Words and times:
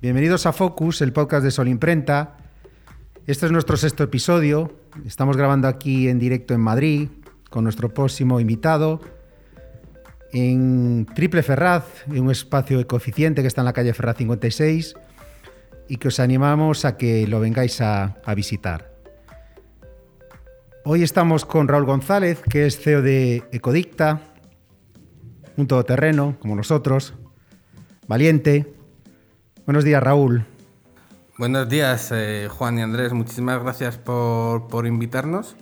Bienvenidos 0.00 0.46
a 0.46 0.52
Focus, 0.52 1.02
el 1.02 1.12
podcast 1.12 1.42
de 1.42 1.50
Sol 1.50 1.66
Imprenta. 1.66 2.36
Este 3.26 3.46
es 3.46 3.50
nuestro 3.50 3.76
sexto 3.76 4.04
episodio. 4.04 4.72
Estamos 5.04 5.36
grabando 5.36 5.66
aquí 5.66 6.08
en 6.08 6.20
directo 6.20 6.54
en 6.54 6.60
Madrid 6.60 7.08
con 7.50 7.64
nuestro 7.64 7.92
próximo 7.92 8.38
invitado 8.38 9.00
en 10.32 11.04
Triple 11.16 11.42
Ferraz, 11.42 11.84
en 12.06 12.22
un 12.22 12.30
espacio 12.30 12.78
ecoeficiente 12.78 13.42
que 13.42 13.48
está 13.48 13.62
en 13.62 13.64
la 13.64 13.72
calle 13.72 13.92
Ferraz 13.92 14.18
56 14.18 14.94
y 15.88 15.96
que 15.96 16.06
os 16.06 16.20
animamos 16.20 16.84
a 16.84 16.96
que 16.96 17.26
lo 17.26 17.40
vengáis 17.40 17.80
a, 17.80 18.18
a 18.24 18.34
visitar. 18.36 18.92
Hoy 20.84 21.02
estamos 21.02 21.44
con 21.44 21.66
Raúl 21.66 21.86
González, 21.86 22.40
que 22.48 22.66
es 22.66 22.78
CEO 22.78 23.02
de 23.02 23.42
Ecodicta, 23.50 24.20
un 25.56 25.66
todoterreno 25.66 26.36
como 26.38 26.54
nosotros, 26.54 27.14
valiente, 28.06 28.77
Buenos 29.68 29.84
días, 29.84 30.02
Raúl. 30.02 30.46
Buenos 31.36 31.68
días, 31.68 32.10
eh, 32.10 32.48
Juan 32.50 32.78
y 32.78 32.80
Andrés. 32.80 33.12
Muchísimas 33.12 33.62
gracias 33.62 33.98
por, 33.98 34.86
invitarnos 34.86 35.56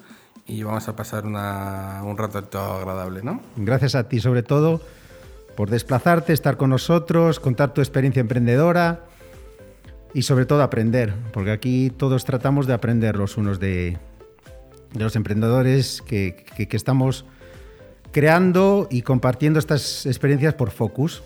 y 0.46 0.62
vamos 0.62 0.86
a 0.86 0.94
pasar 0.94 1.26
un 1.26 2.16
rato 2.16 2.60
agradable, 2.60 3.24
¿no? 3.24 3.40
Gracias 3.56 3.96
a 3.96 4.08
ti, 4.08 4.20
sobre 4.20 4.44
todo, 4.44 4.80
por 5.56 5.70
desplazarte, 5.70 6.32
estar 6.32 6.56
con 6.56 6.70
nosotros, 6.70 7.40
contar 7.40 7.74
tu 7.74 7.80
experiencia 7.80 8.20
emprendedora 8.20 9.00
y 10.14 10.22
sobre 10.22 10.46
todo 10.46 10.62
aprender, 10.62 11.12
porque 11.32 11.50
aquí 11.50 11.90
todos 11.90 12.24
tratamos 12.24 12.68
de 12.68 12.74
aprender 12.74 13.16
los 13.16 13.36
unos 13.36 13.58
de, 13.58 13.98
los 14.92 15.16
emprendedores 15.16 16.00
que 16.00 16.46
estamos 16.70 17.24
creando 18.12 18.86
y 18.88 19.02
compartiendo 19.02 19.58
estas 19.58 20.06
experiencias 20.06 20.54
por 20.54 20.70
Focus. 20.70 21.24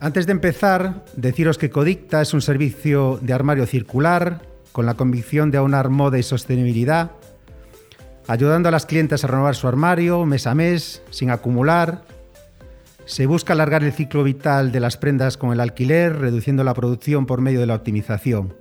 Antes 0.00 0.26
de 0.26 0.32
empezar, 0.32 1.04
deciros 1.16 1.58
que 1.58 1.70
Codicta 1.70 2.22
es 2.22 2.32
un 2.32 2.40
servicio 2.40 3.18
de 3.20 3.32
armario 3.32 3.66
circular 3.66 4.42
con 4.70 4.86
la 4.86 4.94
convicción 4.94 5.50
de 5.50 5.58
aunar 5.58 5.88
moda 5.88 6.18
y 6.18 6.22
sostenibilidad, 6.22 7.10
ayudando 8.28 8.68
a 8.68 8.72
las 8.72 8.86
clientes 8.86 9.24
a 9.24 9.26
renovar 9.26 9.56
su 9.56 9.66
armario 9.66 10.24
mes 10.24 10.46
a 10.46 10.54
mes, 10.54 11.02
sin 11.10 11.30
acumular. 11.30 12.04
Se 13.06 13.26
busca 13.26 13.54
alargar 13.54 13.82
el 13.82 13.92
ciclo 13.92 14.22
vital 14.22 14.70
de 14.70 14.78
las 14.78 14.96
prendas 14.96 15.36
con 15.36 15.52
el 15.52 15.58
alquiler, 15.58 16.16
reduciendo 16.16 16.62
la 16.62 16.74
producción 16.74 17.26
por 17.26 17.40
medio 17.40 17.58
de 17.58 17.66
la 17.66 17.74
optimización. 17.74 18.54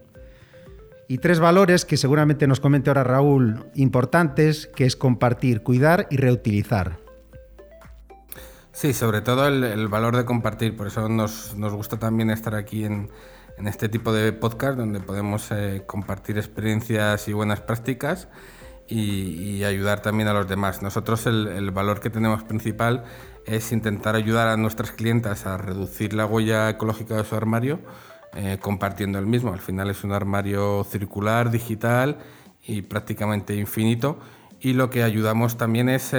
Y 1.07 1.19
tres 1.19 1.39
valores 1.39 1.85
que 1.85 1.97
seguramente 1.97 2.47
nos 2.47 2.59
comente 2.59 2.89
ahora 2.89 3.03
Raúl, 3.03 3.63
importantes, 3.75 4.67
que 4.75 4.85
es 4.85 4.95
compartir, 4.95 5.61
cuidar 5.61 6.07
y 6.09 6.17
reutilizar. 6.17 7.06
Sí, 8.77 8.93
sobre 8.93 9.21
todo 9.21 9.47
el, 9.47 9.87
valor 9.87 10.15
de 10.15 10.23
compartir, 10.23 10.77
por 10.77 10.85
eso 10.85 11.09
nos, 11.09 11.55
gusta 11.55 11.97
también 11.97 12.29
estar 12.29 12.53
aquí 12.53 12.85
en, 12.85 13.09
este 13.65 13.89
tipo 13.89 14.13
de 14.13 14.31
podcast 14.33 14.77
donde 14.77 14.99
podemos 14.99 15.49
eh, 15.49 15.81
compartir 15.87 16.37
experiencias 16.37 17.27
y 17.27 17.33
buenas 17.33 17.59
prácticas 17.59 18.27
y, 18.87 19.63
ayudar 19.63 20.03
también 20.03 20.29
a 20.29 20.33
los 20.33 20.47
demás. 20.47 20.83
Nosotros 20.83 21.25
el, 21.25 21.71
valor 21.71 21.99
que 22.01 22.11
tenemos 22.11 22.43
principal 22.43 23.03
es 23.47 23.71
intentar 23.71 24.13
ayudar 24.13 24.47
a 24.47 24.57
nuestras 24.57 24.91
clientas 24.91 25.47
a 25.47 25.57
reducir 25.57 26.13
la 26.13 26.27
huella 26.27 26.69
ecológica 26.69 27.15
de 27.15 27.23
su 27.23 27.33
armario 27.33 27.79
eh, 28.35 28.59
compartiendo 28.61 29.17
el 29.17 29.25
mismo. 29.25 29.53
Al 29.53 29.59
final 29.59 29.89
es 29.89 30.03
un 30.03 30.11
armario 30.11 30.83
circular, 30.83 31.49
digital 31.49 32.19
y 32.61 32.83
prácticamente 32.83 33.55
infinito 33.55 34.19
y 34.59 34.73
lo 34.73 34.91
que 34.91 35.01
ayudamos 35.01 35.57
también 35.57 35.89
es 35.89 36.13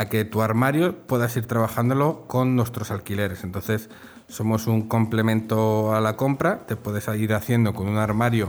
a 0.00 0.08
que 0.08 0.24
tu 0.24 0.40
armario 0.40 0.96
puedas 1.06 1.36
ir 1.36 1.44
trabajándolo 1.44 2.24
con 2.26 2.56
nuestros 2.56 2.90
alquileres. 2.90 3.44
Entonces, 3.44 3.90
somos 4.28 4.66
un 4.66 4.88
complemento 4.88 5.94
a 5.94 6.00
la 6.00 6.16
compra, 6.16 6.64
te 6.66 6.74
puedes 6.74 7.06
ir 7.08 7.34
haciendo 7.34 7.74
con 7.74 7.86
un 7.86 7.98
armario 7.98 8.48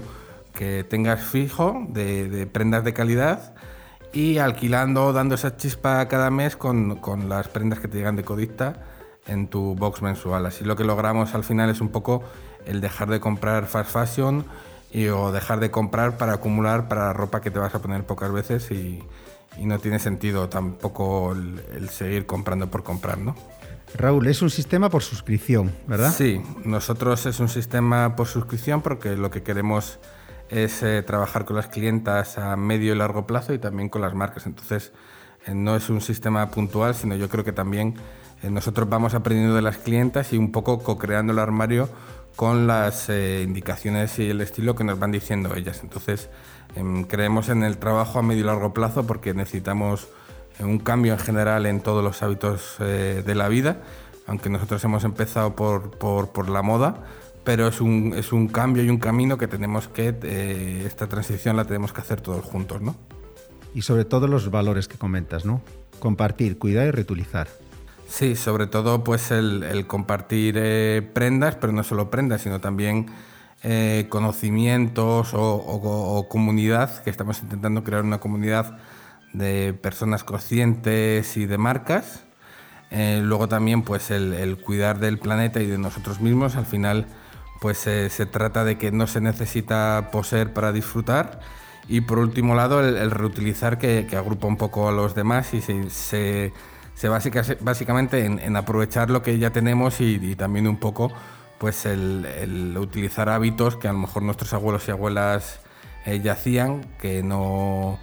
que 0.54 0.86
tengas 0.86 1.22
fijo 1.22 1.86
de, 1.90 2.48
prendas 2.50 2.86
de 2.86 2.94
calidad 2.94 3.54
y 4.14 4.38
alquilando, 4.38 5.12
dando 5.12 5.36
esa 5.36 5.58
chispa 5.58 6.08
cada 6.08 6.32
mes 6.32 6.56
con, 6.56 7.02
las 7.28 7.50
prendas 7.50 7.80
que 7.80 7.90
te 7.90 7.98
llegan 7.98 8.16
de 8.16 8.24
Codicta 8.24 8.86
en 9.28 9.50
tu 9.50 9.76
box 9.76 10.02
mensual. 10.02 10.46
Así 10.46 10.64
lo 10.64 10.78
que 10.78 10.86
logramos 10.86 11.36
al 11.36 11.44
final 11.44 11.70
es 11.70 11.82
un 11.82 11.90
poco 11.90 12.24
el 12.66 12.80
dejar 12.80 13.10
de 13.10 13.20
comprar 13.20 13.66
fast 13.66 13.92
fashion 13.92 14.46
y, 14.90 15.08
o 15.08 15.34
dejar 15.34 15.60
de 15.60 15.70
comprar 15.70 16.16
para 16.16 16.36
acumular 16.36 16.88
para 16.88 17.12
ropa 17.12 17.42
que 17.42 17.52
te 17.52 17.60
vas 17.60 17.76
a 17.76 17.82
poner 17.82 18.06
pocas 18.06 18.32
veces 18.32 18.72
y, 18.72 19.04
y 19.58 19.66
no 19.66 19.80
tiene 19.80 20.00
sentido 20.00 20.50
tampoco 20.50 21.34
el, 21.34 21.90
seguir 21.90 22.26
comprando 22.26 22.70
por 22.70 22.84
comprar, 22.84 23.18
¿no? 23.18 23.36
Raúl, 23.96 24.28
es 24.28 24.42
un 24.42 24.50
sistema 24.50 24.90
por 24.90 25.04
suscripción, 25.04 25.72
¿verdad? 25.86 26.14
Sí, 26.14 26.42
nosotros 26.64 27.26
es 27.26 27.40
un 27.40 27.50
sistema 27.50 28.16
por 28.16 28.28
suscripción 28.28 28.82
porque 28.82 29.18
lo 29.18 29.30
que 29.32 29.44
queremos 29.44 30.00
es 30.50 30.84
eh, 30.84 31.02
trabajar 31.02 31.46
con 31.46 31.56
las 31.56 31.68
clientas 31.68 32.38
a 32.38 32.56
medio 32.56 32.94
y 32.94 32.98
largo 32.98 33.28
plazo 33.28 33.54
y 33.54 33.60
también 33.60 33.90
con 33.90 34.02
las 34.02 34.14
marcas. 34.14 34.46
Entonces, 34.46 34.92
eh, 35.46 35.54
no 35.54 35.76
es 35.76 35.90
un 35.90 36.02
sistema 36.02 36.52
puntual, 36.52 36.94
sino 36.94 37.16
yo 37.16 37.28
creo 37.30 37.44
que 37.44 37.54
también 37.54 37.96
eh, 38.44 38.50
nosotros 38.50 38.88
vamos 38.88 39.14
aprendiendo 39.14 39.56
de 39.56 39.62
las 39.62 39.78
clientas 39.78 40.32
y 40.32 40.38
un 40.38 40.52
poco 40.52 40.80
co-creando 40.80 41.34
el 41.34 41.40
armario 41.40 41.90
con 42.36 42.66
las 42.66 43.10
indicaciones 43.10 44.18
y 44.18 44.30
el 44.30 44.40
estilo 44.40 44.74
que 44.74 44.86
nos 44.86 44.98
van 44.98 45.12
diciendo 45.12 45.54
ellas. 45.54 45.82
Entonces, 45.84 46.30
creemos 47.08 47.50
en 47.50 47.64
el 47.64 47.78
trabajo 47.78 48.20
a 48.20 48.22
medio 48.22 48.42
y 48.42 48.46
largo 48.46 48.74
plazo 48.74 49.06
porque 49.06 49.34
necesitamos 49.34 50.08
eh, 50.60 50.64
un 50.66 50.80
cambio 50.80 51.14
en 51.14 51.20
general 51.20 51.66
en 51.66 51.82
todos 51.82 52.04
los 52.04 52.22
hábitos 52.24 52.76
eh, 52.80 53.24
de 53.26 53.36
la 53.36 53.48
vida, 53.48 53.82
aunque 54.28 54.50
nosotros 54.50 54.84
hemos 54.84 55.04
empezado 55.04 55.56
por, 55.56 55.92
por, 55.92 56.50
la 56.50 56.62
moda, 56.62 57.04
pero 57.44 57.68
es 57.68 57.82
un, 57.82 58.14
es 58.16 58.32
un, 58.32 58.48
cambio 58.48 58.84
y 58.84 58.90
un 58.90 59.00
camino 59.00 59.38
que 59.38 59.48
tenemos 59.48 59.88
que, 59.88 60.16
eh, 60.24 60.84
esta 60.86 61.08
transición 61.08 61.58
la 61.58 61.66
tenemos 61.66 61.94
que 61.94 62.02
hacer 62.02 62.22
todos 62.22 62.44
juntos, 62.46 62.82
¿no? 62.82 62.96
Y 63.74 63.84
sobre 63.84 64.06
todo 64.06 64.28
los 64.28 64.52
valores 64.52 64.88
que 64.88 64.98
comentas, 64.98 65.46
¿no? 65.46 65.62
Compartir, 66.00 66.58
cuidar 66.58 66.88
y 66.88 66.92
reutilizar. 66.92 67.48
Sí, 68.08 68.36
sobre 68.36 68.68
todo 68.68 69.04
pues 69.04 69.32
el, 69.32 69.64
el 69.64 69.88
compartir 69.88 70.56
prendas, 71.14 71.56
pero 71.56 71.72
no 71.72 71.84
solo 71.84 72.10
prendas, 72.10 72.42
sino 72.42 72.60
también 72.60 73.06
eh, 73.64 74.08
conocimientos 74.10 75.34
o, 75.34 76.28
comunidad, 76.30 77.04
que 77.04 77.12
estamos 77.12 77.42
intentando 77.44 77.84
crear 77.84 78.04
una 78.04 78.20
comunidad 78.20 78.80
de 79.34 79.74
personas 79.74 80.24
conscientes 80.24 81.38
y 81.38 81.46
de 81.46 81.58
marcas. 81.60 82.24
Eh, 82.90 83.22
luego 83.24 83.48
también 83.48 83.84
pues 83.84 84.10
el, 84.10 84.58
cuidar 84.66 85.00
del 85.00 85.20
planeta 85.20 85.62
y 85.62 85.68
de 85.68 85.78
nosotros 85.78 86.22
mismos. 86.22 86.56
Al 86.56 86.66
final 86.66 87.06
pues 87.62 87.78
se 87.78 88.26
trata 88.26 88.64
de 88.64 88.80
que 88.80 88.92
no 88.92 89.06
se 89.06 89.22
necesita 89.22 90.10
poseer 90.12 90.54
para 90.54 90.72
disfrutar. 90.72 91.40
Y 91.88 92.02
por 92.02 92.18
último 92.18 92.56
lado 92.56 92.80
el, 92.80 93.12
reutilizar 93.12 93.78
que, 93.78 94.08
agrupa 94.18 94.48
un 94.48 94.58
poco 94.58 94.90
a 94.90 94.92
los 94.92 95.14
demás 95.14 95.54
y 95.54 95.62
se, 95.62 96.52
se, 96.96 97.08
básicamente 97.08 98.26
en, 98.26 98.56
aprovechar 98.56 99.12
lo 99.12 99.22
que 99.22 99.38
ya 99.38 99.52
tenemos 99.52 100.02
y 100.02 100.36
también 100.36 100.68
un 100.68 100.78
poco 100.78 101.12
pues 101.62 101.86
el, 101.86 102.76
utilizar 102.76 103.30
hábitos 103.30 103.76
que 103.76 103.88
a 103.88 103.94
lo 103.94 104.00
mejor 104.00 104.24
nuestros 104.24 104.52
abuelos 104.52 104.88
y 104.88 104.92
abuelas 104.92 105.60
eh, 106.08 106.20
ya 106.20 106.32
hacían, 106.32 106.88
que 107.00 107.22
no, 107.22 108.00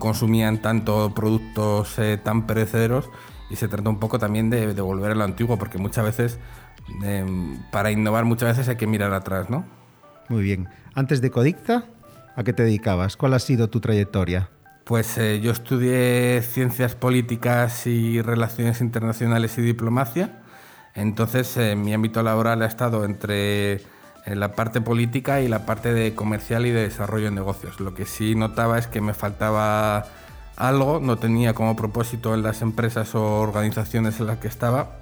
consumían 0.00 0.60
tanto 0.60 1.14
productos 1.14 2.00
eh, 2.00 2.18
tan 2.18 2.48
perecederos 2.48 3.08
y 3.48 3.54
se 3.54 3.68
trata 3.68 3.88
un 3.90 4.00
poco 4.00 4.18
también 4.18 4.50
de, 4.50 4.72
volver 4.80 5.12
a 5.12 5.14
lo 5.14 5.22
antiguo, 5.22 5.56
porque 5.56 5.78
muchas 5.78 6.04
veces, 6.04 6.40
em, 7.04 7.62
para 7.70 7.92
innovar 7.92 8.24
muchas 8.24 8.48
veces 8.48 8.68
hay 8.68 8.76
que 8.76 8.88
mirar 8.88 9.12
atrás, 9.12 9.50
¿no? 9.50 9.64
Muy 10.28 10.42
bien. 10.42 10.68
Antes 10.96 11.20
de 11.20 11.30
Codicta, 11.30 11.84
¿a 12.34 12.42
qué 12.42 12.52
te 12.52 12.64
dedicabas? 12.64 13.16
¿Cuál 13.16 13.34
ha 13.34 13.38
sido 13.38 13.70
tu 13.70 13.78
trayectoria? 13.78 14.50
Pues 14.82 15.16
eh, 15.16 15.40
yo 15.40 15.52
estudié 15.52 16.42
ciencias 16.42 16.96
políticas 16.96 17.86
y 17.86 18.20
relaciones 18.20 18.80
internacionales 18.80 19.56
y 19.58 19.62
diplomacia 19.62 20.42
entonces, 20.96 21.56
eh, 21.58 21.76
mi 21.76 21.92
ámbito 21.92 22.22
laboral 22.22 22.62
ha 22.62 22.66
estado 22.66 23.04
entre 23.04 23.82
la 24.26 24.52
parte 24.52 24.80
política 24.80 25.40
y 25.40 25.48
la 25.48 25.66
parte 25.66 25.94
de 25.94 26.14
comercial 26.14 26.66
y 26.66 26.70
de 26.70 26.82
desarrollo 26.82 27.26
de 27.26 27.30
negocios. 27.30 27.78
Lo 27.78 27.94
que 27.94 28.06
sí 28.06 28.34
notaba 28.34 28.78
es 28.78 28.86
que 28.88 29.00
me 29.00 29.14
faltaba 29.14 30.06
algo, 30.56 31.00
no 31.00 31.16
tenía 31.16 31.54
como 31.54 31.76
propósito 31.76 32.34
en 32.34 32.42
las 32.42 32.62
empresas 32.62 33.14
o 33.14 33.40
organizaciones 33.40 34.18
en 34.18 34.26
las 34.26 34.38
que 34.38 34.48
estaba. 34.48 34.96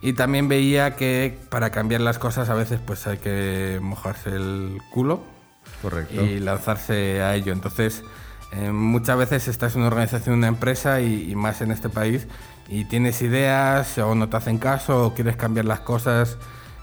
Y 0.00 0.14
también 0.14 0.48
veía 0.48 0.96
que 0.96 1.38
para 1.50 1.70
cambiar 1.70 2.00
las 2.00 2.18
cosas 2.18 2.48
a 2.48 2.54
veces 2.54 2.80
pues 2.84 3.06
hay 3.06 3.18
que 3.18 3.80
mojarse 3.82 4.30
el 4.30 4.80
culo 4.92 5.20
y 6.10 6.38
lanzarse 6.38 7.22
a 7.22 7.34
ello. 7.34 7.52
Entonces, 7.52 8.02
eh, 8.52 8.70
muchas 8.70 9.18
veces 9.18 9.48
estás 9.48 9.74
en 9.74 9.80
una 9.80 9.88
organización, 9.88 10.36
una 10.36 10.48
empresa 10.48 11.00
y 11.00 11.34
más 11.34 11.60
en 11.60 11.70
este 11.70 11.88
país 11.88 12.28
y 12.68 12.84
tienes 12.84 13.20
ideas 13.22 13.98
o 13.98 14.14
no 14.14 14.28
te 14.28 14.36
hacen 14.36 14.58
caso 14.58 15.06
o 15.06 15.14
quieres 15.14 15.36
cambiar 15.36 15.66
las 15.66 15.80
cosas 15.80 16.38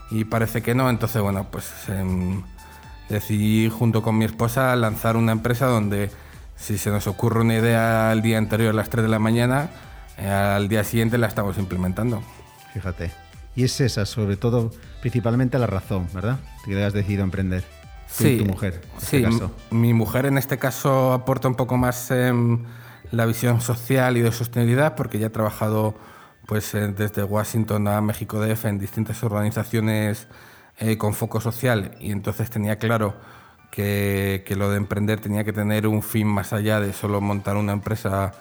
y 0.10 0.25
parece 0.25 0.62
que 0.62 0.75
no, 0.75 0.89
entonces 0.89 1.22
bueno, 1.22 1.48
pues 1.50 1.72
em, 1.88 2.44
decidí 3.10 3.69
junto 3.69 4.01
con 4.01 4.18
mi 4.18 4.25
esposa 4.25 4.75
lanzar 4.75 5.16
una 5.16 5.31
empresa 5.31 5.68
donde 5.68 6.12
si 6.56 6.78
se 6.78 6.92
nos 6.92 7.07
ocurre 7.07 7.42
una 7.42 7.56
idea 7.56 8.12
el 8.12 8.22
día 8.22 8.38
anterior 8.38 8.72
a 8.72 8.74
las 8.74 8.89
3 8.89 9.04
de 9.04 9.10
la 9.10 9.19
mañana, 9.19 9.69
eh, 10.18 10.30
al 10.30 10.68
día 10.68 10.83
siguiente 10.83 11.18
la 11.18 11.28
estamos 11.28 11.57
implementando. 11.57 12.22
Fíjate. 12.74 13.12
Y 13.56 13.63
es 13.63 13.81
esa, 13.81 14.06
sobre 14.06 14.38
todo, 14.38 14.72
principalmente 15.01 15.57
la 15.60 15.68
razón, 15.68 16.07
¿verdad? 16.13 16.39
Que 16.63 16.83
has 16.83 16.94
decidido 16.94 17.24
emprender. 17.24 17.63
Sí, 18.07 18.38
tu 18.38 18.45
mujer. 18.45 18.81
sí, 18.98 19.24
este 19.24 19.45
mi 19.72 19.94
mujer 19.94 20.25
en 20.25 20.38
este 20.38 20.57
caso 20.57 21.13
aporta 21.13 21.48
un 21.48 21.56
poco 21.56 21.78
más 21.78 22.12
en 22.12 22.66
la 23.12 23.25
visión 23.25 23.62
social 23.62 24.18
y 24.18 24.22
de 24.22 24.31
sostenibilidad 24.31 24.96
porque 24.96 25.19
ya 25.19 25.28
ha 25.28 25.31
trabajado 25.31 25.96
pues 26.48 26.72
desde 26.74 27.24
Washington 27.24 27.88
a 27.88 28.02
México 28.02 28.40
DF 28.40 28.66
en 28.66 28.80
distintas 28.80 29.24
organizaciones 29.24 30.28
eh, 30.80 30.98
con 30.98 31.13
foco 31.13 31.40
social 31.40 31.92
y 32.00 32.12
entonces 32.12 32.50
tenía 32.50 32.78
claro 32.78 33.16
que, 33.69 34.44
que, 34.46 34.56
lo 34.56 34.69
de 34.69 34.78
emprender 34.78 35.22
tenía 35.22 35.44
que 35.44 35.54
tener 35.54 35.88
un 35.88 36.02
fin 36.02 36.28
más 36.28 36.52
allá 36.52 36.80
de 36.81 36.92
solo 36.92 37.22
montar 37.22 37.56
una 37.56 37.72
empresa 37.72 38.34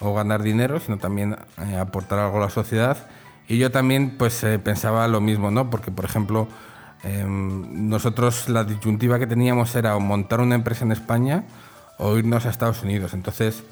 o 0.00 0.14
ganar 0.14 0.42
dinero, 0.42 0.80
sino 0.80 0.98
también 0.98 1.36
eh, 1.58 1.76
aportar 1.76 2.18
algo 2.18 2.38
a 2.38 2.42
la 2.42 2.50
sociedad. 2.50 2.96
Y 3.48 3.58
yo 3.58 3.70
también 3.70 4.16
pues 4.18 4.44
eh, 4.44 4.58
pensaba 4.58 5.08
lo 5.08 5.20
mismo, 5.20 5.50
¿no? 5.50 5.70
Porque, 5.70 5.90
por 5.90 6.04
ejemplo, 6.04 6.48
em, 7.02 7.88
nosotros 7.88 8.48
la 8.48 8.64
disyuntiva 8.64 9.18
que 9.18 9.26
teníamos 9.26 9.74
era 9.74 9.96
o 9.96 10.00
montar 10.00 10.40
una 10.40 10.54
empresa 10.54 10.84
en 10.84 10.92
España 10.92 11.44
o 11.98 12.16
irnos 12.16 12.46
a 12.46 12.50
Estados 12.50 12.82
Unidos. 12.82 13.14
Entonces, 13.14 13.64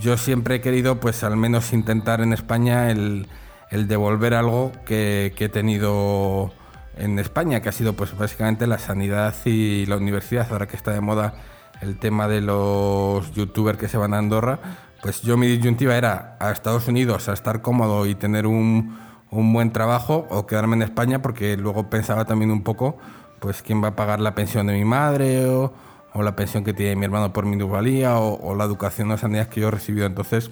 yo 0.00 0.16
siempre 0.16 0.56
he 0.56 0.60
querido, 0.60 1.00
pues 1.00 1.22
al 1.24 1.36
menos 1.36 1.72
intentar 1.72 2.20
en 2.20 2.32
España 2.32 2.90
el, 2.90 3.28
el 3.70 3.88
devolver 3.88 4.34
algo 4.34 4.72
que, 4.84 5.34
he 5.36 5.48
tenido 5.48 6.52
en 6.96 7.18
España, 7.18 7.60
que 7.60 7.70
ha 7.70 7.72
sido 7.72 7.94
pues 7.94 8.16
básicamente 8.16 8.66
la 8.66 8.78
sanidad 8.78 9.34
y 9.44 9.86
la 9.86 9.96
universidad, 9.96 10.46
ahora 10.50 10.68
que 10.68 10.76
está 10.76 10.92
de 10.92 11.00
moda 11.00 11.34
el 11.80 11.98
tema 11.98 12.28
de 12.28 12.42
los 12.42 13.32
youtubers 13.32 13.78
que 13.78 13.88
se 13.88 13.96
van 13.96 14.14
a 14.14 14.18
Andorra, 14.18 14.58
pues 15.02 15.22
yo 15.22 15.36
mi 15.36 15.46
disyuntiva 15.46 15.96
era 15.96 16.36
a 16.38 16.52
Estados 16.52 16.86
Unidos 16.86 17.28
a 17.28 17.32
estar 17.32 17.60
cómodo 17.60 18.06
y 18.06 18.14
tener 18.14 18.46
un, 18.46 18.96
un 19.30 19.52
buen 19.52 19.72
trabajo 19.72 20.26
o 20.30 20.46
quedarme 20.46 20.76
en 20.76 20.82
España 20.82 21.22
porque 21.22 21.56
luego 21.56 21.88
pensaba 21.90 22.24
también 22.24 22.50
un 22.50 22.62
poco 22.62 22.98
pues 23.40 23.62
quién 23.62 23.82
va 23.82 23.88
a 23.88 23.96
pagar 23.96 24.20
la 24.20 24.34
pensión 24.34 24.68
de 24.68 24.74
mi 24.74 24.84
madre 24.84 25.46
o, 25.46 25.72
o 26.14 26.22
la 26.22 26.36
pensión 26.36 26.64
que 26.64 26.74
tiene 26.74 26.96
mi 26.96 27.04
hermano 27.04 27.32
por 27.32 27.46
mi 27.46 27.56
nublalía 27.56 28.18
o, 28.18 28.40
o, 28.40 28.54
la 28.54 28.64
educación 28.64 29.10
o 29.10 29.18
sanidad 29.18 29.48
que 29.48 29.60
yo 29.60 29.68
he 29.68 29.70
recibido. 29.70 30.06
Entonces 30.06 30.50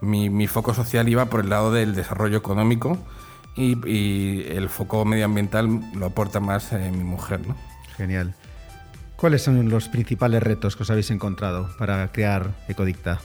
mi, 0.00 0.30
mi, 0.30 0.46
foco 0.46 0.74
social 0.74 1.08
iba 1.08 1.26
por 1.26 1.40
el 1.40 1.50
lado 1.50 1.72
del 1.72 1.94
desarrollo 1.94 2.36
económico 2.36 2.98
y, 3.56 3.76
y 3.88 4.46
el 4.48 4.68
foco 4.68 5.04
medioambiental 5.04 5.80
lo 5.94 6.06
aporta 6.06 6.40
más 6.40 6.72
eh, 6.72 6.90
mi 6.90 7.04
mujer. 7.04 7.46
¿no? 7.46 7.56
Genial. 7.96 8.34
¿Cuáles 9.16 9.42
son 9.42 9.68
los 9.68 9.88
principales 9.88 10.42
retos 10.42 10.74
que 10.74 10.82
os 10.82 10.90
habéis 10.90 11.10
encontrado 11.10 11.68
para 11.78 12.10
crear 12.10 12.50
Ecodicta? 12.66 13.20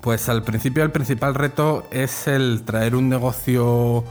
Pues 0.00 0.28
al 0.28 0.42
principio 0.42 0.82
el 0.82 0.90
principal 0.90 1.34
reto 1.34 1.86
es 1.92 2.26
el 2.26 2.62
traer 2.64 2.96
un 2.96 3.08
negocio 3.08 4.04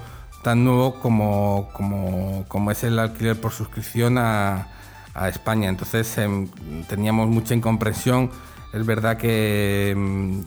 tan 0.44 0.64
nuevo 0.64 1.00
como, 1.02 1.70
como, 1.74 2.46
como 2.48 2.72
es 2.72 2.84
el 2.84 3.00
alquiler 3.00 3.40
por 3.40 3.52
suscripción 3.52 4.18
a, 4.18 4.68
a 5.16 5.30
España. 5.30 5.70
Entonces 5.70 6.18
eh, 6.18 6.48
teníamos 6.88 7.30
mucha 7.30 7.56
incomprensión. 7.56 8.30
Es 8.74 8.86
verdad 8.86 9.18
que, 9.18 10.44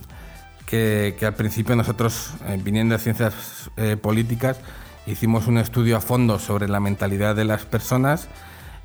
que, 0.67 1.17
que 1.19 1.27
al 1.27 1.35
principio 1.35 1.75
nosotros, 1.75 2.35
eh, 2.47 2.61
viniendo 2.63 2.95
de 2.95 3.01
ciencias 3.01 3.71
eh, 3.77 3.97
políticas, 3.97 4.61
hicimos 5.07 5.47
un 5.47 5.59
estudio 5.59 5.97
a 5.97 6.01
fondo 6.01 6.39
sobre 6.39 6.69
la 6.69 6.81
mentalidad 6.81 7.35
de 7.35 7.47
las 7.47 7.65
personas 7.65 8.29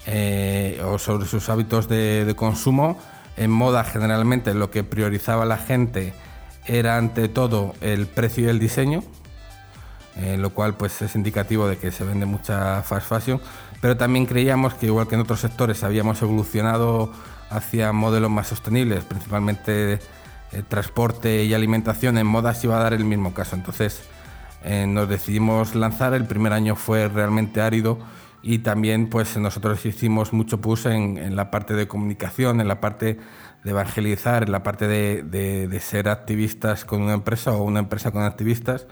eh, 0.07 0.81
o 0.85 0.97
sobre 0.97 1.27
sus 1.27 1.49
hábitos 1.49 1.87
de, 1.87 2.25
de 2.25 2.35
consumo. 2.35 2.97
En 3.35 3.51
moda 3.51 3.83
generalmente 3.83 4.53
lo 4.53 4.71
que 4.71 4.83
priorizaba 4.83 5.45
la 5.45 5.57
gente 5.57 6.13
era 6.65 6.97
ante 6.97 7.27
todo 7.27 7.73
el 7.81 8.07
precio 8.07 8.45
y 8.45 8.47
el 8.47 8.59
diseño, 8.59 9.03
eh, 10.15 10.37
lo 10.37 10.51
cual 10.51 10.75
pues 10.75 11.01
es 11.01 11.15
indicativo 11.15 11.67
de 11.67 11.77
que 11.77 11.91
se 11.91 12.05
vende 12.05 12.25
mucha 12.25 12.83
fast 12.83 13.07
fashion, 13.07 13.41
pero 13.83 13.97
también 13.97 14.25
creíamos 14.25 14.75
que 14.75 14.85
igual 14.85 15.09
que 15.09 15.15
en 15.15 15.19
otros 15.21 15.41
sectores 15.41 15.83
habíamos 15.83 16.21
evolucionado 16.21 17.11
hacia 17.49 17.91
modelos 17.91 18.31
más 18.31 18.47
sostenibles, 18.47 19.03
principalmente 19.03 19.99
eh, 20.53 20.63
transporte 20.69 21.43
y 21.43 21.53
alimentación, 21.53 22.17
en 22.17 22.25
modas 22.25 22.63
iba 22.63 22.77
a 22.77 22.83
dar 22.83 22.93
el 22.93 23.03
mismo 23.03 23.33
caso. 23.33 23.57
Entonces 23.57 24.01
eh, 24.63 24.87
nos 24.87 25.09
decidimos 25.09 25.75
lanzar, 25.75 26.13
el 26.13 26.23
primer 26.23 26.53
año 26.53 26.77
fue 26.77 27.09
realmente 27.09 27.59
árido 27.59 27.99
y 28.41 28.59
también 28.59 29.09
pues 29.09 29.35
nosotros 29.35 29.85
hicimos 29.85 30.31
mucho 30.31 30.61
push 30.61 30.85
en, 30.85 31.17
en 31.17 31.35
la 31.35 31.51
parte 31.51 31.73
de 31.73 31.85
comunicación, 31.85 32.61
en 32.61 32.69
la 32.69 32.79
parte 32.79 33.19
de 33.63 33.71
evangelizar, 33.71 34.49
la 34.49 34.63
parte 34.63 34.87
de, 34.87 35.23
de, 35.23 35.67
de, 35.67 35.79
ser 35.79 36.09
activistas 36.09 36.85
con 36.85 37.01
una 37.01 37.13
empresa 37.13 37.53
o 37.53 37.63
una 37.63 37.79
empresa 37.79 38.11
con 38.11 38.23
activistas, 38.23 38.87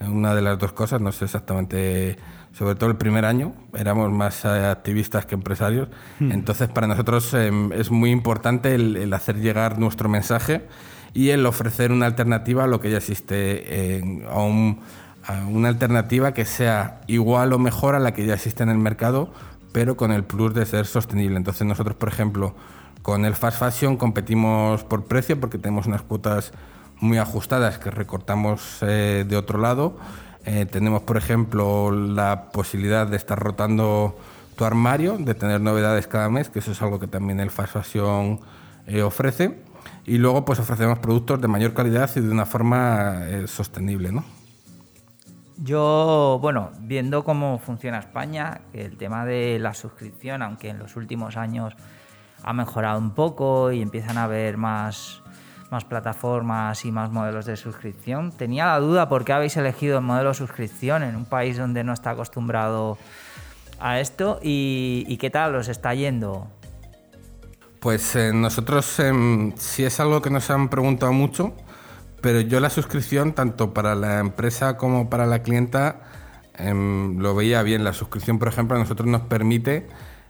una 0.00 0.34
de 0.34 0.42
las 0.42 0.58
dos 0.58 0.72
cosas, 0.72 1.00
no 1.00 1.12
sé 1.12 1.24
exactamente, 1.26 2.16
sobre 2.52 2.74
todo 2.74 2.90
el 2.90 2.96
primer 2.96 3.24
año, 3.24 3.52
éramos 3.74 4.10
más 4.10 4.44
eh, 4.44 4.48
activistas 4.48 5.26
que 5.26 5.34
empresarios, 5.34 5.88
mm. 6.20 6.32
entonces 6.32 6.68
para 6.68 6.86
nosotros 6.86 7.32
eh, 7.34 7.50
es 7.74 7.90
muy 7.90 8.10
importante 8.10 8.74
el, 8.74 8.96
el, 8.96 9.12
hacer 9.12 9.36
llegar 9.36 9.78
nuestro 9.78 10.08
mensaje 10.08 10.66
y 11.14 11.30
el 11.30 11.44
ofrecer 11.46 11.92
una 11.92 12.06
alternativa 12.06 12.64
a 12.64 12.66
lo 12.66 12.80
que 12.80 12.90
ya 12.90 12.98
existe, 12.98 13.36
eh, 13.36 14.26
a, 14.30 14.40
un, 14.40 14.80
a 15.24 15.46
una 15.46 15.68
alternativa 15.68 16.32
que 16.32 16.44
sea 16.44 17.00
igual 17.06 17.52
o 17.52 17.58
mejor 17.58 17.94
a 17.94 18.00
la 18.00 18.12
que 18.12 18.26
ya 18.26 18.34
existe 18.34 18.62
en 18.62 18.70
el 18.70 18.78
mercado, 18.78 19.32
pero 19.72 19.96
con 19.96 20.12
el 20.12 20.24
plus 20.24 20.54
de 20.54 20.66
ser 20.66 20.86
sostenible. 20.86 21.36
Entonces 21.36 21.66
nosotros, 21.66 21.96
por 21.96 22.08
ejemplo, 22.08 22.54
con 23.02 23.24
el 23.24 23.34
fast 23.34 23.58
fashion 23.58 23.96
competimos 23.96 24.84
por 24.84 25.04
precio 25.04 25.38
porque 25.38 25.58
tenemos 25.58 25.86
unas 25.86 26.02
cuotas 26.02 26.52
muy 27.00 27.18
ajustadas 27.18 27.78
que 27.78 27.90
recortamos 27.90 28.78
eh, 28.82 29.24
de 29.28 29.36
otro 29.36 29.58
lado. 29.58 29.96
Eh, 30.44 30.66
tenemos, 30.66 31.02
por 31.02 31.16
ejemplo, 31.16 31.90
la 31.90 32.50
posibilidad 32.52 33.06
de 33.06 33.16
estar 33.16 33.38
rotando 33.38 34.16
tu 34.56 34.64
armario, 34.64 35.16
de 35.18 35.34
tener 35.34 35.60
novedades 35.60 36.06
cada 36.06 36.28
mes, 36.28 36.48
que 36.48 36.58
eso 36.58 36.72
es 36.72 36.82
algo 36.82 36.98
que 36.98 37.06
también 37.06 37.40
el 37.40 37.50
fast 37.50 37.74
fashion 37.74 38.40
eh, 38.86 39.02
ofrece. 39.02 39.58
Y 40.04 40.18
luego 40.18 40.44
pues 40.44 40.58
ofrecemos 40.58 40.98
productos 40.98 41.40
de 41.40 41.48
mayor 41.48 41.74
calidad 41.74 42.10
y 42.16 42.20
de 42.20 42.30
una 42.30 42.46
forma 42.46 43.28
eh, 43.28 43.46
sostenible. 43.46 44.10
¿no? 44.10 44.24
Yo, 45.56 46.38
bueno, 46.42 46.72
viendo 46.80 47.24
cómo 47.24 47.58
funciona 47.58 47.98
España, 47.98 48.62
el 48.72 48.96
tema 48.96 49.24
de 49.24 49.58
la 49.60 49.74
suscripción, 49.74 50.42
aunque 50.42 50.70
en 50.70 50.78
los 50.78 50.96
últimos 50.96 51.36
años 51.36 51.74
ha 52.42 52.52
mejorado 52.52 52.98
un 52.98 53.12
poco 53.12 53.72
y 53.72 53.82
empiezan 53.82 54.18
a 54.18 54.24
haber 54.24 54.56
más, 54.56 55.22
más 55.70 55.84
plataformas 55.84 56.84
y 56.84 56.92
más 56.92 57.10
modelos 57.10 57.46
de 57.46 57.56
suscripción. 57.56 58.32
Tenía 58.32 58.66
la 58.66 58.78
duda 58.78 59.08
por 59.08 59.24
qué 59.24 59.32
habéis 59.32 59.56
elegido 59.56 59.98
el 59.98 60.04
modelo 60.04 60.30
de 60.30 60.34
suscripción 60.34 61.02
en 61.02 61.16
un 61.16 61.24
país 61.24 61.56
donde 61.56 61.84
no 61.84 61.92
está 61.92 62.10
acostumbrado 62.10 62.98
a 63.80 64.00
esto 64.00 64.38
y, 64.42 65.16
qué 65.18 65.30
tal 65.30 65.54
os 65.56 65.68
está 65.68 65.94
yendo. 65.94 66.48
Pues 67.80 68.14
eh, 68.14 68.32
nosotros 68.32 69.00
eh, 69.00 69.52
sí 69.56 69.84
es 69.84 69.98
algo 69.98 70.22
que 70.22 70.30
nos 70.30 70.50
han 70.50 70.68
preguntado 70.68 71.12
mucho, 71.12 71.52
pero 72.20 72.40
yo 72.40 72.60
la 72.60 72.70
suscripción, 72.70 73.32
tanto 73.32 73.74
para 73.74 73.96
la 73.96 74.20
empresa 74.20 74.76
como 74.76 75.10
para 75.10 75.26
la 75.26 75.42
clienta, 75.42 76.02
eh, 76.58 76.72
lo 76.72 77.34
veía 77.34 77.62
bien. 77.62 77.82
La 77.82 77.92
suscripción, 77.92 78.38
por 78.38 78.46
ejemplo, 78.48 78.76
a 78.76 78.80
nosotros 78.80 79.08
nos 79.08 79.22
permite 79.22 79.88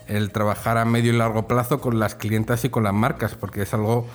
el 0.09 0.30
trabajar 0.30 0.78
a 0.78 0.85
medio 0.85 1.12
y 1.12 1.16
largo 1.16 1.47
plazo 1.47 1.80
con 1.80 1.99
las 1.99 2.14
clientas 2.14 2.64
y 2.64 2.71
con 2.71 2.85
las 2.85 2.94
marcas, 2.94 3.35
porque 3.35 3.62
es 3.62 3.75
algo 3.75 4.06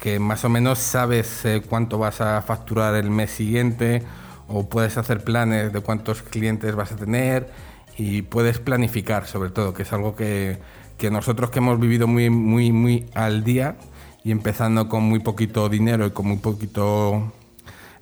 que 0.00 0.18
más 0.18 0.44
o 0.44 0.48
menos 0.48 0.78
sabes 0.78 1.44
eh, 1.44 1.62
cuánto 1.68 1.98
vas 1.98 2.20
a 2.20 2.42
facturar 2.42 2.94
el 2.96 3.10
mes 3.10 3.30
siguiente 3.30 4.02
o 4.48 4.68
puedes 4.68 4.96
hacer 4.96 5.22
planes 5.22 5.72
de 5.72 5.80
cuántos 5.80 6.22
clientes 6.22 6.74
vas 6.74 6.92
a 6.92 6.96
tener 6.96 7.50
y 7.96 8.22
puedes 8.22 8.58
planificar 8.58 9.26
sobre 9.26 9.50
todo, 9.50 9.74
que 9.74 9.82
es 9.82 9.92
algo 9.92 10.16
que, 10.16 10.58
que 10.98 11.10
nosotros 11.10 11.50
que 11.50 11.60
hemos 11.60 11.78
vivido 11.78 12.06
muy, 12.06 12.30
muy, 12.30 12.72
muy 12.72 13.06
al 13.14 13.44
día 13.44 13.76
y 14.24 14.30
empezando 14.30 14.88
con 14.88 15.02
muy 15.02 15.20
poquito 15.20 15.68
dinero 15.68 16.06
y 16.06 16.10
con 16.10 16.26
muy 16.26 16.38
poquito 16.38 17.32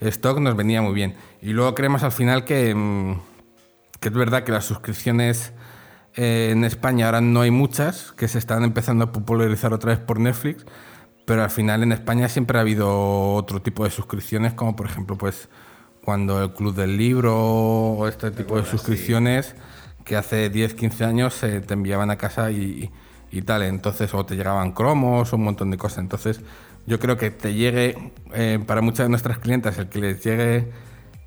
stock 0.01 0.39
nos 0.39 0.57
venía 0.57 0.83
muy 0.83 0.95
bien. 0.95 1.15
Y 1.43 1.51
luego 1.51 1.75
creemos 1.75 2.03
al 2.03 2.13
final 2.13 2.45
que, 2.45 2.75
mm, 2.75 3.21
que 4.01 4.09
es 4.09 4.15
verdad 4.15 4.45
que 4.45 4.53
las 4.53 4.65
suscripciones 4.65 5.53
eh, 6.17 6.51
en 6.53 6.65
España 6.65 7.07
ahora 7.07 7.21
no 7.21 7.41
hay 7.41 7.51
muchas, 7.51 8.13
que 8.13 8.29
se 8.29 8.39
están 8.39 8.65
empezando 8.65 9.05
a 9.05 9.13
popularizar 9.13 9.73
otra 9.73 9.91
vez 9.95 10.01
por 10.01 10.21
Netflix, 10.21 10.65
pero 11.27 11.43
al 11.43 11.51
final 11.51 11.83
en 11.83 11.93
España 11.93 12.29
siempre 12.29 12.59
ha 12.59 12.63
habido 12.63 13.35
otro 13.35 13.63
tipo 13.63 13.85
de 13.85 13.91
suscripciones, 13.91 14.55
como 14.55 14.75
por 14.75 14.87
ejemplo 14.87 15.17
pues 15.17 15.49
cuando 16.05 16.43
el 16.43 16.53
Club 16.53 16.75
del 16.75 16.97
Libro 16.97 17.37
o 17.37 18.09
este 18.09 18.31
tipo 18.31 18.57
de 18.57 18.65
suscripciones 18.65 19.55
que 20.05 20.17
hace 20.17 20.51
10, 20.51 20.75
15 20.75 21.05
años 21.05 21.43
eh, 21.43 21.61
te 21.61 21.75
enviaban 21.75 22.11
a 22.11 22.17
casa 22.17 22.51
y, 22.51 22.91
y, 23.31 23.43
tal, 23.43 23.63
entonces 23.63 24.13
o 24.15 24.25
te 24.27 24.35
llegaban 24.35 24.73
cromos 24.73 25.33
o 25.33 25.37
un 25.37 25.45
montón 25.45 25.71
de 25.71 25.77
cosas. 25.77 25.99
Entonces 25.99 26.41
yo 26.87 26.99
creo 26.99 27.17
que 27.17 27.31
te 27.31 27.55
llegue, 27.55 28.13
eh, 28.33 28.59
para 28.67 28.81
muchas 28.81 29.07
de 29.07 29.11
nuestras 29.11 29.39
clientes, 29.39 29.79
el 29.79 29.89
que 29.89 30.01
les 30.01 30.25
llegue 30.25 30.73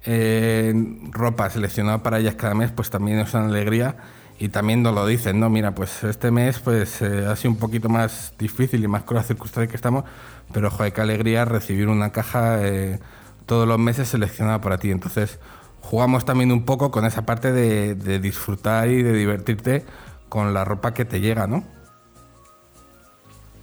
eh, 0.06 0.74
ropa 1.12 1.50
seleccionada 1.50 2.04
para 2.04 2.20
ellas 2.20 2.36
cada 2.36 2.56
mes, 2.56 2.72
pues 2.72 2.90
también 2.90 3.20
es 3.20 3.34
una 3.34 3.46
alegría 3.46 3.96
y 4.40 4.50
también 4.50 4.84
nos 4.84 4.94
lo 4.94 5.06
dicen, 5.06 5.40
¿no? 5.40 5.50
Mira, 5.50 5.76
pues 5.76 6.04
este 6.04 6.32
mes 6.32 6.60
pues 6.60 7.02
eh, 7.02 7.26
ha 7.28 7.36
sido 7.36 7.52
un 7.52 7.60
poquito 7.60 7.90
más 7.90 8.34
difícil 8.38 8.84
y 8.84 8.88
más 8.88 9.04
con 9.04 9.18
las 9.18 9.28
circunstancias 9.28 9.70
que 9.70 9.76
estamos, 9.76 10.04
pero 10.52 10.70
joder, 10.70 10.94
qué 10.94 11.02
alegría 11.02 11.46
recibir 11.46 11.88
una 11.88 12.12
caja 12.12 12.62
eh, 12.62 13.00
todos 13.46 13.68
los 13.68 13.80
meses 13.80 14.08
seleccionada 14.08 14.60
para 14.62 14.78
ti. 14.78 14.92
Entonces, 14.92 15.40
jugamos 15.82 16.26
también 16.26 16.52
un 16.52 16.66
poco 16.66 16.92
con 16.92 17.06
esa 17.06 17.26
parte 17.26 17.52
de, 17.52 17.96
de 17.96 18.20
disfrutar 18.20 18.90
y 18.90 19.04
de 19.04 19.14
divertirte 19.14 19.86
con 20.30 20.54
la 20.54 20.66
ropa 20.66 20.94
que 20.94 21.06
te 21.06 21.22
llega, 21.22 21.48
¿no? 21.48 21.64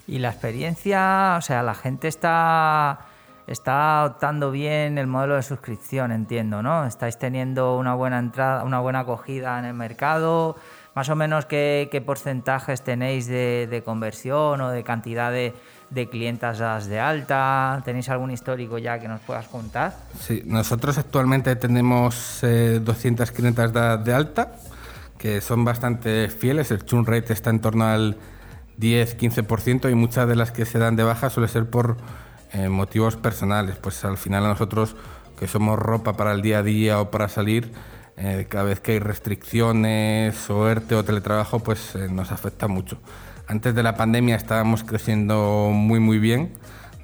Y 0.07 0.19
la 0.19 0.31
experiencia, 0.31 1.37
o 1.39 1.43
sea, 1.43 1.63
la 1.63 1.75
gente 1.75 2.09
está, 2.09 3.10
está 3.51 4.05
optando 4.05 4.53
bien 4.53 4.97
el 4.97 5.09
modelo 5.09 5.35
de 5.35 5.43
suscripción, 5.43 6.13
entiendo, 6.13 6.63
¿no? 6.63 6.87
Estáis 6.87 7.19
teniendo 7.19 7.77
una 7.77 7.95
buena 7.95 8.21
entrada, 8.21 8.63
una 8.63 8.79
buena 8.79 9.01
acogida 9.01 9.59
en 9.59 9.65
el 9.65 9.75
mercado. 9.75 10.57
Más 10.95 11.09
o 11.09 11.17
menos 11.17 11.47
qué, 11.47 12.03
porcentajes 12.07 12.83
tenéis 12.83 13.27
de, 13.27 13.83
conversión 13.85 14.61
o 14.61 14.71
de 14.71 14.85
cantidad 14.85 15.33
de, 15.33 15.55
de 15.91 16.09
clientas 16.09 16.87
de 16.87 17.01
alta. 17.01 17.83
¿Tenéis 17.85 18.09
algún 18.09 18.31
histórico 18.31 18.79
ya 18.79 18.99
que 19.01 19.09
nos 19.09 19.21
puedas 19.21 19.49
contar? 19.49 19.95
Sí, 20.19 20.43
nosotros 20.47 20.97
actualmente 20.99 21.55
tenemos 21.57 22.43
eh, 22.45 22.81
200 22.81 23.33
clientas 23.33 23.73
de, 23.73 23.99
de 23.99 24.15
alta 24.15 24.53
que 25.19 25.41
son 25.41 25.65
bastante 25.65 26.29
fieles. 26.29 26.71
El 26.71 26.85
churn 26.85 27.05
rate 27.05 27.33
está 27.33 27.51
en 27.51 27.61
torno 27.61 27.85
al 27.85 28.17
10-15% 28.79 29.91
y 29.91 29.95
muchas 29.95 30.29
de 30.29 30.37
las 30.37 30.53
que 30.53 30.65
se 30.65 30.79
dan 30.79 30.97
de 30.97 31.03
baja 31.03 31.31
suele 31.31 31.49
ser 31.49 31.69
por 31.69 31.97
eh, 32.53 32.69
motivos 32.69 33.17
personales. 33.17 33.77
Pues 33.77 34.05
al 34.05 34.17
final 34.17 34.45
a 34.45 34.49
nosotros 34.49 34.97
que 35.39 35.47
somos 35.47 35.79
ropa 35.79 36.15
para 36.15 36.33
el 36.33 36.43
día 36.43 36.59
a 36.59 36.63
día 36.63 37.01
o 37.01 37.11
para 37.11 37.29
salir, 37.29 37.73
eh, 38.17 38.47
cada 38.49 38.65
vez 38.65 38.81
que 38.81 38.93
hay 38.93 38.99
restricciones 38.99 40.51
o 40.51 40.69
ERTE 40.69 40.95
o 40.97 41.05
teletrabajo, 41.05 41.61
pues 41.61 41.95
eh, 41.95 42.09
nos 42.11 42.33
afecta 42.33 42.69
mucho. 42.69 42.99
Antes 43.47 43.75
de 43.75 43.83
la 43.83 43.95
pandemia 43.97 44.37
estábamos 44.37 44.85
creciendo 44.85 45.71
muy 45.73 46.01
muy 46.01 46.19
bien. 46.19 46.53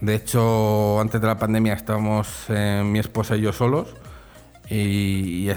De 0.01 0.15
hecho, 0.15 1.01
antes 1.01 1.21
de 1.21 1.27
la 1.27 1.39
pandemia 1.39 1.73
estábamos 1.73 2.47
mi 2.85 2.99
esposa 2.99 3.35
y 3.37 3.41
yo 3.41 3.53
solos 3.53 3.97
y, 4.69 5.51
y 5.51 5.55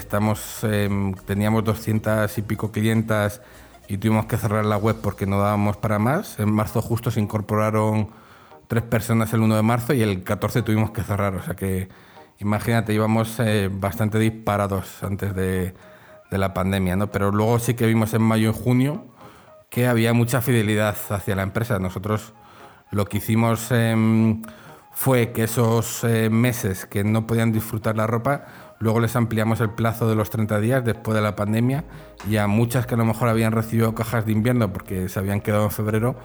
teníamos 1.26 1.64
200 1.64 2.38
y 2.38 2.42
pico 2.42 2.72
clientas 2.72 3.42
y 3.88 3.98
tuvimos 3.98 4.26
que 4.26 4.36
cerrar 4.36 4.64
la 4.64 4.76
web 4.76 4.96
porque 5.02 5.26
no 5.26 5.40
dábamos 5.40 5.76
para 5.76 5.98
más. 5.98 6.38
En 6.38 6.52
marzo 6.52 6.80
justo 6.80 7.10
se 7.10 7.20
incorporaron 7.20 8.08
tres 8.70 8.84
personas 8.84 9.32
el 9.32 9.40
1 9.40 9.56
de 9.56 9.62
marzo 9.62 9.94
y 9.94 10.00
el 10.00 10.22
14 10.22 10.62
tuvimos 10.62 10.92
que 10.92 11.02
cerrar. 11.02 11.34
O 11.34 11.42
sea 11.42 11.56
que 11.56 11.88
imagínate, 12.38 12.94
íbamos 12.94 13.40
eh, 13.40 13.68
bastante 13.68 14.20
disparados 14.20 15.02
antes 15.02 15.34
de, 15.34 15.74
la 16.30 16.54
pandemia, 16.54 16.94
¿no? 16.94 17.10
Pero 17.10 17.32
luego 17.32 17.58
sí 17.58 17.74
que 17.74 17.84
vimos 17.88 18.14
en 18.14 18.22
mayo 18.22 18.50
y 18.50 18.52
junio 18.52 19.06
que 19.70 19.88
había 19.88 20.12
mucha 20.12 20.40
fidelidad 20.40 20.96
hacia 21.08 21.34
la 21.34 21.42
empresa. 21.42 21.80
Nosotros 21.80 22.32
lo 22.92 23.06
que 23.06 23.16
hicimos 23.16 23.66
eh, 23.72 24.40
fue 24.92 25.32
que 25.32 25.42
esos 25.42 26.04
eh, 26.04 26.30
meses 26.30 26.86
que 26.86 27.02
no 27.02 27.26
podían 27.26 27.50
disfrutar 27.50 27.96
la 27.96 28.06
ropa, 28.06 28.46
Luego 28.80 29.00
les 29.00 29.14
ampliamos 29.14 29.60
el 29.60 29.68
plazo 29.68 30.08
de 30.08 30.14
los 30.14 30.30
30 30.30 30.58
días 30.58 30.82
después 30.82 31.14
de 31.14 31.20
la 31.20 31.36
pandemia 31.36 31.84
y 32.26 32.38
a 32.38 32.46
muchas 32.46 32.86
que 32.86 32.94
a 32.94 32.96
lo 32.96 33.04
mejor 33.04 33.28
habían 33.28 33.52
recibido 33.52 33.94
cajas 33.94 34.24
de 34.24 34.32
invierno 34.32 34.72
porque 34.72 35.10
se 35.10 35.18
habían 35.18 35.42
quedado 35.42 35.64
en 35.64 35.70
febrero, 35.70 36.16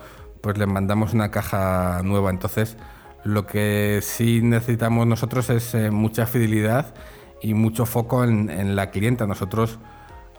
pues 0.41 0.57
les 0.57 0.67
mandamos 0.67 1.13
una 1.13 1.31
caja 1.31 2.01
nueva. 2.03 2.29
Entonces, 2.29 2.77
lo 3.23 3.47
que 3.47 3.99
sí 4.03 4.41
necesitamos 4.43 5.07
nosotros 5.07 5.49
es 5.49 5.73
eh, 5.73 5.89
mucha 5.89 6.27
fidelidad 6.27 6.93
y 7.41 7.53
mucho 7.53 7.85
foco 7.85 8.23
en, 8.23 8.75
la 8.75 8.91
clienta. 8.91 9.25
Nosotros, 9.25 9.79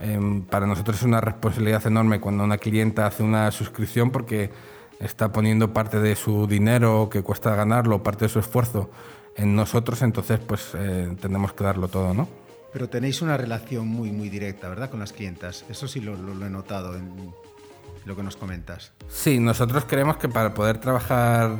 eh, 0.00 0.42
para 0.48 0.66
nosotros 0.66 0.98
es 0.98 1.02
una 1.02 1.20
responsabilidad 1.20 1.86
enorme 1.86 2.20
cuando 2.20 2.44
una 2.44 2.58
clienta 2.58 3.06
hace 3.06 3.22
una 3.22 3.50
suscripción 3.50 4.10
porque 4.10 4.50
está 5.00 5.32
poniendo 5.32 5.72
parte 5.72 5.98
de 6.00 6.14
su 6.16 6.46
dinero 6.46 7.08
que 7.10 7.22
cuesta 7.22 7.54
ganarlo, 7.54 8.02
parte 8.02 8.26
de 8.26 8.28
su 8.28 8.38
esfuerzo 8.38 8.90
en 9.36 9.54
nosotros, 9.54 10.00
entonces 10.02 10.38
pues 10.38 10.70
eh, 10.74 11.14
tenemos 11.20 11.52
que 11.52 11.64
darlo 11.64 11.88
todo, 11.88 12.14
¿no? 12.14 12.28
Pero 12.72 12.88
tenéis 12.88 13.20
una 13.20 13.36
relación 13.36 13.86
muy, 13.88 14.10
muy 14.12 14.28
directa, 14.28 14.68
¿verdad? 14.68 14.90
Con 14.90 15.00
las 15.00 15.12
clientas. 15.12 15.64
Eso 15.68 15.88
sí 15.88 16.00
lo, 16.00 16.16
lo, 16.16 16.34
lo 16.34 16.46
he 16.46 16.50
notado 16.50 16.96
en 16.96 17.32
lo 18.06 18.16
que 18.16 18.22
nos 18.22 18.36
comentas. 18.36 18.92
Sí, 19.08 19.38
nosotros 19.40 19.84
creemos 19.86 20.16
que 20.16 20.28
para 20.28 20.54
poder 20.54 20.78
trabajar 20.78 21.50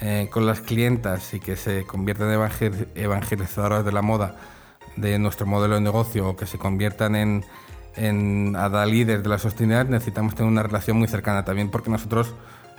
eh, 0.00 0.28
con 0.30 0.44
las 0.44 0.60
clientas 0.60 1.32
y 1.32 1.40
que 1.40 1.56
se 1.56 1.84
conviertan 1.84 2.30
en 2.30 2.88
evangelizadoras 2.94 3.84
de 3.84 3.92
la 3.92 4.02
moda 4.02 4.36
de 4.96 5.18
nuestro 5.18 5.46
modelo 5.46 5.76
de 5.76 5.80
negocio 5.80 6.30
o 6.30 6.36
que 6.36 6.46
se 6.46 6.58
conviertan 6.58 7.14
en, 7.14 7.44
en 7.94 8.56
adalides 8.56 9.22
de 9.22 9.28
la 9.28 9.38
sostenibilidad, 9.38 9.86
necesitamos 9.86 10.34
tener 10.34 10.50
una 10.50 10.64
relación 10.64 10.98
muy 10.98 11.06
cercana. 11.06 11.44
También 11.44 11.70
porque 11.70 11.90
nosotros, 11.90 12.34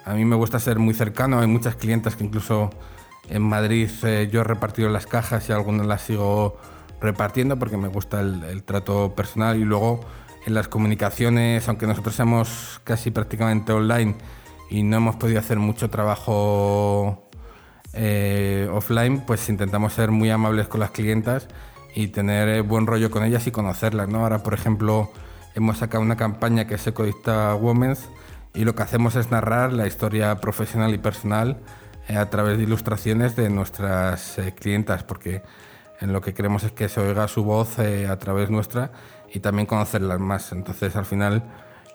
a 0.06 0.14
mí 0.14 0.26
me 0.26 0.36
gusta 0.36 0.60
ser 0.60 0.78
muy 0.80 0.94
cercano, 0.94 1.40
hay 1.40 1.48
muchas 1.48 1.76
clientas 1.76 2.18
que 2.18 2.26
incluso 2.26 2.70
en 3.30 3.44
Madrid 3.44 3.90
eh, 4.04 4.30
yo 4.32 4.42
he 4.42 4.44
repartido 4.44 4.90
las 4.90 5.08
cajas 5.08 5.48
y 5.48 5.54
algunas 5.54 5.88
las 5.88 6.02
sigo 6.02 6.58
repartiendo 7.00 7.58
porque 7.58 7.78
me 7.78 7.88
gusta 7.88 8.20
el, 8.20 8.44
el, 8.44 8.64
trato 8.64 9.16
personal. 9.16 9.58
Y 9.58 9.64
luego 9.64 10.02
en 10.46 10.54
las 10.54 10.68
comunicaciones, 10.68 11.68
aunque 11.68 11.88
nosotros 11.88 12.16
seamos 12.16 12.82
casi 12.84 13.12
prácticamente 13.12 13.74
online 13.74 14.16
y 14.70 14.84
no 14.84 14.98
hemos 14.98 15.16
podido 15.16 15.40
hacer 15.40 15.60
mucho 15.60 15.90
trabajo 15.90 17.30
eh, 17.94 18.70
offline, 18.72 19.22
pues 19.22 19.50
intentamos 19.50 19.94
ser 19.94 20.12
muy 20.12 20.30
amables 20.30 20.68
con 20.68 20.80
las 20.80 20.92
clientas 20.92 21.48
y 21.96 22.08
tener 22.08 22.48
eh, 22.50 22.62
buen 22.62 22.88
rollo 22.88 23.10
con 23.12 23.24
ellas 23.24 23.48
y 23.48 23.52
conocerlas. 23.52 24.08
¿no? 24.08 24.20
Ahora, 24.20 24.44
por 24.44 24.54
ejemplo, 24.54 25.12
hemos 25.56 25.80
sacado 25.80 26.04
una 26.04 26.16
campaña 26.16 26.68
que 26.68 26.76
es 26.76 26.88
Ecodista 26.88 27.56
Women's 27.56 28.08
y 28.54 28.64
lo 28.64 28.76
que 28.76 28.84
hacemos 28.84 29.16
es 29.16 29.32
narrar 29.32 29.74
la 29.74 29.88
historia 29.88 30.36
profesional 30.40 30.94
y 30.94 30.98
personal 30.98 31.58
eh, 32.08 32.18
a 32.18 32.30
través 32.30 32.58
de 32.58 32.64
ilustraciones 32.64 33.36
de 33.36 33.50
nuestras 33.50 34.38
eh, 34.40 34.54
clientas, 34.54 35.04
porque 35.04 35.42
en 36.00 36.14
lo 36.14 36.22
que 36.22 36.34
queremos 36.34 36.64
es 36.64 36.72
que 36.72 36.90
se 36.90 37.00
oiga 37.00 37.28
su 37.28 37.44
voz 37.44 37.80
eh, 37.80 38.08
a 38.08 38.18
través 38.18 38.50
nuestra 38.50 38.92
y 39.34 39.40
también 39.40 39.66
conocerlas 39.66 40.20
más. 40.20 40.52
Entonces, 40.52 40.96
al 40.96 41.06
final, 41.06 41.44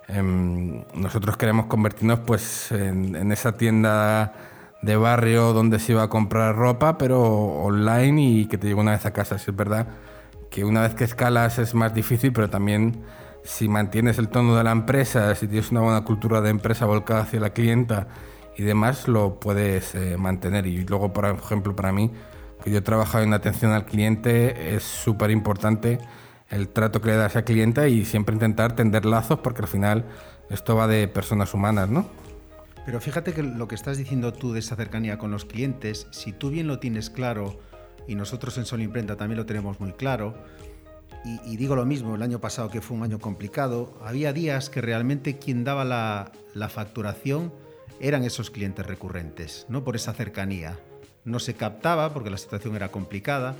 em, 0.08 0.84
nosotros 0.94 1.36
queremos 1.36 1.66
convertirnos 1.66 2.20
pues, 2.20 2.72
en, 2.72 3.16
en, 3.16 3.32
esa 3.32 3.56
tienda 3.56 4.32
de 4.82 4.96
barrio 4.96 5.52
donde 5.52 5.78
se 5.78 5.92
iba 5.92 6.02
a 6.02 6.08
comprar 6.08 6.54
ropa, 6.56 6.98
pero 6.98 7.22
online 7.22 8.22
y 8.22 8.46
que 8.46 8.58
te 8.58 8.68
llegue 8.68 8.80
una 8.80 8.92
vez 8.92 9.06
a 9.06 9.12
casa. 9.12 9.38
Si 9.38 9.50
es 9.50 9.56
verdad 9.56 9.88
que 10.50 10.64
una 10.64 10.82
vez 10.82 10.94
que 10.94 11.04
escalas 11.04 11.58
es 11.58 11.74
más 11.74 11.94
difícil, 11.94 12.32
pero 12.32 12.50
también 12.50 13.02
si 13.42 13.68
mantienes 13.68 14.18
el 14.18 14.28
tono 14.28 14.56
de 14.56 14.64
la 14.64 14.72
empresa, 14.72 15.34
si 15.34 15.48
tienes 15.48 15.70
una 15.70 15.80
buena 15.80 16.04
cultura 16.04 16.40
de 16.40 16.50
empresa 16.50 16.86
volcada 16.86 17.22
hacia 17.22 17.40
la 17.40 17.50
clienta, 17.50 18.08
y 18.56 18.62
demás 18.62 19.08
lo 19.08 19.40
puedes 19.40 19.94
eh, 19.94 20.16
mantener. 20.16 20.66
Y 20.66 20.84
luego, 20.84 21.12
por 21.12 21.26
ejemplo, 21.26 21.74
para 21.74 21.92
mí, 21.92 22.10
yo 22.70 22.78
he 22.78 22.82
trabajado 22.82 23.24
en 23.24 23.32
atención 23.34 23.72
al 23.72 23.86
cliente, 23.86 24.74
es 24.74 24.82
súper 24.82 25.30
importante 25.30 25.98
el 26.50 26.68
trato 26.68 27.00
que 27.00 27.08
le 27.08 27.16
das 27.16 27.36
al 27.36 27.44
cliente 27.44 27.88
y 27.90 28.04
siempre 28.04 28.34
intentar 28.34 28.76
tender 28.76 29.04
lazos 29.04 29.40
porque 29.40 29.62
al 29.62 29.68
final 29.68 30.04
esto 30.50 30.76
va 30.76 30.86
de 30.86 31.08
personas 31.08 31.52
humanas, 31.54 31.88
¿no? 31.88 32.06
Pero 32.86 33.00
fíjate 33.00 33.32
que 33.32 33.42
lo 33.42 33.66
que 33.66 33.74
estás 33.74 33.96
diciendo 33.96 34.32
tú 34.32 34.52
de 34.52 34.60
esa 34.60 34.76
cercanía 34.76 35.18
con 35.18 35.30
los 35.30 35.44
clientes, 35.44 36.06
si 36.10 36.32
tú 36.32 36.50
bien 36.50 36.66
lo 36.66 36.78
tienes 36.78 37.08
claro, 37.08 37.58
y 38.06 38.14
nosotros 38.14 38.58
en 38.58 38.66
Sol 38.66 38.82
Imprenta 38.82 39.16
también 39.16 39.38
lo 39.38 39.46
tenemos 39.46 39.80
muy 39.80 39.92
claro, 39.92 40.34
y, 41.24 41.56
digo 41.56 41.74
lo 41.74 41.86
mismo, 41.86 42.14
el 42.14 42.22
año 42.22 42.38
pasado 42.38 42.68
que 42.68 42.82
fue 42.82 42.98
un 42.98 43.02
año 43.02 43.18
complicado, 43.18 43.98
había 44.04 44.34
días 44.34 44.68
que 44.68 44.82
realmente 44.82 45.38
quien 45.38 45.64
daba 45.64 45.82
la, 45.82 46.32
la 46.52 46.68
facturación 46.68 47.50
eran 47.98 48.24
esos 48.24 48.50
clientes 48.50 48.86
recurrentes, 48.86 49.64
¿no? 49.70 49.84
Por 49.84 49.96
esa 49.96 50.12
cercanía. 50.12 50.78
No 51.24 51.38
se 51.38 51.54
captaba 51.54 52.12
porque 52.12 52.30
la 52.30 52.38
situación 52.38 52.76
era 52.76 52.90
complicada, 52.90 53.54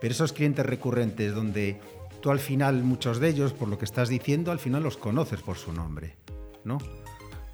pero 0.00 0.12
esos 0.12 0.32
clientes 0.32 0.64
recurrentes 0.64 1.34
donde 1.34 1.80
tú 2.20 2.30
al 2.30 2.38
final, 2.38 2.82
muchos 2.82 3.18
de 3.18 3.28
ellos, 3.28 3.52
por 3.52 3.68
lo 3.68 3.78
que 3.78 3.84
estás 3.84 4.08
diciendo, 4.08 4.52
al 4.52 4.58
final 4.58 4.82
los 4.82 4.96
conoces 4.96 5.40
por 5.40 5.56
su 5.56 5.72
nombre, 5.72 6.16
¿no? 6.64 6.78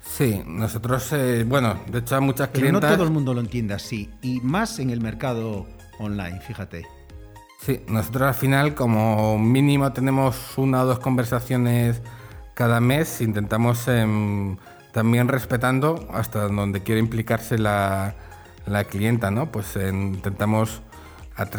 Sí, 0.01 0.41
nosotros, 0.45 1.11
eh, 1.13 1.43
bueno, 1.45 1.79
de 1.91 1.99
hecho, 1.99 2.21
muchas 2.21 2.49
pero 2.49 2.61
clientas. 2.61 2.91
no 2.91 2.95
todo 2.95 3.05
el 3.05 3.11
mundo 3.11 3.33
lo 3.33 3.41
entiende 3.41 3.73
así, 3.73 4.09
y 4.21 4.39
más 4.41 4.79
en 4.79 4.89
el 4.89 5.01
mercado 5.01 5.65
online, 5.99 6.39
fíjate. 6.39 6.85
Sí, 7.59 7.81
nosotros 7.87 8.27
al 8.27 8.35
final, 8.35 8.75
como 8.75 9.37
mínimo, 9.37 9.91
tenemos 9.91 10.57
una 10.57 10.83
o 10.83 10.85
dos 10.85 10.99
conversaciones 10.99 12.01
cada 12.53 12.79
mes, 12.79 13.21
intentamos. 13.21 13.87
Eh, 13.87 14.05
también 14.97 15.27
respetando 15.27 16.07
hasta 16.11 16.47
donde 16.47 16.81
quiere 16.81 16.99
implicarse 16.99 17.59
la, 17.59 18.15
la 18.67 18.83
clienta, 18.85 19.31
¿no? 19.31 19.51
Pues 19.51 19.75
eh, 19.75 19.89
intentamos, 19.89 20.81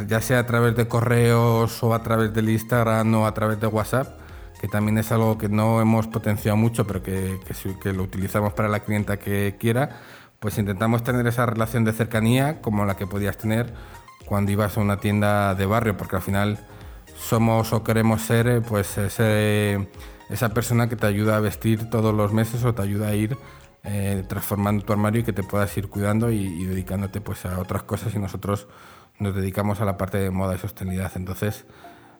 ya 0.06 0.20
sea 0.20 0.40
a 0.40 0.46
través 0.46 0.76
de 0.76 0.88
correos 0.88 1.82
o 1.82 1.94
a 1.94 2.02
través 2.02 2.32
del 2.32 2.48
Instagram 2.50 3.14
o 3.14 3.26
a 3.26 3.34
través 3.34 3.60
de 3.60 3.66
WhatsApp, 3.66 4.18
que 4.60 4.68
también 4.68 4.98
es 4.98 5.12
algo 5.12 5.38
que 5.38 5.48
no 5.48 5.80
hemos 5.80 6.06
potenciado 6.06 6.56
mucho, 6.56 6.86
pero 6.86 7.02
que, 7.02 7.38
lo 7.92 8.02
utilizamos 8.02 8.52
para 8.52 8.68
la 8.68 8.80
clienta 8.80 9.18
que 9.18 9.56
quiera, 9.58 10.00
pues 10.40 10.58
intentamos 10.58 11.02
tener 11.02 11.26
esa 11.26 11.46
relación 11.46 11.84
de 11.84 11.92
cercanía 11.92 12.60
como 12.60 12.84
la 12.84 12.96
que 12.96 13.06
podías 13.06 13.36
tener 13.36 13.72
cuando 14.26 14.52
ibas 14.52 14.76
a 14.76 14.80
una 14.80 14.98
tienda 14.98 15.54
de 15.54 15.66
barrio, 15.66 15.96
porque 15.96 16.16
al 16.16 16.22
final 16.22 16.58
somos 17.16 17.72
o 17.72 17.82
queremos 17.82 18.22
ser 18.22 18.46
eh, 18.46 18.60
pues 18.60 18.98
ese 18.98 19.88
esa 20.30 20.50
persona 20.50 20.88
que 20.88 20.96
te 20.96 21.06
ayuda 21.06 21.36
a 21.36 21.40
vestir 21.40 21.88
todos 21.90 22.14
los 22.14 22.32
meses 22.32 22.64
o 22.64 22.74
te 22.74 22.82
ayuda 22.82 23.08
a 23.08 23.14
ir 23.14 23.36
eh, 23.90 24.22
transformando 24.28 24.84
tu 24.84 24.92
armario 24.92 25.22
y 25.22 25.24
que 25.24 25.32
te 25.32 25.42
puedas 25.42 25.74
ir 25.78 25.88
cuidando 25.88 26.30
y, 26.30 26.66
dedicándote 26.66 27.22
pues 27.22 27.46
a 27.46 27.58
otras 27.58 27.84
cosas 27.84 28.14
y 28.14 28.18
nosotros 28.18 28.68
nos 29.18 29.34
dedicamos 29.34 29.80
a 29.80 29.86
la 29.86 29.96
parte 29.96 30.18
de 30.18 30.30
moda 30.30 30.56
y 30.56 30.58
sostenibilidad. 30.58 31.10
Entonces, 31.14 31.64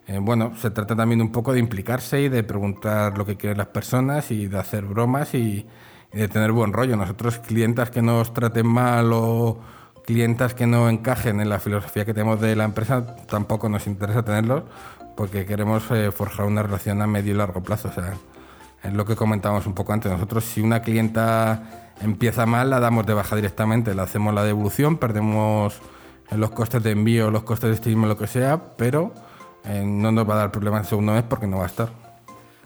eh, 0.06 0.18
bueno, 0.18 0.54
se 0.56 0.70
trata 0.70 0.96
también 0.96 1.20
un 1.20 1.30
poco 1.30 1.52
de 1.52 1.60
implicarse 1.60 2.22
y 2.22 2.30
de 2.30 2.42
preguntar 2.42 3.18
lo 3.18 3.26
que 3.26 3.36
quieren 3.36 3.58
las 3.58 3.66
personas 3.66 4.30
y 4.30 4.46
de 4.46 4.58
hacer 4.58 4.86
bromas 4.86 5.34
y, 5.34 5.66
de 6.10 6.26
tener 6.28 6.52
buen 6.52 6.72
rollo. 6.72 6.96
Nosotros, 6.96 7.38
clientas 7.38 7.90
que 7.90 8.00
nos 8.00 8.32
traten 8.32 8.66
mal 8.66 9.10
o 9.12 9.60
clientas 10.06 10.54
que 10.54 10.66
no 10.66 10.88
encajen 10.88 11.38
en 11.38 11.50
la 11.50 11.58
filosofía 11.58 12.06
que 12.06 12.14
tenemos 12.14 12.40
de 12.40 12.56
la 12.56 12.64
empresa, 12.64 13.04
tampoco 13.26 13.68
nos 13.68 13.86
interesa 13.86 14.24
tenerlos 14.24 14.62
porque 15.18 15.44
queremos 15.44 15.90
eh, 15.90 16.12
forjar 16.12 16.46
una 16.46 16.62
relación 16.62 17.02
a 17.02 17.06
medio 17.06 17.34
y 17.34 17.36
largo 17.36 17.62
plazo. 17.62 17.90
Es 18.82 18.92
lo 18.92 19.04
que 19.04 19.16
comentábamos 19.16 19.66
un 19.66 19.74
poco 19.74 19.92
antes. 19.92 20.10
Nosotros, 20.10 20.44
si 20.44 20.60
una 20.60 20.82
clienta 20.82 21.94
empieza 22.00 22.46
mal, 22.46 22.70
la 22.70 22.80
damos 22.80 23.06
de 23.06 23.14
baja 23.14 23.36
directamente, 23.36 23.94
le 23.94 24.02
hacemos 24.02 24.34
la 24.34 24.44
devolución, 24.44 24.96
perdemos 24.98 25.80
los 26.30 26.50
costes 26.50 26.82
de 26.82 26.92
envío, 26.92 27.30
los 27.30 27.42
costes 27.42 27.70
de 27.70 27.74
streaming, 27.74 28.06
lo 28.06 28.16
que 28.16 28.26
sea, 28.26 28.60
pero 28.76 29.12
eh, 29.64 29.82
no 29.84 30.12
nos 30.12 30.28
va 30.28 30.34
a 30.34 30.38
dar 30.38 30.52
problemas 30.52 30.82
el 30.82 30.86
segundo 30.86 31.12
mes 31.12 31.24
porque 31.24 31.46
no 31.46 31.58
va 31.58 31.64
a 31.64 31.68
estar. 31.68 31.88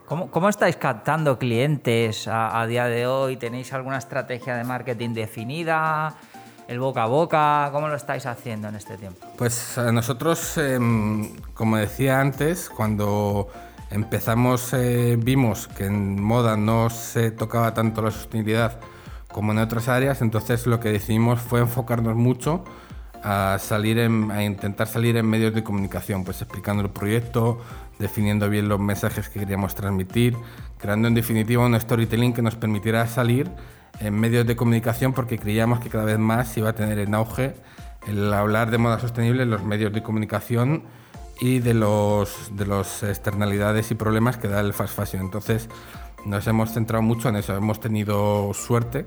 ¿Cómo, 0.07 0.49
estáis 0.51 0.77
captando 0.77 1.39
clientes 1.39 2.29
a, 2.29 2.67
día 2.67 2.85
de 2.85 3.07
hoy? 3.07 3.39
¿Tenéis 3.39 3.73
alguna 3.73 3.97
estrategia 3.97 4.57
de 4.57 4.65
marketing 4.65 5.15
definida? 5.15 6.15
¿El 6.69 6.81
boca 6.81 7.05
a 7.05 7.07
boca? 7.07 7.71
¿Cómo 7.73 7.89
lo 7.89 7.95
estáis 7.95 8.27
haciendo 8.27 8.69
en 8.69 8.75
este 8.75 8.99
tiempo? 8.99 9.27
Pues 9.39 9.81
nosotros, 9.91 10.59
em, 10.59 11.35
como 11.55 11.79
decía 11.79 12.21
antes, 12.21 12.69
cuando 12.69 13.49
empezamos 13.93 14.73
eh, 14.73 15.19
vimos 15.23 15.69
que 15.69 15.87
en 15.87 16.21
moda 16.21 16.57
no 16.57 16.91
se 16.91 17.31
tocaba 17.31 17.75
tanto 17.75 18.03
la 18.03 18.11
sostenibilidad 18.11 18.81
como 19.31 19.53
en 19.53 19.59
otras 19.59 19.89
áreas, 19.89 20.23
entonces 20.23 20.67
lo 20.67 20.81
que 20.81 20.91
decidimos 20.91 21.41
fue 21.41 21.61
enfocarnos 21.61 22.17
mucho 22.17 22.65
a, 23.23 23.59
salir 23.59 23.99
a 24.01 24.43
intentar 24.43 24.89
salir 24.89 25.17
en 25.17 25.27
medios 25.27 25.55
de 25.55 25.63
comunicación, 25.63 26.25
pues 26.25 26.43
explicando 26.43 26.83
el 26.83 26.91
proyecto, 26.91 27.61
definiendo 27.99 28.49
bien 28.51 28.69
los 28.69 28.81
mensajes 28.81 29.29
que 29.29 29.41
queríamos 29.41 29.75
transmitir, 29.75 30.37
creando 30.79 31.09
en 31.09 31.15
definitiva 31.15 31.65
un 31.65 31.79
storytelling 31.79 32.33
que 32.33 32.43
nos 32.43 32.57
permitiera 32.57 33.07
salir 33.07 33.51
en 34.01 34.19
medios 34.19 34.47
de 34.47 34.57
comunicación 34.57 35.13
porque 35.13 35.39
creíamos 35.39 35.81
que 35.81 35.89
cada 35.89 36.05
vez 36.05 36.19
más 36.19 36.57
iba 36.57 36.71
a 36.71 36.75
tener 36.75 36.99
en 36.99 37.15
auge 37.15 37.55
el 38.07 38.33
hablar 38.33 38.71
de 38.71 38.79
moda 38.79 38.99
sostenible 38.99 39.45
en 39.45 39.51
los 39.51 39.63
medios 39.63 39.93
de 39.93 40.03
comunicación 40.03 40.85
y 41.43 41.59
de 41.59 41.75
los 41.75 42.57
de 42.57 42.67
las 42.67 43.03
externalidades 43.03 43.91
y 43.91 43.97
problemas 43.97 44.37
que 44.37 44.47
da 44.47 44.61
el 44.61 44.73
fast 44.73 44.95
fashion. 44.97 45.23
Entonces 45.23 45.69
nos 46.25 46.47
hemos 46.47 46.73
centrado 46.73 47.03
mucho 47.03 47.31
en 47.31 47.35
eso. 47.35 47.57
Hemos 47.57 47.81
tenido 47.81 48.55
suerte 48.55 49.05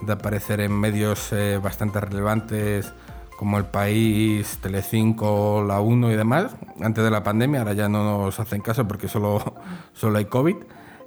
de 0.00 0.12
aparecer 0.12 0.60
en 0.60 0.72
medios 0.72 1.30
eh, 1.34 1.60
bastante 1.62 2.00
relevantes 2.00 2.90
como 3.36 3.58
El 3.58 3.66
País, 3.66 4.58
Telecinco, 4.62 5.62
La 5.68 5.80
1 5.80 6.10
y 6.10 6.16
demás, 6.16 6.56
antes 6.80 7.04
de 7.04 7.10
la 7.10 7.22
pandemia, 7.22 7.60
ahora 7.60 7.74
ya 7.74 7.88
no 7.90 8.02
nos 8.02 8.40
hacen 8.40 8.62
caso 8.62 8.88
porque 8.88 9.06
solo, 9.06 9.54
solo 9.92 10.16
hay 10.16 10.24
COVID. 10.24 10.56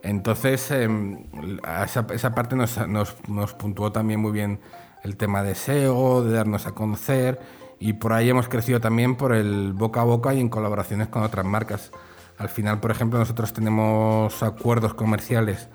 Entonces, 0.04 0.70
em, 0.70 1.24
esa, 1.84 2.06
esa, 2.14 2.36
parte 2.36 2.56
nos, 2.56 2.88
nos, 2.88 3.16
nos, 3.28 3.54
puntuó 3.56 3.92
también 3.92 4.20
muy 4.20 4.32
bien 4.32 4.60
el 5.04 5.18
tema 5.18 5.42
de 5.42 5.56
SEO, 5.56 6.24
de 6.24 6.34
darnos 6.34 6.68
a 6.68 6.74
conocer, 6.74 7.40
y 7.80 7.94
por 7.94 8.14
ahí 8.14 8.30
hemos 8.30 8.48
crecido 8.50 8.80
también 8.82 9.16
por 9.16 9.34
el 9.34 9.74
boca 9.74 10.02
a 10.02 10.04
boca 10.04 10.34
y 10.34 10.40
en 10.40 10.50
colaboraciones 10.50 11.08
con 11.08 11.24
otras 11.24 11.46
marcas. 11.46 11.92
Al 12.38 12.50
final, 12.50 12.80
por 12.80 12.92
ejemplo, 12.92 13.20
nosotros 13.20 13.54
tenemos 13.54 14.44
acuerdos 14.44 14.94
comerciales 14.94 15.70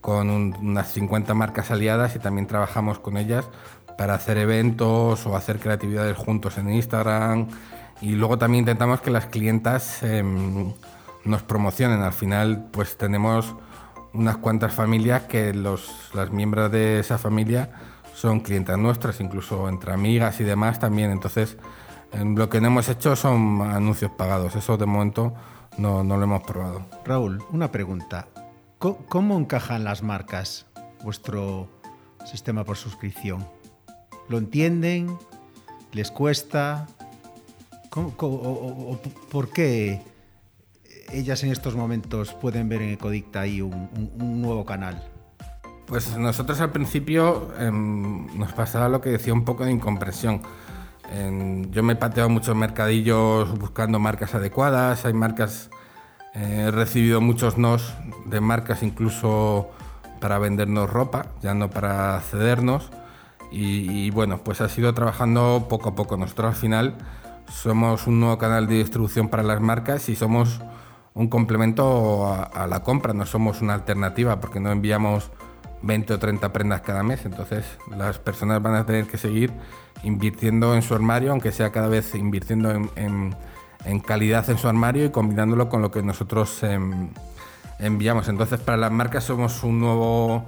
con 0.00 0.30
unas 0.30 0.92
50 0.92 1.34
marcas 1.34 1.70
aliadas 1.70 2.14
y 2.16 2.18
también 2.18 2.46
trabajamos 2.46 2.98
con 2.98 3.16
ellas 3.16 3.44
para 3.98 4.14
hacer 4.14 4.38
eventos 4.38 5.26
o 5.26 5.36
hacer 5.36 5.58
creatividades 5.58 6.16
juntos 6.16 6.58
en 6.58 6.70
Instagram. 6.70 7.48
Y 8.00 8.12
luego 8.12 8.38
también 8.38 8.62
intentamos 8.62 9.00
que 9.00 9.10
las 9.10 9.26
clientas 9.26 10.02
em, 10.02 10.72
nos 11.24 11.42
promocionen. 11.42 12.02
Al 12.02 12.12
final, 12.12 12.68
pues 12.70 12.96
tenemos 12.96 13.54
unas 14.12 14.36
cuantas 14.36 14.72
familias 14.74 15.22
que 15.22 15.52
los, 15.54 16.10
las 16.14 16.30
miembros 16.30 16.70
de 16.70 17.00
esa 17.00 17.18
familia 17.18 17.70
son 18.16 18.40
clientas 18.40 18.78
nuestras, 18.78 19.20
incluso 19.20 19.68
entre 19.68 19.92
amigas 19.92 20.40
y 20.40 20.44
demás 20.44 20.80
también. 20.80 21.10
Entonces, 21.10 21.58
lo 22.12 22.48
que 22.48 22.62
no 22.62 22.68
hemos 22.68 22.88
hecho 22.88 23.14
son 23.14 23.60
anuncios 23.60 24.10
pagados. 24.10 24.56
Eso 24.56 24.78
de 24.78 24.86
momento 24.86 25.34
no, 25.76 26.02
no 26.02 26.16
lo 26.16 26.24
hemos 26.24 26.42
probado. 26.42 26.86
Raúl, 27.04 27.44
una 27.52 27.70
pregunta. 27.70 28.28
¿Cómo 28.78 29.38
encajan 29.38 29.84
las 29.84 30.02
marcas 30.02 30.64
vuestro 31.04 31.68
sistema 32.24 32.64
por 32.64 32.78
suscripción? 32.78 33.46
¿Lo 34.30 34.38
entienden? 34.38 35.18
¿Les 35.92 36.10
cuesta? 36.10 36.86
o, 37.94 38.98
¿Por 39.30 39.50
qué 39.50 40.02
ellas 41.12 41.42
en 41.44 41.52
estos 41.52 41.76
momentos 41.76 42.32
pueden 42.32 42.68
ver 42.68 42.80
en 42.80 42.90
Ecodicta 42.90 43.42
ahí 43.42 43.60
un, 43.60 43.90
nuevo 44.40 44.64
canal? 44.64 45.02
Pues 45.86 46.16
nosotros 46.16 46.60
al 46.60 46.70
principio 46.70 47.48
em, 47.58 48.26
nos 48.38 48.52
pasaba 48.52 48.88
lo 48.88 49.00
que 49.00 49.10
decía 49.10 49.32
un 49.32 49.44
poco 49.44 49.64
de 49.64 49.70
incomprensión. 49.70 50.42
yo 51.70 51.82
me 51.84 51.92
he 51.92 51.96
pateado 51.96 52.28
muchos 52.28 52.56
mercadillos 52.56 53.56
buscando 53.58 54.00
marcas 54.00 54.34
adecuadas, 54.34 55.04
hay 55.04 55.12
marcas, 55.12 55.70
eh, 56.34 56.64
he 56.66 56.70
recibido 56.72 57.20
muchos 57.20 57.56
nos 57.56 57.94
de 58.24 58.40
marcas 58.40 58.82
incluso 58.82 59.70
para 60.20 60.38
vendernos 60.38 60.90
ropa, 60.90 61.26
ya 61.42 61.54
no 61.54 61.70
para 61.70 62.20
cedernos. 62.20 62.90
Y, 63.52 64.10
bueno, 64.10 64.38
pues 64.38 64.60
ha 64.60 64.68
sido 64.68 64.92
trabajando 64.92 65.66
poco 65.68 65.90
a 65.90 65.94
poco. 65.94 66.16
Nosotros 66.16 66.48
al 66.48 66.60
final 66.60 66.94
somos 67.48 68.06
un 68.06 68.20
nuevo 68.20 68.38
canal 68.38 68.66
de 68.66 68.74
distribución 68.74 69.28
para 69.28 69.44
las 69.44 69.60
marcas 69.60 70.08
y 70.08 70.16
somos 70.16 70.60
un 71.14 71.28
complemento 71.28 72.26
a, 72.26 72.66
la 72.66 72.82
compra, 72.82 73.14
no 73.14 73.24
somos 73.24 73.62
una 73.62 73.74
alternativa 73.74 74.40
porque 74.40 74.60
no 74.60 74.70
enviamos 74.72 75.30
20 75.86 76.14
o 76.14 76.18
30 76.18 76.52
prendas 76.52 76.80
cada 76.82 77.02
mes. 77.02 77.24
Entonces 77.24 77.64
las 77.96 78.18
personas 78.18 78.62
van 78.62 78.74
a 78.74 78.86
tener 78.86 79.06
que 79.06 79.18
seguir 79.18 79.52
invirtiendo 80.02 80.74
en 80.74 80.82
su 80.82 80.94
armario, 80.94 81.30
aunque 81.30 81.52
sea 81.52 81.70
cada 81.72 81.88
vez 81.88 82.14
invirtiendo 82.14 82.70
en, 82.96 83.34
calidad 84.06 84.48
en 84.50 84.58
su 84.58 84.68
armario 84.68 85.04
y 85.04 85.10
combinándolo 85.10 85.68
con 85.68 85.80
lo 85.80 85.90
que 85.90 86.02
nosotros 86.02 86.62
em, 86.62 87.10
enviamos. 87.78 88.28
Entonces 88.28 88.60
para 88.60 88.76
las 88.76 88.92
marcas 88.92 89.24
somos 89.24 89.62
un 89.62 89.80
nuevo 89.80 90.44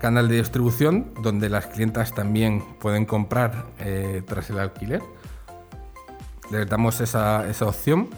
canal 0.00 0.28
de 0.28 0.36
distribución 0.36 1.14
donde 1.22 1.48
las 1.48 1.66
clientas 1.66 2.12
también 2.12 2.64
pueden 2.80 3.06
comprar 3.06 3.66
eh, 3.78 4.22
tras 4.26 4.50
el 4.50 4.58
alquiler. 4.58 5.00
Les 6.50 6.68
damos 6.68 7.00
esa, 7.00 7.46
opción. 7.60 8.08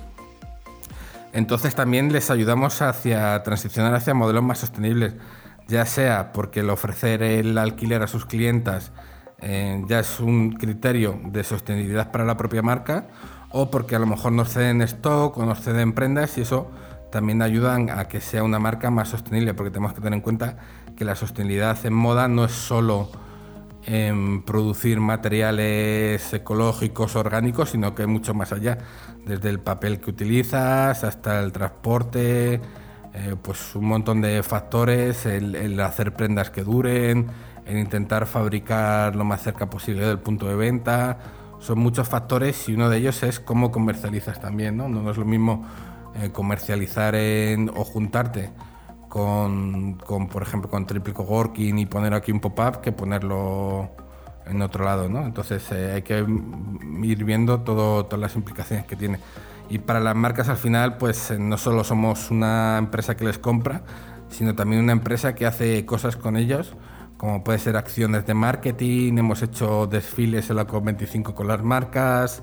Entonces 1.35 1.75
también 1.75 2.11
les 2.11 2.31
ayudamos 2.31 2.81
hacia 2.81 3.43
transicionar 3.43 3.95
hacia 3.95 4.15
modelos 4.15 4.43
más 4.43 4.59
sostenibles, 4.59 5.13
ya 5.69 5.87
sea 5.87 6.33
porque 6.33 6.61
el 6.61 6.71
ofrecer 6.71 7.23
el 7.23 7.57
alquiler 7.59 8.03
a 8.03 8.07
sus 8.07 8.27
clientas 8.27 8.93
eh, 9.39 9.83
ya 9.89 10.01
es 10.01 10.21
un 10.21 10.53
criterio 10.53 11.21
de 11.27 11.45
sostenibilidad 11.45 12.11
para 12.11 12.25
la 12.25 12.37
propia 12.37 12.63
marca, 12.63 13.09
o 13.51 13.71
porque 13.71 13.95
a 13.95 13.99
lo 13.99 14.07
mejor 14.07 14.33
nos 14.33 14.53
ceden 14.53 14.81
stock 14.83 15.37
o 15.37 15.45
nos 15.45 15.61
ceden 15.61 15.93
prendas 15.93 16.39
y 16.39 16.43
eso 16.43 16.71
también 17.13 17.43
ayudan 17.43 17.91
a 17.91 18.09
que 18.09 18.21
sea 18.21 18.43
una 18.43 18.59
marca 18.59 18.91
más 18.91 19.09
sostenible, 19.09 19.55
porque 19.55 19.71
tenemos 19.71 19.93
que 19.93 20.01
tener 20.01 20.15
en 20.15 20.21
cuenta 20.21 20.57
que 20.97 21.05
la 21.05 21.15
sostenibilidad 21.15 21.85
en 21.85 21.93
moda 21.93 22.27
no 22.27 22.45
es 22.45 22.53
solo 22.53 23.11
en 23.87 24.43
producir 24.45 24.99
materiales 24.99 26.33
ecológicos, 26.33 27.15
orgánicos, 27.15 27.71
sino 27.71 27.95
que 27.95 28.03
es 28.03 28.09
mucho 28.09 28.35
más 28.35 28.53
allá, 28.53 28.79
desde 29.27 29.51
el 29.51 29.61
papel 29.61 30.01
que 30.01 30.11
utilizas 30.11 31.05
hasta 31.05 31.41
el 31.41 31.53
transporte, 31.53 32.61
eh, 33.15 33.37
pues 33.41 33.77
un 33.77 33.87
montón 33.87 34.21
de 34.21 34.43
factores, 34.43 35.25
el, 35.25 35.79
hacer 35.79 36.15
prendas 36.15 36.51
que 36.51 36.65
duren, 36.65 37.29
el 37.65 37.79
intentar 37.79 38.27
fabricar 38.27 39.15
lo 39.15 39.25
más 39.25 39.43
cerca 39.43 39.71
posible 39.71 40.05
del 40.05 40.19
punto 40.19 40.47
de 40.47 40.57
venta, 40.57 41.19
son 41.61 41.79
muchos 41.79 42.09
factores 42.09 42.69
y 42.69 42.75
uno 42.75 42.91
de 42.91 42.99
ellos 42.99 43.23
es 43.23 43.39
cómo 43.39 43.71
comercializas 43.71 44.41
también, 44.41 44.77
¿no? 44.77 44.89
No 44.89 45.09
es 45.11 45.17
lo 45.17 45.25
mismo 45.25 45.65
eh, 46.17 46.31
comercializar 46.33 47.15
en, 47.15 47.69
o 47.69 47.85
juntarte 47.85 48.51
con, 49.09 49.97
por 50.31 50.43
ejemplo, 50.43 50.69
con 50.69 50.85
triple 50.85 51.15
coworking 51.15 51.79
y 51.79 51.87
poner 51.87 52.15
aquí 52.15 52.33
un 52.33 52.41
pop-up 52.41 52.81
que 52.81 52.91
ponerlo 52.91 53.91
en 54.45 54.61
otro 54.61 54.85
lado, 54.85 55.09
¿no? 55.09 55.25
Entonces 55.25 55.71
eh, 55.71 55.93
hay 55.95 56.03
que 56.03 56.19
ir 56.19 57.25
viendo 57.25 57.61
todo, 57.61 58.07
todas 58.07 58.21
las 58.21 58.35
implicaciones 58.35 58.87
que 58.87 58.97
tiene. 58.97 59.21
Y 59.69 59.79
para 59.79 60.01
las 60.01 60.15
marcas 60.15 60.49
al 60.49 60.57
final, 60.57 60.97
pues 60.99 61.31
eh, 61.31 61.39
no 61.39 61.57
solo 61.57 61.85
somos 61.85 62.31
una 62.31 62.79
empresa 62.79 63.17
que 63.17 63.25
les 63.25 63.39
compra, 63.39 63.83
sino 64.29 64.55
también 64.55 64.83
una 64.83 64.93
empresa 64.93 65.35
que 65.35 65.47
hace 65.47 65.85
cosas 65.87 66.17
con 66.17 66.37
ellos, 66.37 66.75
como 67.17 67.45
puede 67.45 67.59
ser 67.59 67.77
acciones 67.77 68.27
de 68.27 68.35
marketing, 68.35 69.19
hemos 69.19 69.43
hecho 69.43 69.87
desfiles 69.87 70.51
en 70.51 70.57
la 70.57 70.67
COP25 70.67 71.35
con 71.35 71.49
las 71.49 71.63
marcas, 71.63 72.43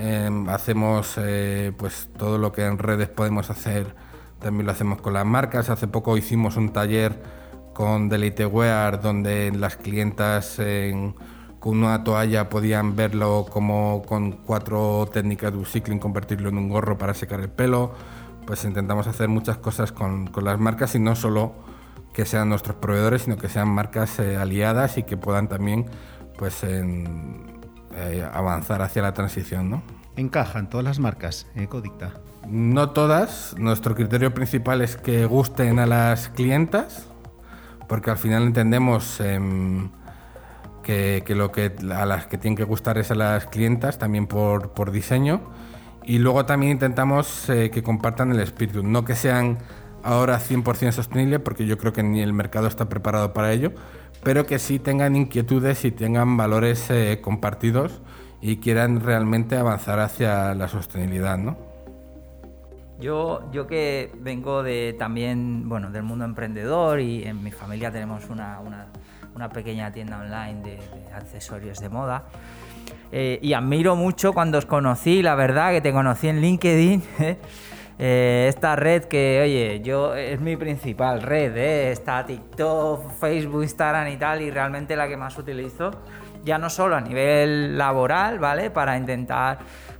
Em, 0.00 0.48
hacemos 0.48 1.14
eh, 1.16 1.72
pues 1.76 2.08
todo 2.16 2.38
lo 2.38 2.52
que 2.52 2.64
en 2.64 2.78
redes 2.78 3.08
podemos 3.08 3.50
hacer, 3.50 3.96
también 4.38 4.66
lo 4.66 4.72
hacemos 4.72 5.00
con 5.00 5.12
las 5.12 5.26
marcas. 5.26 5.70
Hace 5.70 5.88
poco 5.88 6.16
hicimos 6.16 6.56
un 6.56 6.72
taller 6.72 7.20
con 7.74 8.08
Delete 8.08 8.46
Wear 8.46 9.00
donde 9.00 9.50
las 9.52 9.76
clientas 9.76 10.60
con 11.68 11.84
una 11.84 12.02
toalla 12.02 12.48
podían 12.48 12.96
verlo 12.96 13.44
como 13.50 14.00
con 14.06 14.32
cuatro 14.32 15.06
técnicas 15.12 15.52
de 15.52 15.58
upcycling 15.58 15.98
convertirlo 15.98 16.48
en 16.48 16.56
un 16.56 16.70
gorro 16.70 16.96
para 16.96 17.12
secar 17.12 17.40
el 17.40 17.50
pelo. 17.50 17.92
Pues 18.46 18.64
intentamos 18.64 19.06
hacer 19.06 19.28
muchas 19.28 19.58
cosas 19.58 19.92
con, 19.92 20.30
las 20.42 20.58
marcas 20.58 20.94
y 20.94 20.98
no 20.98 21.14
solo 21.14 21.52
que 22.14 22.24
sean 22.24 22.48
nuestros 22.48 22.76
proveedores, 22.76 23.22
sino 23.22 23.36
que 23.36 23.50
sean 23.50 23.68
marcas 23.68 24.18
eh, 24.18 24.38
aliadas 24.38 24.96
y 24.96 25.02
que 25.02 25.18
puedan 25.18 25.48
también 25.48 25.84
pues, 26.38 26.64
eh, 26.64 27.04
avanzar 28.32 28.80
hacia 28.80 29.02
la 29.02 29.12
transición. 29.12 29.68
¿no? 29.68 29.82
¿Encajan 30.16 30.70
todas 30.70 30.84
las 30.84 30.98
marcas 30.98 31.48
Ecodicta? 31.54 32.14
No 32.46 32.92
todas. 32.92 33.54
Nuestro 33.58 33.94
criterio 33.94 34.32
principal 34.32 34.80
es 34.80 34.96
que 34.96 35.26
gusten 35.26 35.78
a 35.80 35.84
las 35.84 36.30
clientas, 36.30 37.06
porque 37.88 38.10
al 38.10 38.16
final 38.16 38.44
entendemos 38.44 39.20
em, 39.20 39.90
que, 40.88 41.34
lo 41.34 41.52
que 41.52 41.70
a 41.94 42.06
las 42.06 42.26
que 42.26 42.38
tienen 42.38 42.56
que 42.56 42.64
gustar 42.64 42.96
es 42.96 43.10
a 43.10 43.14
las 43.14 43.44
clientas, 43.46 43.98
también 43.98 44.26
por, 44.26 44.72
por 44.72 44.90
diseño. 44.90 45.42
Y 46.02 46.18
luego 46.18 46.46
también 46.46 46.72
intentamos 46.72 47.50
eh, 47.50 47.70
que 47.70 47.82
compartan 47.82 48.32
el 48.32 48.40
espíritu, 48.40 48.82
no 48.82 49.04
que 49.04 49.14
sean 49.14 49.58
ahora 50.02 50.40
100% 50.40 50.92
sostenibles, 50.92 51.40
porque 51.40 51.66
yo 51.66 51.76
creo 51.76 51.92
que 51.92 52.02
ni 52.02 52.22
el 52.22 52.32
mercado 52.32 52.66
está 52.66 52.88
preparado 52.88 53.34
para 53.34 53.52
ello, 53.52 53.72
pero 54.22 54.46
que 54.46 54.58
sí 54.58 54.78
tengan 54.78 55.14
inquietudes 55.14 55.84
y 55.84 55.90
tengan 55.90 56.38
valores 56.38 56.88
eh, 56.88 57.18
compartidos 57.20 58.00
y 58.40 58.56
quieran 58.56 59.00
realmente 59.00 59.58
avanzar 59.58 60.00
hacia 60.00 60.54
la 60.54 60.68
sostenibilidad, 60.68 61.36
¿no? 61.36 61.58
Yo, 62.98 63.50
yo 63.52 63.66
que 63.66 64.10
vengo 64.20 64.62
de 64.62 64.96
también, 64.98 65.68
bueno, 65.68 65.90
del 65.90 66.02
mundo 66.02 66.24
emprendedor 66.24 67.00
y 67.00 67.24
en 67.24 67.44
mi 67.44 67.52
familia 67.52 67.92
tenemos 67.92 68.28
una, 68.30 68.58
una, 68.60 68.86
pequeña 69.52 69.92
tienda 69.92 70.18
online 70.18 70.62
de, 70.62 70.78
accesorios 71.14 71.78
de 71.78 71.88
moda. 71.88 72.24
Eh, 73.10 73.38
y 73.42 73.52
admiro 73.52 73.96
mucho 73.96 74.32
cuando 74.32 74.58
os 74.58 74.66
conocí, 74.66 75.22
la 75.22 75.34
verdad 75.34 75.72
que 75.72 75.80
te 75.80 75.92
conocí 75.92 76.28
en 76.28 76.40
LinkedIn. 76.40 77.02
¿eh? 77.20 77.38
Eh, 78.00 78.46
esta 78.48 78.76
red 78.76 79.04
que, 79.04 79.40
oye, 79.42 79.80
yo 79.82 80.14
es 80.14 80.40
mi 80.40 80.56
principal 80.56 81.20
red, 81.20 81.56
está 81.56 82.24
TikTok, 82.24 83.12
Facebook, 83.18 83.62
Instagram 83.62 84.08
y 84.08 84.16
tal, 84.16 84.42
y 84.42 84.50
realmente 84.50 84.94
la 84.94 85.08
que 85.08 85.16
más 85.16 85.36
utilizo, 85.36 85.90
ya 86.44 86.58
no 86.58 86.70
solo 86.70 86.96
a 86.96 87.00
nivel 87.00 87.76
laboral, 87.78 88.38
¿vale? 88.38 88.70
Para 88.70 88.96
intentar 88.96 89.58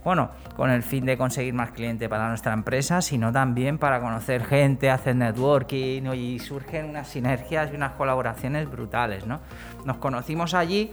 bueno, 0.08 0.30
con 0.56 0.70
el 0.70 0.82
fin 0.82 1.04
de 1.04 1.18
conseguir 1.18 1.52
más 1.52 1.72
clientes 1.72 2.08
para 2.08 2.28
nuestra 2.28 2.52
empresa, 2.54 3.02
sino 3.02 3.30
también 3.30 3.76
para 3.76 4.00
conocer 4.00 4.44
gente, 4.44 4.90
hacer 4.90 5.16
networking 5.16 6.14
y 6.14 6.38
surgen 6.38 6.86
unas 6.86 7.08
sinergias 7.08 7.70
y 7.72 7.76
unas 7.76 7.92
colaboraciones 7.92 8.70
brutales, 8.70 9.26
¿no? 9.26 9.40
Nos 9.84 9.98
conocimos 9.98 10.54
allí 10.54 10.90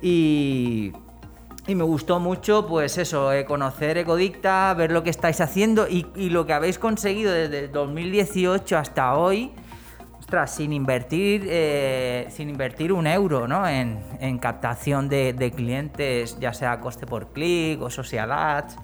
y, 0.00 0.92
me 1.66 1.84
gustó 1.84 2.18
mucho, 2.18 2.66
pues 2.66 2.98
eso, 2.98 3.30
eh, 3.32 3.44
conocer 3.44 3.98
Ecodicta, 3.98 4.72
ver 4.74 4.90
lo 4.90 5.04
que 5.04 5.10
estáis 5.10 5.40
haciendo 5.40 5.86
y, 5.86 6.06
y 6.16 6.30
lo 6.30 6.46
que 6.46 6.52
habéis 6.52 6.78
conseguido 6.78 7.32
desde 7.32 7.68
2018 7.68 8.78
hasta 8.78 9.14
hoy 9.14 9.52
sin 10.46 10.72
invertir, 10.72 11.46
eh, 11.48 12.26
sin 12.30 12.48
invertir 12.48 12.92
un 12.92 13.06
euro 13.06 13.48
¿no? 13.48 13.66
en, 13.66 14.38
captación 14.38 15.08
de, 15.08 15.52
clientes, 15.54 16.38
ya 16.38 16.52
sea 16.52 16.80
coste 16.80 17.06
por 17.06 17.32
clic 17.32 17.80
o 17.82 17.90
social 17.90 18.30
ads. 18.30 18.76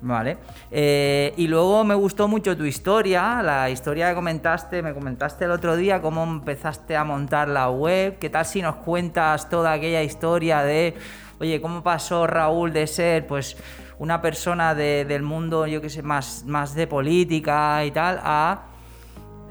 Vale. 0.00 0.38
Eh, 0.70 1.34
y 1.36 1.48
luego 1.48 1.82
me 1.82 1.94
gustó 1.94 2.28
mucho 2.28 2.56
tu 2.56 2.64
historia, 2.64 3.42
la 3.42 3.68
historia 3.68 4.08
que 4.10 4.14
comentaste, 4.14 4.80
me 4.80 4.94
comentaste 4.94 5.44
el 5.44 5.50
otro 5.50 5.76
día, 5.76 6.00
cómo 6.00 6.22
empezaste 6.22 6.96
a 6.96 7.02
montar 7.02 7.48
la 7.48 7.68
web. 7.68 8.18
¿Qué 8.18 8.30
tal 8.30 8.46
si 8.46 8.62
nos 8.62 8.76
cuentas 8.76 9.50
toda 9.50 9.72
aquella 9.72 10.02
historia 10.02 10.62
de, 10.62 10.94
oye, 11.40 11.60
cómo 11.60 11.82
pasó 11.82 12.28
Raúl 12.28 12.72
de 12.72 12.86
ser, 12.86 13.26
pues, 13.26 13.56
una 13.98 14.22
persona 14.22 14.76
del 14.76 15.22
mundo, 15.22 15.66
yo 15.66 15.80
qué 15.82 15.90
sé, 15.90 16.02
más, 16.02 16.44
más 16.46 16.76
de 16.76 16.86
política 16.86 17.84
y 17.84 17.90
tal, 17.90 18.20
a 18.22 18.62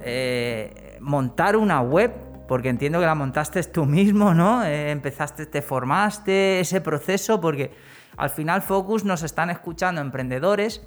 eh, 0.02 0.87
montar 1.02 1.56
una 1.58 1.82
web, 1.82 2.14
porque 2.48 2.70
entiendo 2.70 3.00
que 3.00 3.06
la 3.06 3.16
montaste 3.16 3.62
tú 3.64 3.86
mismo, 3.86 4.34
¿no? 4.34 4.64
Eh, 4.64 4.92
empezaste, 4.92 5.46
te 5.46 5.62
formaste, 5.62 6.60
ese 6.60 6.82
proceso, 6.82 7.42
porque 7.42 7.72
al 8.16 8.30
final 8.30 8.62
Focus 8.62 9.04
nos 9.04 9.24
están 9.24 9.50
escuchando 9.50 10.02
emprendedores. 10.02 10.82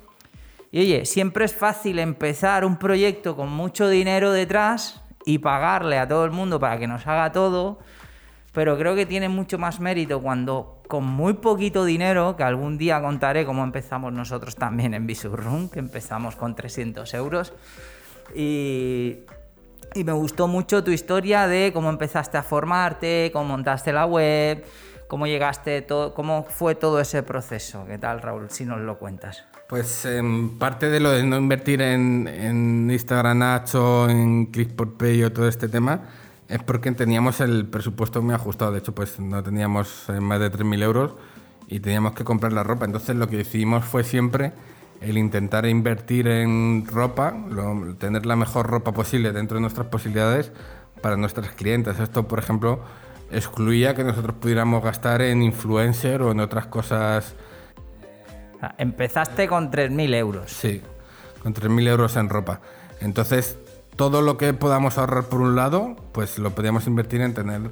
Y 0.72 0.80
oye, 0.80 1.04
siempre 1.04 1.44
es 1.44 1.54
fácil 1.54 1.98
empezar 1.98 2.64
un 2.64 2.76
proyecto 2.76 3.36
con 3.36 3.50
mucho 3.50 3.88
dinero 3.88 4.32
detrás 4.32 5.02
y 5.24 5.38
pagarle 5.38 5.98
a 5.98 6.08
todo 6.08 6.24
el 6.24 6.30
mundo 6.30 6.60
para 6.60 6.78
que 6.78 6.86
nos 6.86 7.06
haga 7.06 7.32
todo, 7.32 7.78
pero 8.52 8.78
creo 8.78 8.94
que 8.94 9.06
tiene 9.06 9.28
mucho 9.28 9.58
más 9.58 9.80
mérito 9.80 10.20
cuando 10.20 10.80
con 10.88 11.04
muy 11.04 11.34
poquito 11.34 11.84
dinero, 11.84 12.36
que 12.36 12.42
algún 12.42 12.76
día 12.76 13.00
contaré 13.00 13.46
cómo 13.46 13.62
empezamos 13.62 14.12
nosotros 14.12 14.56
también 14.56 14.92
en 14.92 15.06
Visurroom, 15.06 15.68
que 15.68 15.78
empezamos 15.78 16.34
con 16.34 16.56
300 16.56 17.14
euros, 17.14 17.52
y 18.34 19.20
y 19.94 20.04
me 20.04 20.12
gustó 20.12 20.46
mucho 20.46 20.84
tu 20.84 20.90
historia 20.90 21.46
de 21.46 21.72
cómo 21.72 21.90
empezaste 21.90 22.38
a 22.38 22.42
formarte, 22.42 23.30
cómo 23.32 23.46
montaste 23.46 23.92
la 23.92 24.06
web, 24.06 24.64
cómo 25.08 25.26
llegaste, 25.26 25.82
todo, 25.82 26.14
cómo 26.14 26.44
fue 26.48 26.74
todo 26.74 27.00
ese 27.00 27.22
proceso. 27.22 27.84
¿Qué 27.86 27.98
tal, 27.98 28.22
Raúl? 28.22 28.50
Si 28.50 28.64
nos 28.64 28.80
lo 28.80 28.98
cuentas. 28.98 29.44
Pues 29.68 30.04
en 30.04 30.58
parte 30.58 30.88
de 30.88 31.00
lo 31.00 31.10
de 31.10 31.24
no 31.24 31.36
invertir 31.36 31.82
en, 31.82 32.88
Instagram 32.90 33.42
Ads 33.42 33.74
en 34.08 34.46
Click 34.46 34.72
por 34.72 34.96
Pay 34.96 35.24
o 35.24 35.32
todo 35.32 35.48
este 35.48 35.68
tema 35.68 36.02
es 36.48 36.62
porque 36.62 36.90
teníamos 36.92 37.40
el 37.40 37.66
presupuesto 37.66 38.22
muy 38.22 38.34
ajustado. 38.34 38.72
De 38.72 38.78
hecho, 38.78 38.94
pues 38.94 39.20
no 39.20 39.42
teníamos 39.42 40.08
eh, 40.08 40.20
más 40.20 40.40
de 40.40 40.50
3.000 40.50 40.82
euros 40.82 41.14
y 41.68 41.78
teníamos 41.80 42.14
que 42.14 42.24
comprar 42.24 42.52
la 42.52 42.64
ropa. 42.64 42.84
Entonces 42.84 43.14
lo 43.16 43.28
que 43.28 43.36
decidimos 43.36 43.84
fue 43.84 44.02
siempre 44.02 44.52
el 45.00 45.16
intentar 45.16 45.66
invertir 45.66 46.28
en 46.28 46.86
ropa, 46.86 47.34
tener 47.98 48.26
la 48.26 48.36
mejor 48.36 48.66
ropa 48.68 48.92
posible 48.92 49.32
dentro 49.32 49.56
de 49.56 49.62
nuestras 49.62 49.86
posibilidades 49.86 50.52
para 51.00 51.16
nuestras 51.16 51.52
clientes. 51.52 51.98
Esto, 51.98 52.28
por 52.28 52.38
ejemplo, 52.38 52.80
excluía 53.30 53.94
que 53.94 54.04
nosotros 54.04 54.36
pudiéramos 54.38 54.82
gastar 54.84 55.22
en 55.22 55.42
influencer 55.42 56.22
o 56.22 56.32
en 56.32 56.40
otras 56.40 56.66
cosas. 56.66 57.34
Empezaste 58.76 59.48
con 59.48 59.70
3.000 59.70 60.14
euros. 60.14 60.52
Sí, 60.52 60.82
con 61.42 61.54
3.000 61.54 61.88
euros 61.88 62.16
en 62.16 62.28
ropa. 62.28 62.60
Entonces, 63.00 63.58
todo 63.96 64.20
lo 64.20 64.36
que 64.36 64.52
podamos 64.52 64.98
ahorrar 64.98 65.24
por 65.24 65.40
un 65.40 65.56
lado, 65.56 65.96
pues 66.12 66.38
lo 66.38 66.50
podíamos 66.50 66.86
invertir 66.86 67.22
en 67.22 67.32
tener 67.32 67.70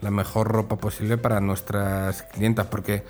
la 0.00 0.10
mejor 0.10 0.48
ropa 0.48 0.76
posible 0.76 1.18
para 1.18 1.40
nuestras 1.40 2.22
clientas, 2.24 2.66
porque 2.66 3.04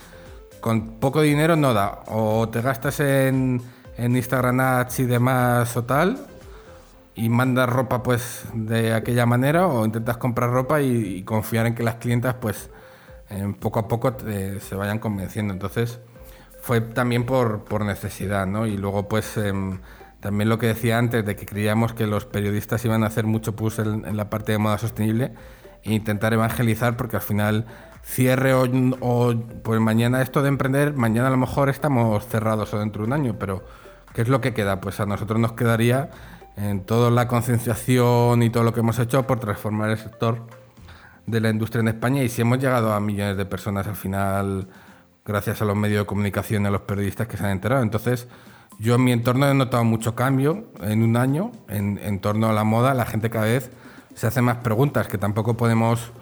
con 0.65 0.99
poco 0.99 1.21
dinero 1.21 1.57
no 1.57 1.75
da. 1.75 2.05
O 2.07 2.49
te 2.49 2.63
gastas 2.63 2.99
en, 3.01 3.61
Instagram 3.99 4.61
Ads 4.61 5.01
y 5.01 5.05
demás 5.05 5.77
o 5.77 5.85
tal, 5.85 6.27
y 7.15 7.29
mandas 7.29 7.69
ropa 7.69 8.03
pues 8.03 8.47
de 8.55 8.95
aquella 8.95 9.27
manera, 9.27 9.67
o 9.67 9.85
intentas 9.85 10.17
comprar 10.17 10.49
ropa 10.49 10.81
y, 10.81 11.23
confiar 11.23 11.67
en 11.67 11.75
que 11.75 11.83
las 11.83 11.97
clientas 11.97 12.37
pues 12.41 12.71
poco 13.61 13.79
a 13.79 13.89
poco 13.89 14.17
se 14.19 14.75
vayan 14.75 15.01
convenciendo. 15.01 15.53
Entonces 15.53 16.01
fue 16.63 16.81
también 16.81 17.27
por, 17.27 17.85
necesidad, 17.85 18.47
¿no? 18.47 18.67
Y 18.67 18.79
luego 18.79 19.07
pues 19.07 19.37
em, 19.37 19.81
también 20.21 20.49
lo 20.49 20.57
que 20.57 20.69
decía 20.69 20.97
antes 20.97 21.27
de 21.27 21.37
que 21.37 21.45
creíamos 21.45 21.93
que 21.93 22.07
los 22.07 22.25
periodistas 22.25 22.83
iban 22.87 23.05
a 23.05 23.09
hacer 23.09 23.27
mucho 23.27 23.55
push 23.55 23.81
en, 23.81 24.17
la 24.17 24.31
parte 24.31 24.53
de 24.53 24.57
moda 24.57 24.79
sostenible 24.79 25.35
e 25.83 25.93
intentar 25.93 26.33
evangelizar 26.33 26.97
porque 26.97 27.17
al 27.17 27.23
final 27.23 27.67
cierre 28.05 28.53
o, 28.55 29.35
pues 29.63 29.81
mañana 29.81 30.21
esto 30.23 30.43
de 30.43 30.49
emprender, 30.49 30.95
mañana 30.95 31.29
a 31.29 31.31
lo 31.31 31.39
mejor 31.39 31.71
estamos 31.71 32.27
cerrados 32.27 32.73
o 32.75 32.79
dentro 32.79 33.03
de 33.03 33.07
un 33.07 33.13
año, 33.15 33.37
pero 33.39 33.65
¿qué 34.13 34.23
es 34.23 34.29
lo 34.29 34.41
que 34.41 34.53
queda? 34.53 34.81
Pues 34.81 35.01
a 35.01 35.07
nosotros 35.07 35.41
nos 35.41 35.53
quedaría 35.53 36.11
en 36.57 36.85
toda 36.85 37.11
la 37.11 37.27
concienciación 37.27 38.43
y 38.43 38.51
todo 38.51 38.63
lo 38.63 38.73
que 38.73 38.81
hemos 38.81 38.99
hecho 38.99 39.27
por 39.27 39.41
transformar 39.41 39.91
el 39.91 39.99
sector 39.99 40.43
de 41.27 41.41
la 41.41 41.49
industria 41.49 41.81
en 41.81 41.89
España 41.89 42.23
y 42.23 42.29
si 42.29 42.43
hemos 42.43 42.59
llegado 42.59 42.93
a 42.93 43.01
millones 43.01 43.39
de 43.39 43.47
personas 43.47 43.87
al 43.87 43.97
final 43.97 44.69
gracias 45.25 45.63
a 45.63 45.65
los 45.65 45.75
medios 45.75 46.03
de 46.03 46.07
comunicación 46.07 46.65
y 46.65 46.67
a 46.67 46.71
los 46.71 46.83
periodistas 46.83 47.27
que 47.27 47.39
se 47.39 47.45
han 47.45 47.53
enterado. 47.53 47.83
Entonces, 47.83 48.29
yo 48.79 48.97
en 48.97 49.05
mi 49.05 49.13
entorno 49.13 49.49
he 49.49 49.55
notado 49.55 49.83
mucho 49.83 50.15
cambio 50.15 50.67
en 50.83 51.03
un 51.03 51.17
año 51.17 51.53
en 51.69 52.21
torno 52.21 52.51
a 52.51 52.53
la 52.53 52.65
moda. 52.65 52.93
La 52.93 53.07
gente 53.07 53.31
cada 53.31 53.47
vez 53.47 53.71
se 54.15 54.27
hace 54.27 54.43
más 54.43 54.59
preguntas 54.59 55.09
que 55.09 55.17
tampoco 55.17 55.57
podemos 55.57 56.13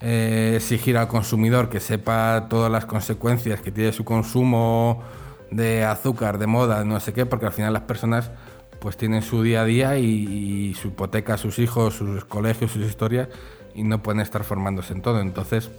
eh, 0.00 0.52
exigir 0.54 0.96
al 0.96 1.08
consumidor 1.08 1.68
que 1.68 1.80
sepa 1.80 2.46
todas 2.48 2.70
las 2.70 2.86
consecuencias 2.86 3.60
que 3.60 3.72
tiene 3.72 3.92
su 3.92 4.04
consumo 4.04 5.02
de 5.50 5.84
azúcar, 5.84 6.38
de 6.38 6.46
moda, 6.46 6.84
no 6.84 7.00
sé 7.00 7.12
qué, 7.12 7.26
porque 7.26 7.46
al 7.46 7.52
final 7.52 7.72
las 7.72 7.82
personas 7.82 8.30
pues 8.78 8.96
tienen 8.96 9.22
su 9.22 9.42
día 9.42 9.62
a 9.62 9.64
día 9.64 9.98
y, 9.98 10.74
su 10.74 10.88
hipoteca, 10.88 11.36
sus 11.36 11.58
hijos, 11.58 11.94
sus 11.94 12.24
colegios, 12.24 12.70
sus 12.70 12.86
historias 12.86 13.28
y 13.74 13.82
no 13.82 14.00
pueden 14.02 14.20
estar 14.20 14.44
formándose 14.44 14.92
en 14.92 15.02
todo. 15.02 15.20
Entonces, 15.20 15.70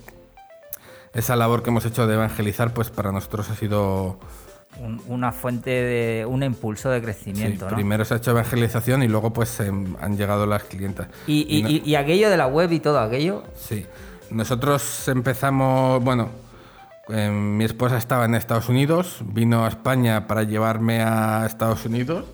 esa 1.14 1.38
labor 1.38 1.64
que 1.64 1.70
hemos 1.70 1.86
hecho 1.86 2.06
de 2.06 2.16
evangelizar, 2.16 2.74
pues 2.74 2.90
para 2.90 3.14
nosotros 3.14 3.50
ha 3.50 3.56
sido 3.56 4.20
una 5.08 5.32
fuente 5.32 5.70
de 5.70 6.26
un 6.26 6.44
impulso 6.44 6.90
de 6.90 7.02
crecimiento. 7.02 7.68
Primero 7.68 8.06
se 8.06 8.14
ha 8.14 8.18
hecho 8.18 8.32
evangelización 8.32 9.02
y 9.02 9.08
luego 9.08 9.34
pues 9.34 9.60
em, 9.62 9.96
han 10.00 10.18
llegado 10.18 10.46
las 10.46 10.64
clientas. 10.64 11.08
¿Y, 11.26 11.82
y, 11.86 11.96
aquello 11.96 12.30
de 12.30 12.38
la 12.38 12.48
web 12.48 12.72
y 12.72 12.80
todo 12.80 13.00
aquello? 13.00 13.44
Sí. 13.56 13.86
Nosotros 14.32 15.08
empezamos, 15.08 16.04
bueno, 16.04 16.30
eh, 17.10 17.32
mi 17.32 17.64
esposa 17.64 17.98
estaba 17.98 18.26
en 18.26 18.36
Estados 18.36 18.70
Unidos, 18.70 19.22
vino 19.26 19.66
a 19.66 19.70
España 19.70 20.28
para 20.28 20.44
llevarme 20.44 21.02
a 21.02 21.48
Estados 21.48 21.86
Unidos 21.86 22.26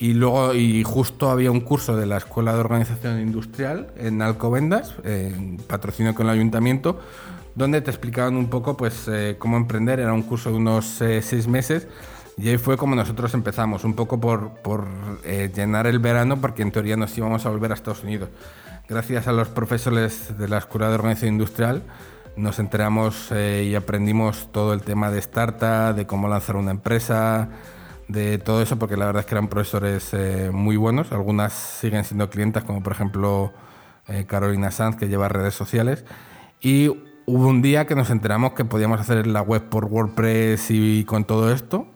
y 0.00 0.14
luego 0.14 0.54
y 0.54 0.82
justo 0.82 1.30
había 1.30 1.52
un 1.52 1.60
curso 1.60 1.96
de 1.96 2.06
la 2.06 2.16
Escuela 2.16 2.52
de 2.52 2.58
Organización 2.58 3.20
Industrial 3.20 3.92
en 3.96 4.22
Alcobendas, 4.22 4.96
en 5.04 5.58
patrocinio 5.58 6.16
con 6.16 6.26
el 6.26 6.32
ayuntamiento, 6.32 6.98
donde 7.54 7.80
te 7.80 7.90
explicaban 7.92 8.34
un 8.34 8.50
poco 8.50 8.76
pues 8.76 9.06
eh, 9.06 9.36
cómo 9.38 9.56
emprender. 9.56 10.00
Era 10.00 10.12
un 10.12 10.22
curso 10.22 10.50
de 10.50 10.56
unos 10.56 11.00
eh, 11.00 11.22
seis 11.22 11.46
meses 11.46 11.86
y 12.36 12.48
ahí 12.48 12.58
fue 12.58 12.76
como 12.76 12.96
nosotros 12.96 13.34
empezamos, 13.34 13.84
un 13.84 13.94
poco 13.94 14.18
por, 14.18 14.50
por 14.62 14.88
llenar 15.22 15.86
el 15.86 16.00
verano, 16.00 16.40
porque 16.40 16.62
en 16.62 16.72
teoría 16.72 16.96
nos 16.96 17.16
íbamos 17.16 17.46
a 17.46 17.50
volver 17.50 17.70
a 17.70 17.74
Estados 17.74 18.02
Unidos. 18.02 18.30
Gracias 18.90 19.28
a 19.28 19.32
los 19.32 19.46
profesores 19.46 20.36
de 20.36 20.48
la 20.48 20.58
Escuela 20.58 20.88
de 20.88 20.96
Organización 20.96 21.34
Industrial 21.34 21.84
nos 22.34 22.58
enteramos 22.58 23.30
eh, 23.30 23.68
y 23.70 23.76
aprendimos 23.76 24.48
todo 24.50 24.74
el 24.74 24.82
tema 24.82 25.12
de 25.12 25.20
startup, 25.20 25.94
de 25.94 26.08
cómo 26.08 26.26
lanzar 26.26 26.56
una 26.56 26.72
empresa, 26.72 27.50
de 28.08 28.38
todo 28.38 28.62
eso, 28.62 28.80
porque 28.80 28.96
la 28.96 29.06
verdad 29.06 29.20
es 29.20 29.26
que 29.26 29.34
eran 29.34 29.46
profesores 29.46 30.12
eh, 30.12 30.50
muy 30.52 30.76
buenos. 30.76 31.12
Algunas 31.12 31.52
siguen 31.52 32.02
siendo 32.02 32.30
clientas, 32.30 32.64
como 32.64 32.82
por 32.82 32.92
ejemplo 32.92 33.52
eh, 34.08 34.24
Carolina 34.26 34.72
Sanz, 34.72 34.96
que 34.96 35.06
lleva 35.06 35.28
redes 35.28 35.54
sociales. 35.54 36.04
Y 36.60 36.88
hubo 37.26 37.46
un 37.46 37.62
día 37.62 37.86
que 37.86 37.94
nos 37.94 38.10
enteramos 38.10 38.54
que 38.54 38.64
podíamos 38.64 39.00
hacer 39.00 39.24
la 39.28 39.40
web 39.40 39.68
por 39.68 39.84
WordPress 39.84 40.70
y 40.70 41.04
con 41.04 41.24
todo 41.26 41.52
esto. 41.52 41.86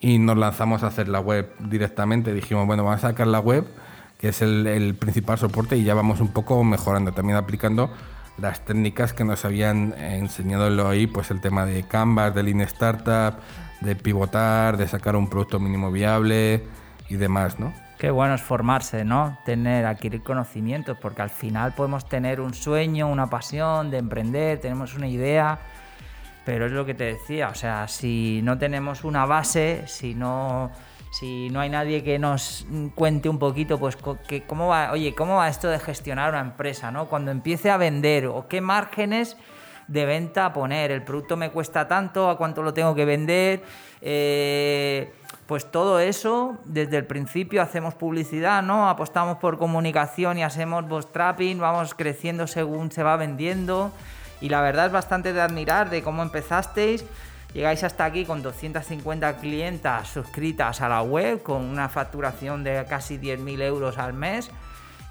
Y 0.00 0.18
nos 0.18 0.36
lanzamos 0.36 0.82
a 0.82 0.88
hacer 0.88 1.06
la 1.06 1.20
web 1.20 1.52
directamente. 1.60 2.34
Dijimos, 2.34 2.66
bueno, 2.66 2.82
vamos 2.82 3.04
a 3.04 3.10
sacar 3.10 3.28
la 3.28 3.38
web, 3.38 3.66
es 4.28 4.42
el, 4.42 4.66
el 4.66 4.94
principal 4.94 5.38
soporte, 5.38 5.76
y 5.76 5.84
ya 5.84 5.94
vamos 5.94 6.20
un 6.20 6.28
poco 6.28 6.62
mejorando, 6.64 7.12
también 7.12 7.36
aplicando 7.36 7.90
las 8.38 8.64
técnicas 8.64 9.12
que 9.12 9.24
nos 9.24 9.44
habían 9.44 9.94
enseñado 9.98 10.88
ahí, 10.88 11.06
pues 11.06 11.30
el 11.30 11.40
tema 11.40 11.64
de 11.66 11.84
Canvas, 11.84 12.34
de 12.34 12.42
Lean 12.42 12.60
Startup, 12.62 13.38
de 13.80 13.96
pivotar, 13.96 14.76
de 14.76 14.88
sacar 14.88 15.16
un 15.16 15.28
producto 15.28 15.60
mínimo 15.60 15.90
viable 15.92 16.64
y 17.08 17.16
demás, 17.16 17.60
¿no? 17.60 17.72
Qué 17.98 18.10
bueno 18.10 18.34
es 18.34 18.42
formarse, 18.42 19.04
¿no? 19.04 19.38
Tener, 19.44 19.86
adquirir 19.86 20.22
conocimientos, 20.22 20.98
porque 21.00 21.22
al 21.22 21.30
final 21.30 21.74
podemos 21.74 22.08
tener 22.08 22.40
un 22.40 22.54
sueño, 22.54 23.08
una 23.08 23.30
pasión 23.30 23.90
de 23.90 23.98
emprender, 23.98 24.60
tenemos 24.60 24.94
una 24.94 25.06
idea, 25.06 25.58
pero 26.44 26.66
es 26.66 26.72
lo 26.72 26.84
que 26.84 26.94
te 26.94 27.04
decía, 27.04 27.48
o 27.48 27.54
sea, 27.54 27.86
si 27.86 28.40
no 28.42 28.58
tenemos 28.58 29.04
una 29.04 29.26
base, 29.26 29.84
si 29.86 30.14
no 30.14 30.70
si 31.14 31.48
no 31.50 31.60
hay 31.60 31.70
nadie 31.70 32.02
que 32.02 32.18
nos 32.18 32.66
cuente 32.96 33.28
un 33.28 33.38
poquito, 33.38 33.78
pues 33.78 33.96
que, 34.26 34.42
cómo 34.42 34.66
va, 34.68 34.90
oye, 34.90 35.14
cómo 35.14 35.36
va 35.36 35.48
esto 35.48 35.68
de 35.68 35.78
gestionar 35.78 36.30
una 36.30 36.40
empresa, 36.40 36.90
¿no? 36.90 37.06
Cuando 37.06 37.30
empiece 37.30 37.70
a 37.70 37.76
vender 37.76 38.26
o 38.26 38.48
qué 38.48 38.60
márgenes 38.60 39.36
de 39.86 40.06
venta 40.06 40.52
poner, 40.52 40.90
el 40.90 41.04
producto 41.04 41.36
me 41.36 41.52
cuesta 41.52 41.86
tanto, 41.86 42.28
a 42.28 42.36
cuánto 42.36 42.64
lo 42.64 42.74
tengo 42.74 42.96
que 42.96 43.04
vender, 43.04 43.62
eh, 44.00 45.12
pues 45.46 45.70
todo 45.70 46.00
eso 46.00 46.58
desde 46.64 46.96
el 46.96 47.06
principio 47.06 47.62
hacemos 47.62 47.94
publicidad, 47.94 48.64
¿no? 48.64 48.88
Apostamos 48.88 49.36
por 49.36 49.56
comunicación 49.56 50.38
y 50.38 50.42
hacemos 50.42 51.12
trapping, 51.12 51.60
vamos 51.60 51.94
creciendo 51.94 52.48
según 52.48 52.90
se 52.90 53.04
va 53.04 53.16
vendiendo 53.16 53.92
y 54.40 54.48
la 54.48 54.62
verdad 54.62 54.86
es 54.86 54.92
bastante 54.92 55.32
de 55.32 55.40
admirar 55.40 55.90
de 55.90 56.02
cómo 56.02 56.24
empezasteis 56.24 57.04
Llegáis 57.54 57.84
hasta 57.84 58.04
aquí 58.04 58.24
con 58.24 58.42
250 58.42 59.36
clientas 59.36 60.08
suscritas 60.08 60.80
a 60.80 60.88
la 60.88 61.02
web, 61.02 61.40
con 61.44 61.62
una 61.62 61.88
facturación 61.88 62.64
de 62.64 62.84
casi 62.88 63.16
10.000 63.16 63.62
euros 63.62 63.96
al 63.96 64.12
mes. 64.12 64.50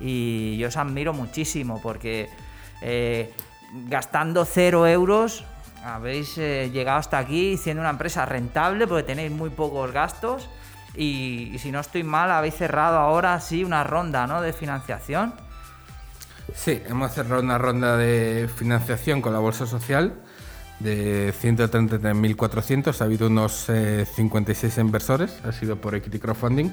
Y 0.01 0.57
yo 0.57 0.67
os 0.67 0.75
admiro 0.75 1.13
muchísimo 1.13 1.81
porque 1.81 2.29
eh, 2.81 3.33
gastando 3.87 4.43
0 4.43 4.87
euros 4.87 5.45
habéis 5.85 6.37
eh, 6.37 6.69
llegado 6.69 6.99
hasta 6.99 7.17
aquí 7.17 7.55
siendo 7.55 7.81
una 7.81 7.91
empresa 7.91 8.25
rentable 8.25 8.87
porque 8.87 9.03
tenéis 9.03 9.31
muy 9.31 9.49
pocos 9.49 9.93
gastos. 9.93 10.49
Y, 10.95 11.55
si 11.59 11.71
no 11.71 11.79
estoy 11.79 12.03
mal, 12.03 12.29
habéis 12.29 12.55
cerrado 12.55 12.97
ahora 12.97 13.39
sí 13.39 13.63
una 13.63 13.85
ronda 13.85 14.27
¿no? 14.27 14.41
de 14.41 14.51
financiación. 14.51 15.33
Sí, 16.53 16.83
hemos 16.87 17.13
cerrado 17.13 17.41
una 17.41 17.57
ronda 17.57 17.95
de 17.95 18.49
financiación 18.53 19.21
con 19.21 19.31
la 19.31 19.39
Bolsa 19.39 19.65
Social 19.65 20.21
de 20.83 21.33
133.400, 21.33 23.01
ha 23.01 23.03
habido 23.05 23.27
unos 23.27 23.67
56 24.15 24.77
eh, 24.77 24.81
inversores, 24.81 25.39
ha 25.45 25.51
sido 25.51 25.77
por 25.77 25.95
Equity 25.95 26.19
Crowdfunding. 26.19 26.69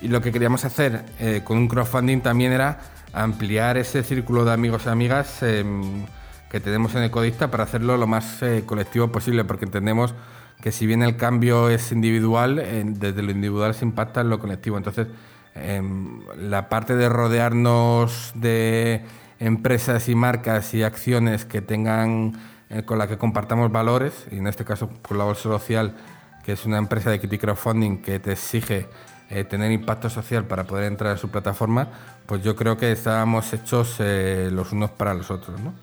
Y 0.00 0.08
lo 0.08 0.20
que 0.20 0.32
queríamos 0.32 0.64
hacer 0.64 1.04
eh, 1.20 1.42
con 1.44 1.58
un 1.58 1.68
crowdfunding 1.68 2.20
también 2.20 2.52
era 2.52 2.80
ampliar 3.12 3.76
ese 3.76 4.02
círculo 4.02 4.44
de 4.44 4.52
amigos 4.52 4.82
y 4.86 4.88
amigas 4.88 5.42
em, 5.42 6.06
que 6.50 6.58
tenemos 6.58 6.94
en 6.94 7.04
Ecodista 7.04 7.50
para 7.50 7.64
hacerlo 7.64 7.96
lo 7.96 8.06
más 8.06 8.42
eh, 8.42 8.64
colectivo 8.66 9.12
posible, 9.12 9.44
porque 9.44 9.66
entendemos 9.66 10.14
que 10.60 10.72
si 10.72 10.86
bien 10.86 11.02
el 11.02 11.16
cambio 11.16 11.68
es 11.68 11.92
individual, 11.92 12.56
desde 12.98 13.22
lo 13.22 13.32
individual 13.32 13.74
se 13.74 13.84
impacta 13.84 14.22
en 14.22 14.30
lo 14.30 14.38
colectivo. 14.38 14.76
Entonces, 14.76 15.08
em, 15.54 16.20
la 16.36 16.68
parte 16.68 16.96
de 16.96 17.08
rodearnos 17.08 18.32
de 18.34 19.04
empresas 19.40 20.08
y 20.08 20.14
marcas 20.14 20.72
y 20.72 20.84
acciones 20.84 21.44
que 21.44 21.60
tengan 21.60 22.32
eh, 22.72 22.84
con 22.84 22.98
la 22.98 23.06
que 23.06 23.18
compartamos 23.18 23.70
valores, 23.70 24.26
y 24.30 24.38
en 24.38 24.46
este 24.46 24.64
caso 24.64 24.88
con 25.06 25.18
la 25.18 25.24
Bolsa 25.24 25.42
Social, 25.42 25.94
que 26.42 26.52
es 26.52 26.64
una 26.64 26.78
empresa 26.78 27.10
de 27.10 27.16
equity 27.16 27.36
crowdfunding 27.36 27.98
que 27.98 28.18
te 28.18 28.32
exige 28.32 28.88
eh, 29.28 29.44
tener 29.44 29.70
impacto 29.72 30.08
social 30.08 30.46
para 30.46 30.64
poder 30.64 30.84
entrar 30.84 31.12
a 31.12 31.16
su 31.18 31.30
plataforma, 31.30 31.88
pues 32.24 32.42
yo 32.42 32.56
creo 32.56 32.78
que 32.78 32.90
estábamos 32.90 33.52
hechos 33.52 33.96
eh, 33.98 34.48
los 34.50 34.72
unos 34.72 34.90
para 34.90 35.12
los 35.12 35.30
otros. 35.30 35.60
¿no? 35.60 35.74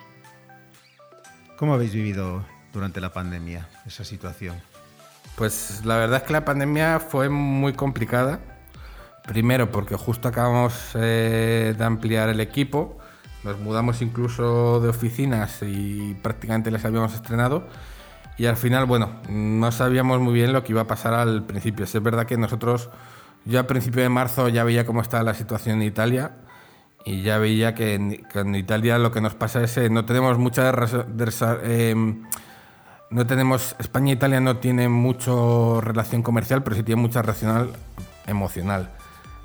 ¿Cómo 1.58 1.76
habéis 1.76 1.94
vivido 1.94 2.44
durante 2.74 3.00
la 3.00 3.14
pandemia 3.14 3.68
esa 3.86 4.04
situación? 4.04 4.56
Pues 5.36 5.86
la 5.86 5.96
verdad 5.96 6.18
es 6.18 6.24
que 6.24 6.34
la 6.34 6.44
pandemia 6.44 7.00
fue 7.00 7.30
muy 7.30 7.74
complicada. 7.74 8.40
Primero 9.28 9.72
porque 9.72 9.96
justo 9.96 10.28
acabamos 10.28 10.94
de 10.94 11.76
ampliar 11.80 12.30
el 12.30 12.40
equipo, 12.40 12.99
nos 13.44 13.60
mudamos 13.60 14.02
incluso 14.02 14.80
de 14.82 14.90
oficinas 14.90 15.62
y 15.62 16.16
prácticamente 16.22 16.72
las 16.72 16.86
habíamos 16.86 17.14
estrenado. 17.14 17.68
Y 18.38 18.46
al 18.46 18.56
final, 18.56 18.86
bueno, 18.86 19.10
no 19.30 19.72
sabíamos 19.72 20.20
muy 20.20 20.34
bien 20.34 20.54
lo 20.54 20.64
que 20.64 20.72
iba 20.72 20.82
a 20.82 20.88
pasar 20.88 21.14
al 21.14 21.44
principio. 21.44 21.86
Es 21.86 22.02
verdad 22.02 22.26
que 22.26 22.38
nosotros, 22.38 22.90
yo 23.46 23.60
a 23.60 23.64
principio 23.64 24.02
de 24.02 24.10
marzo 24.10 24.48
ya 24.48 24.64
veía 24.64 24.86
cómo 24.86 25.02
estaba 25.02 25.24
la 25.24 25.34
situación 25.34 25.82
en 25.82 25.88
Italia 25.88 26.38
y 27.06 27.22
ya 27.22 27.38
veía 27.38 27.76
que 27.76 27.96
en, 27.96 28.56
Italia 28.56 28.98
lo 28.98 29.12
que 29.12 29.22
nos 29.22 29.36
pasa 29.36 29.64
es 29.64 29.74
que 29.74 29.86
eh, 29.86 29.90
no 29.90 30.06
tenemos 30.06 30.38
mucha... 30.38 30.74
Eh, 31.64 31.96
no 33.12 33.26
tenemos, 33.26 33.76
España 33.80 34.12
e 34.12 34.16
Italia 34.16 34.40
no 34.40 34.58
tienen 34.58 34.92
mucho 34.92 35.82
relación 35.82 36.22
comercial, 36.22 36.62
pero 36.64 36.76
sí 36.76 36.84
tienen 36.84 37.02
mucha 37.02 37.22
relación 37.22 37.72
emocional. 38.28 38.92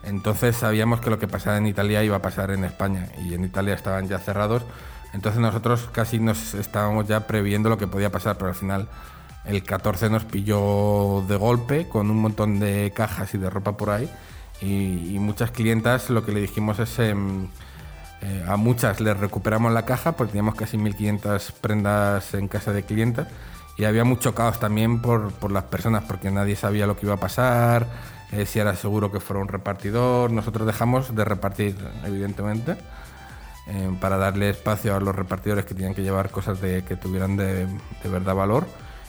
Entonces 0.07 0.57
sabíamos 0.57 1.01
que 1.01 1.11
lo 1.11 1.19
que 1.19 1.29
pasaba 1.29 1.57
en 1.57 1.67
Italia 1.67 2.03
iba 2.03 2.17
a 2.17 2.23
pasar 2.23 2.51
en 2.51 2.65
España 2.65 3.09
y 3.25 3.35
en 3.35 3.45
Italia 3.45 3.75
estaban 3.75 4.09
ya 4.09 4.19
cerrados. 4.19 4.63
Entonces 5.13 5.41
nosotros 5.41 5.89
casi 5.93 6.19
nos 6.19 6.55
estábamos 6.55 7.07
ya 7.07 7.27
previendo 7.27 7.69
lo 7.69 7.79
que 7.79 7.87
podía 7.87 8.11
pasar, 8.11 8.37
pero 8.37 8.49
al 8.49 8.55
final 8.55 8.89
el 9.45 9.63
14 9.63 10.11
nos 10.11 10.25
pilló 10.25 11.25
de 11.29 11.37
golpe 11.37 11.89
con 11.89 12.11
un 12.11 12.19
montón 12.19 12.59
de 12.59 12.93
cajas 12.95 13.35
y 13.35 13.39
de 13.39 13.51
ropa 13.51 13.77
por 13.77 13.91
ahí. 13.91 14.11
Y, 14.61 15.19
muchas 15.19 15.51
clientas 15.51 16.11
lo 16.11 16.25
que 16.25 16.33
le 16.33 16.41
dijimos 16.41 16.79
es, 16.79 16.99
em, 16.99 17.49
eh, 18.23 18.45
a 18.49 18.57
muchas 18.57 19.01
les 19.01 19.17
recuperamos 19.17 19.73
la 19.73 19.85
caja 19.85 20.13
porque 20.13 20.33
teníamos 20.33 20.55
casi 20.55 20.79
1.500 20.79 21.53
prendas 21.53 22.35
en 22.35 22.49
casa 22.49 22.73
de 22.73 22.85
clientes 22.85 23.27
y 23.77 23.85
había 23.85 24.05
mucho 24.05 24.35
caos 24.35 24.61
también 24.61 25.03
por, 25.03 25.33
por 25.33 25.51
las 25.51 25.65
personas 25.65 26.05
porque 26.05 26.31
nadie 26.31 26.57
sabía 26.57 26.87
lo 26.87 26.97
que 26.97 27.07
iba 27.07 27.17
a 27.17 27.19
pasar 27.19 27.87
eh, 28.35 28.47
si 28.47 28.59
era 28.59 28.75
seguro 28.75 29.13
que 29.13 29.21
fuera 29.21 29.41
un 29.41 29.49
repartidor. 29.49 30.33
Nosotros 30.33 30.67
dejamos 30.67 31.15
de 31.15 31.25
repartir, 31.25 31.77
evidentemente, 32.05 32.77
eh, 33.69 33.97
para 34.01 34.17
darle 34.17 34.51
espacio 34.51 34.97
a 34.97 35.01
los 35.01 35.15
repartidores 35.15 35.65
que 35.65 35.75
tenían 35.75 35.95
que 35.95 36.03
llevar 36.03 36.31
cosas 36.31 36.59
que 36.59 36.97
tuvieran 37.01 37.37
de, 37.37 37.69
verdad 38.05 38.35
valor. 38.35 38.67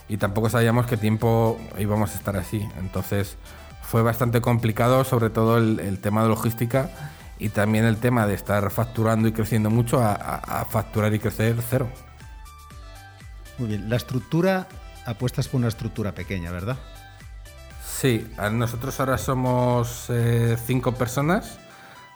Y 0.07 0.17
tampoco 0.17 0.49
sabíamos 0.49 0.85
qué 0.85 0.97
tiempo 0.97 1.59
íbamos 1.79 2.11
a 2.11 2.17
estar 2.17 2.37
así. 2.37 2.67
Entonces 2.77 3.37
fue 3.81 4.03
bastante 4.03 4.41
complicado, 4.41 5.03
sobre 5.03 5.31
todo 5.31 5.57
el, 5.57 5.99
tema 5.99 6.21
de 6.21 6.29
logística 6.29 6.89
y 7.39 7.49
también 7.49 7.85
el 7.85 7.97
tema 7.97 8.27
de 8.27 8.35
estar 8.35 8.69
facturando 8.69 9.27
y 9.27 9.31
creciendo 9.31 9.71
mucho 9.71 9.99
a, 10.01 10.65
facturar 10.69 11.13
y 11.15 11.19
crecer 11.19 11.55
cero. 11.67 11.87
Muy 13.57 13.69
bien, 13.69 13.89
la 13.89 13.95
estructura, 13.95 14.67
apuestas 15.05 15.47
por 15.47 15.59
una 15.59 15.69
estructura 15.69 16.11
pequeña, 16.11 16.51
¿verdad? 16.51 16.77
Sí, 17.97 18.27
nosotros 18.51 18.99
ahora 18.99 19.17
somos 19.17 20.09
eh, 20.09 20.57
cinco 20.65 20.91
personas, 20.95 21.57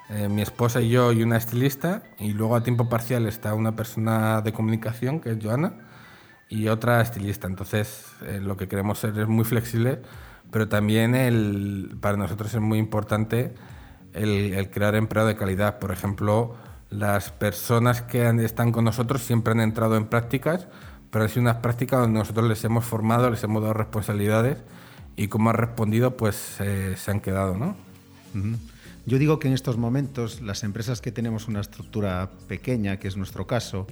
eh, 0.09 0.27
mi 0.27 0.41
esposa 0.41 0.81
y 0.81 0.89
yo 0.89 1.13
y 1.13 1.23
una 1.23 1.37
estilista, 1.37 2.03
y 2.19 2.33
luego 2.33 2.57
a 2.57 2.63
tiempo 2.63 2.89
parcial 2.89 3.25
está 3.27 3.53
una 3.53 3.77
persona 3.77 4.41
de 4.41 4.51
comunicación, 4.51 5.21
que 5.21 5.31
es 5.31 5.37
Joana, 5.41 5.75
y 6.49 6.67
otra 6.67 6.99
estilista. 6.99 7.47
Entonces, 7.47 8.07
eh, 8.23 8.41
lo 8.41 8.57
que 8.57 8.67
queremos 8.67 8.99
ser 8.99 9.17
es 9.17 9.27
muy 9.29 9.45
flexible, 9.45 10.01
pero 10.51 10.67
también 10.67 11.15
el, 11.15 11.97
para 12.01 12.17
nosotros 12.17 12.53
es 12.53 12.61
muy 12.61 12.77
importante 12.77 13.55
el, 14.11 14.69
crear 14.71 14.95
empleo 14.95 15.25
de 15.25 15.37
calidad. 15.37 15.79
Por 15.79 15.93
ejemplo, 15.93 16.57
las 16.89 17.31
personas 17.31 18.01
que 18.01 18.27
están 18.43 18.73
con 18.73 18.83
nosotros 18.83 19.21
siempre 19.21 19.53
han 19.53 19.61
entrado 19.61 19.95
en 19.95 20.07
prácticas, 20.07 20.67
pero 21.09 21.23
han 21.23 21.29
sido 21.29 21.43
unas 21.43 21.57
prácticas 21.57 22.01
donde 22.01 22.19
nosotros 22.19 22.49
les 22.49 22.65
hemos 22.65 22.83
formado, 22.83 23.29
les 23.29 23.41
hemos 23.45 23.61
dado 23.61 23.73
responsabilidades 23.75 24.57
y 25.19 25.27
como 25.27 25.49
han 25.49 25.57
respondido, 25.57 26.15
pues 26.15 26.55
eh, 26.61 26.95
se 26.97 27.11
han 27.11 27.19
quedado, 27.19 27.57
¿no? 27.57 27.75
Yo 29.05 29.17
digo 29.17 29.37
que 29.37 29.49
en 29.49 29.53
estos 29.53 29.77
momentos 29.77 30.39
las 30.39 30.63
empresas 30.63 31.01
que 31.01 31.11
tenemos 31.11 31.49
una 31.49 31.59
estructura 31.59 32.29
pequeña, 32.47 32.97
que 32.97 33.09
es 33.09 33.17
nuestro 33.17 33.45
caso, 33.45 33.85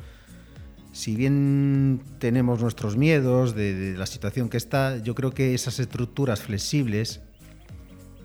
si 0.94 1.18
bien 1.18 2.02
tenemos 2.20 2.62
nuestros 2.62 2.96
miedos 2.96 3.56
de, 3.56 3.96
la 3.98 4.06
situación 4.06 4.48
que 4.48 4.56
está, 4.56 5.00
yo 5.00 5.16
creo 5.16 5.32
que 5.32 5.54
esas 5.54 5.82
estructuras 5.82 6.40
flexibles 6.44 7.20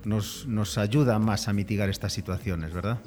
nos, 0.04 0.46
nos 0.46 0.78
ayudan 0.78 1.24
más 1.24 1.48
a 1.48 1.52
mitigar 1.52 1.88
estas 1.88 2.12
situaciones, 2.12 2.72
¿verdad? 2.72 3.00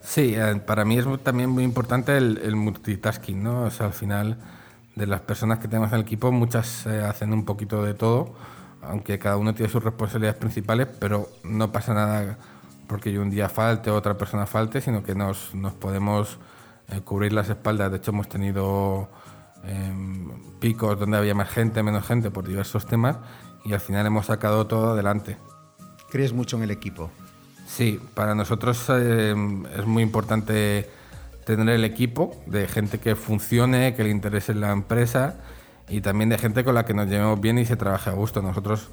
Sí, 0.00 0.32
eh, 0.34 0.62
para 0.64 0.86
mí 0.86 0.96
es 0.96 1.04
también 1.22 1.50
muy 1.50 1.62
importante 1.62 2.16
el, 2.16 2.56
multitasking, 2.56 3.42
¿no? 3.42 3.64
O 3.64 3.70
sea, 3.70 3.86
al 3.86 3.92
final 3.92 4.38
de 4.94 5.06
las 5.06 5.20
personas 5.20 5.58
que 5.58 5.68
tenemos 5.68 5.90
en 5.90 5.96
el 5.96 6.02
equipo, 6.02 6.32
muchas 6.32 6.86
eh, 6.86 7.02
hacen 7.02 7.34
un 7.34 7.44
poquito 7.44 7.84
de 7.84 7.92
todo, 7.92 8.34
aunque 8.88 9.18
cada 9.18 9.36
uno 9.36 9.54
tiene 9.54 9.70
sus 9.70 9.82
responsabilidades 9.82 10.38
principales, 10.38 10.88
pero 10.98 11.28
no 11.44 11.72
pasa 11.72 11.94
nada 11.94 12.38
porque 12.86 13.12
yo 13.12 13.22
un 13.22 13.30
día 13.30 13.48
falte 13.48 13.90
o 13.90 13.96
otra 13.96 14.16
persona 14.16 14.46
falte, 14.46 14.80
sino 14.80 15.02
que 15.02 15.14
nos, 15.14 15.54
nos 15.54 15.74
podemos 15.74 16.38
eh, 16.88 17.00
cubrir 17.00 17.32
las 17.32 17.48
espaldas. 17.48 17.90
De 17.90 17.98
hecho, 17.98 18.12
hemos 18.12 18.28
tenido 18.28 19.08
em, 19.64 20.30
picos 20.60 20.98
donde 20.98 21.16
había 21.16 21.34
más 21.34 21.50
gente, 21.50 21.82
menos 21.82 22.06
gente 22.06 22.30
por 22.30 22.46
diversos 22.46 22.86
temas 22.86 23.16
y 23.64 23.72
al 23.72 23.80
final 23.80 24.06
hemos 24.06 24.26
sacado 24.26 24.66
todo 24.66 24.92
adelante. 24.92 25.36
¿Crees 26.10 26.32
mucho 26.32 26.56
en 26.56 26.62
el 26.62 26.70
equipo? 26.70 27.10
Sí, 27.66 28.00
para 28.14 28.34
nosotros 28.34 28.88
em, 28.90 29.66
es 29.66 29.84
muy 29.84 30.02
importante 30.02 30.88
tener 31.44 31.68
el 31.68 31.84
equipo 31.84 32.40
de 32.46 32.68
gente 32.68 32.98
que 33.00 33.16
funcione, 33.16 33.94
que 33.94 34.04
le 34.04 34.10
interese 34.10 34.54
la 34.54 34.70
empresa 34.70 35.36
y 35.88 36.00
también 36.00 36.28
de 36.28 36.38
gente 36.38 36.64
con 36.64 36.74
la 36.74 36.84
que 36.84 36.94
nos 36.94 37.08
llevemos 37.08 37.40
bien 37.40 37.58
y 37.58 37.64
se 37.64 37.76
trabaje 37.76 38.10
a 38.10 38.12
gusto. 38.14 38.42
Nosotros 38.42 38.88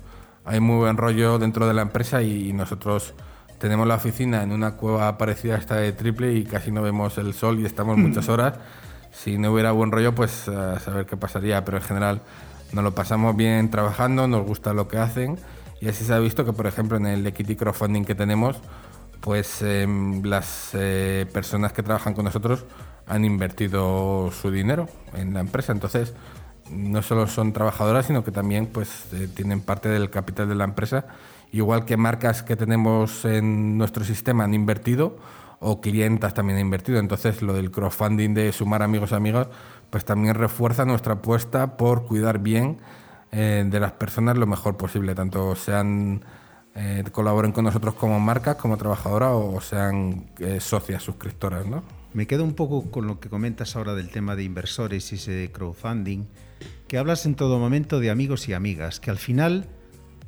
hay 0.45 0.60
muy 0.60 0.77
buen 0.77 0.97
rollo 0.97 1.39
dentro 1.39 1.67
de 1.67 1.73
la 1.73 1.82
empresa 1.82 2.21
y 2.21 2.53
nosotros 2.53 3.13
tenemos 3.60 3.88
la 3.88 3.95
oficina 3.95 4.43
en 4.43 4.51
una 4.51 4.75
cueva 4.75 5.17
parecida 5.17 5.56
a 5.56 5.58
esta 5.58 5.75
de 5.75 5.93
Triple 5.93 6.34
y 6.34 6.43
casi 6.43 6.71
no 6.71 6.82
vemos 6.82 7.17
el 7.17 7.34
sol 7.34 7.60
y 7.60 7.65
estamos 7.65 7.97
muchas 7.97 8.29
horas. 8.29 8.56
Si 9.12 9.38
no 9.38 9.53
hubiera 9.53 9.71
buen 9.71 9.91
rollo, 9.91 10.13
pues 10.13 10.47
a 10.49 10.79
saber 10.79 11.06
qué 11.06 11.17
pasaría, 11.17 11.63
pero 11.63 11.77
en 11.77 11.84
general 11.84 12.21
nos 12.73 12.84
lo 12.84 12.93
pasamos 12.93 13.36
bien 13.36 13.69
trabajando, 13.69 14.27
nos 14.27 14.45
gusta 14.45 14.73
lo 14.73 14.88
que 14.88 14.97
hacen 14.97 15.38
y 15.79 15.88
así 15.88 16.03
se 16.06 16.13
ha 16.13 16.19
visto 16.19 16.45
que, 16.45 16.53
por 16.53 16.67
ejemplo, 16.67 16.97
en 16.97 17.06
el 17.06 17.25
equity 17.27 17.56
crowdfunding 17.56 18.06
que 18.06 18.15
tenemos, 18.15 18.58
pues 19.19 19.62
em, 19.62 20.23
las 20.23 20.71
eh, 20.73 21.25
personas 21.32 21.73
que 21.73 21.84
trabajan 21.84 22.13
con 22.13 22.25
nosotros 22.25 22.65
han 23.08 23.25
invertido 23.25 24.32
su 24.32 24.51
dinero 24.51 24.88
en 25.13 25.34
la 25.34 25.41
empresa. 25.41 25.71
Entonces, 25.71 26.13
no 26.69 27.02
solo 27.02 27.28
son 27.28 27.54
trabajadoras, 27.54 28.08
sino 28.08 28.23
que 28.23 28.32
también 28.32 28.67
pues, 28.67 29.06
eh, 29.13 29.28
tienen 29.34 29.62
parte 29.62 29.89
del 29.89 30.10
capital 30.10 30.49
de 30.49 30.56
la 30.56 30.63
empresa 30.63 31.06
igual 31.54 31.86
que 31.86 31.95
marcas 31.95 32.43
que 32.43 32.56
tenemos 32.58 33.23
en 33.26 33.78
nuestro 33.78 34.04
sistema 34.04 34.43
han 34.43 34.54
invertido 34.54 35.17
o 35.60 35.80
clientas 35.80 36.34
también 36.34 36.58
han 36.58 36.65
invertido. 36.65 36.99
Entonces, 36.99 37.41
lo 37.41 37.54
del 37.54 37.71
crowdfunding 37.71 38.34
de 38.34 38.52
sumar 38.52 38.82
amigos 38.82 39.12
y 39.12 39.15
amigas, 39.15 39.47
pues 39.89 40.04
también 40.04 40.36
refuerza 40.36 40.84
nuestra 40.84 41.13
apuesta 41.13 41.78
por 41.78 42.06
cuidar 42.06 42.39
bien 42.39 42.80
eh, 43.32 43.63
de 43.65 43.80
las 43.80 43.93
personas 43.93 44.38
lo 44.38 44.47
mejor 44.47 44.76
posible, 44.76 45.15
tanto 45.15 45.56
sean 45.56 46.23
eh, 46.76 47.04
colaboren 47.12 47.52
con 47.52 47.63
nosotros 47.65 47.93
como 47.93 48.19
marcas, 48.19 48.56
como 48.56 48.78
trabajadoras 48.78 49.30
o 49.34 49.62
sean 49.62 50.26
eh, 50.39 50.60
socias, 50.60 51.04
suscriptoras, 51.04 51.65
¿no? 51.67 51.84
Me 52.13 52.28
quedo 52.28 52.43
un 52.43 52.54
poco 52.54 52.91
con 52.91 53.08
lo 53.08 53.19
que 53.19 53.30
comentas 53.30 53.76
ahora 53.76 53.95
del 53.95 54.10
tema 54.10 54.36
de 54.36 54.43
inversores 54.43 55.12
y 55.12 55.15
ese 55.15 55.52
crowdfunding, 55.52 56.26
que 56.88 56.99
hablas 56.99 57.26
en 57.26 57.34
todo 57.34 57.58
momento 57.58 57.99
de 57.99 58.12
amigos 58.12 58.47
y 58.47 58.54
amigas, 58.54 58.99
que 58.99 59.10
al 59.10 59.17
final 59.17 59.65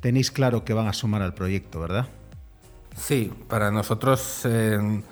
tenéis 0.00 0.32
claro 0.32 0.64
que 0.64 0.74
van 0.74 0.88
a 0.88 0.92
sumar 0.92 1.22
al 1.22 1.34
proyecto, 1.34 1.80
¿verdad? 1.80 2.08
Sí, 2.96 3.32
para 3.48 3.70
nosotros 3.70 4.40
eh, 4.44 5.02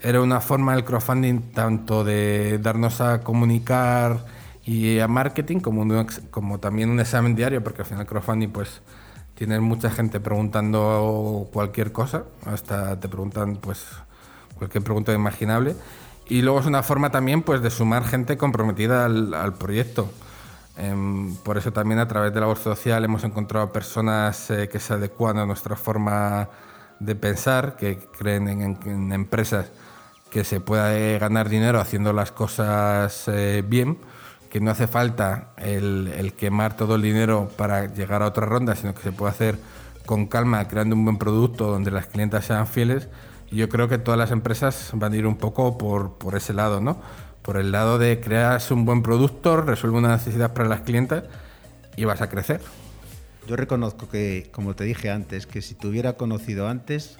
era 0.00 0.20
una 0.20 0.40
forma 0.40 0.74
del 0.74 0.84
crowdfunding 0.84 1.52
tanto 1.52 2.04
de 2.04 2.58
darnos 2.58 3.00
a 3.00 3.22
comunicar 3.22 4.24
y 4.64 5.00
a 5.00 5.08
marketing 5.08 5.58
como, 5.58 6.58
también 6.60 6.90
un 6.90 7.00
examen 7.00 7.34
diario, 7.34 7.64
porque 7.64 7.82
al 7.82 7.88
final 7.88 8.06
crowdfunding 8.06 8.50
pues 8.50 8.80
tiene 9.34 9.58
mucha 9.58 9.90
gente 9.90 10.20
preguntando 10.20 11.48
cualquier 11.52 11.90
cosa, 11.90 12.24
hasta 12.46 13.00
te 13.00 13.08
preguntan 13.08 13.56
pues 13.56 13.84
cualquier 14.56 14.84
pregunta 14.84 15.12
imaginable. 15.12 15.74
Y 16.28 16.42
luego 16.42 16.60
es 16.60 16.66
una 16.66 16.82
forma 16.82 17.10
también 17.10 17.42
pues 17.42 17.62
de 17.62 17.70
sumar 17.70 18.04
gente 18.04 18.36
comprometida 18.36 19.04
al, 19.04 19.34
al 19.34 19.54
proyecto. 19.54 20.10
Em, 20.76 21.36
por 21.36 21.58
eso 21.58 21.72
también 21.72 22.00
a 22.00 22.08
través 22.08 22.32
de 22.32 22.40
la 22.40 22.46
voz 22.46 22.60
social 22.60 23.04
hemos 23.04 23.24
encontrado 23.24 23.70
personas 23.72 24.50
eh, 24.50 24.68
que 24.68 24.80
se 24.80 24.94
adecuan 24.94 25.38
a 25.38 25.44
nuestra 25.46 25.76
forma 25.76 26.48
de 26.98 27.14
pensar, 27.14 27.76
que 27.76 27.98
creen 28.18 28.48
en, 28.48 29.12
empresas 29.12 29.70
que 30.30 30.44
se 30.44 30.60
pueda 30.60 31.18
ganar 31.18 31.48
dinero 31.50 31.78
haciendo 31.80 32.12
las 32.14 32.32
cosas 32.32 33.28
eh, 33.28 33.62
bien, 33.66 33.98
que 34.50 34.60
no 34.60 34.70
hace 34.70 34.86
falta 34.86 35.52
el, 35.58 36.34
quemar 36.38 36.76
todo 36.76 36.94
el 36.94 37.02
dinero 37.02 37.50
para 37.56 37.86
llegar 37.92 38.22
a 38.22 38.26
otra 38.26 38.46
ronda, 38.46 38.74
sino 38.74 38.94
que 38.94 39.02
se 39.02 39.12
puede 39.12 39.32
hacer 39.32 39.58
con 40.06 40.26
calma, 40.26 40.66
creando 40.68 40.96
un 40.96 41.04
buen 41.04 41.18
producto 41.18 41.66
donde 41.66 41.90
las 41.90 42.06
clientas 42.06 42.46
sean 42.46 42.66
fieles. 42.66 43.08
Yo 43.52 43.68
creo 43.68 43.88
que 43.88 43.98
todas 43.98 44.18
las 44.18 44.30
empresas 44.30 44.90
van 44.94 45.12
a 45.12 45.16
ir 45.16 45.26
un 45.26 45.36
poco 45.36 45.78
por, 45.78 46.14
por 46.14 46.34
ese 46.36 46.54
lado, 46.54 46.80
¿no? 46.80 47.00
por 47.42 47.56
el 47.56 47.72
lado 47.72 47.98
de 47.98 48.20
crear 48.20 48.60
un 48.70 48.84
buen 48.84 49.02
producto, 49.02 49.60
resuelve 49.60 49.98
una 49.98 50.16
necesidad 50.16 50.54
para 50.54 50.68
las 50.68 50.82
clientes 50.82 51.24
y 51.96 52.04
vas 52.04 52.20
a 52.22 52.28
crecer. 52.28 52.60
Yo 53.48 53.56
reconozco 53.56 54.08
que, 54.08 54.48
como 54.52 54.74
te 54.74 54.84
dije 54.84 55.10
antes, 55.10 55.46
que 55.46 55.60
si 55.60 55.74
te 55.74 55.88
hubiera 55.88 56.14
conocido 56.14 56.68
antes, 56.68 57.18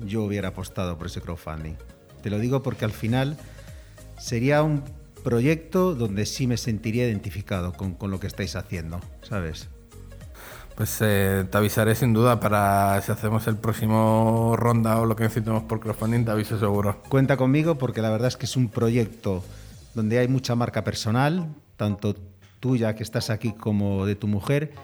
yo 0.00 0.22
hubiera 0.22 0.48
apostado 0.48 0.96
por 0.96 1.08
ese 1.08 1.20
crowdfunding. 1.20 1.74
Te 2.22 2.30
lo 2.30 2.38
digo 2.38 2.62
porque 2.62 2.84
al 2.84 2.92
final 2.92 3.36
sería 4.18 4.62
un 4.62 4.84
proyecto 5.24 5.96
donde 5.96 6.24
sí 6.24 6.46
me 6.46 6.56
sentiría 6.56 7.06
identificado 7.06 7.72
con, 7.72 7.96
lo 8.10 8.20
que 8.20 8.28
estáis 8.28 8.54
haciendo, 8.54 9.00
¿sabes? 9.22 9.68
Pues 10.76 10.98
eh, 11.00 11.46
te 11.50 11.56
avisaré 11.56 11.94
sin 11.94 12.12
duda 12.12 12.38
para 12.38 13.00
si 13.00 13.10
hacemos 13.10 13.46
el 13.46 13.56
próximo 13.56 14.54
ronda 14.56 15.00
o 15.00 15.06
lo 15.06 15.16
que 15.16 15.24
necesitemos 15.24 15.62
por 15.62 15.80
crowdfunding, 15.80 16.26
te 16.26 16.30
aviso 16.30 16.58
seguro. 16.58 17.00
Cuenta 17.08 17.38
conmigo 17.38 17.78
porque 17.78 18.02
la 18.02 18.10
verdad 18.10 18.28
es 18.28 18.36
que 18.36 18.44
es 18.44 18.56
un 18.56 18.68
proyecto 18.68 19.42
donde 19.94 20.18
hay 20.18 20.28
mucha 20.28 20.54
marca 20.54 20.84
personal, 20.84 21.48
tanto 21.78 22.14
tuya 22.60 22.94
que 22.94 23.02
estás 23.02 23.30
aquí 23.30 23.52
como 23.52 24.04
de 24.04 24.16
tu 24.16 24.28
mujer. 24.28 24.74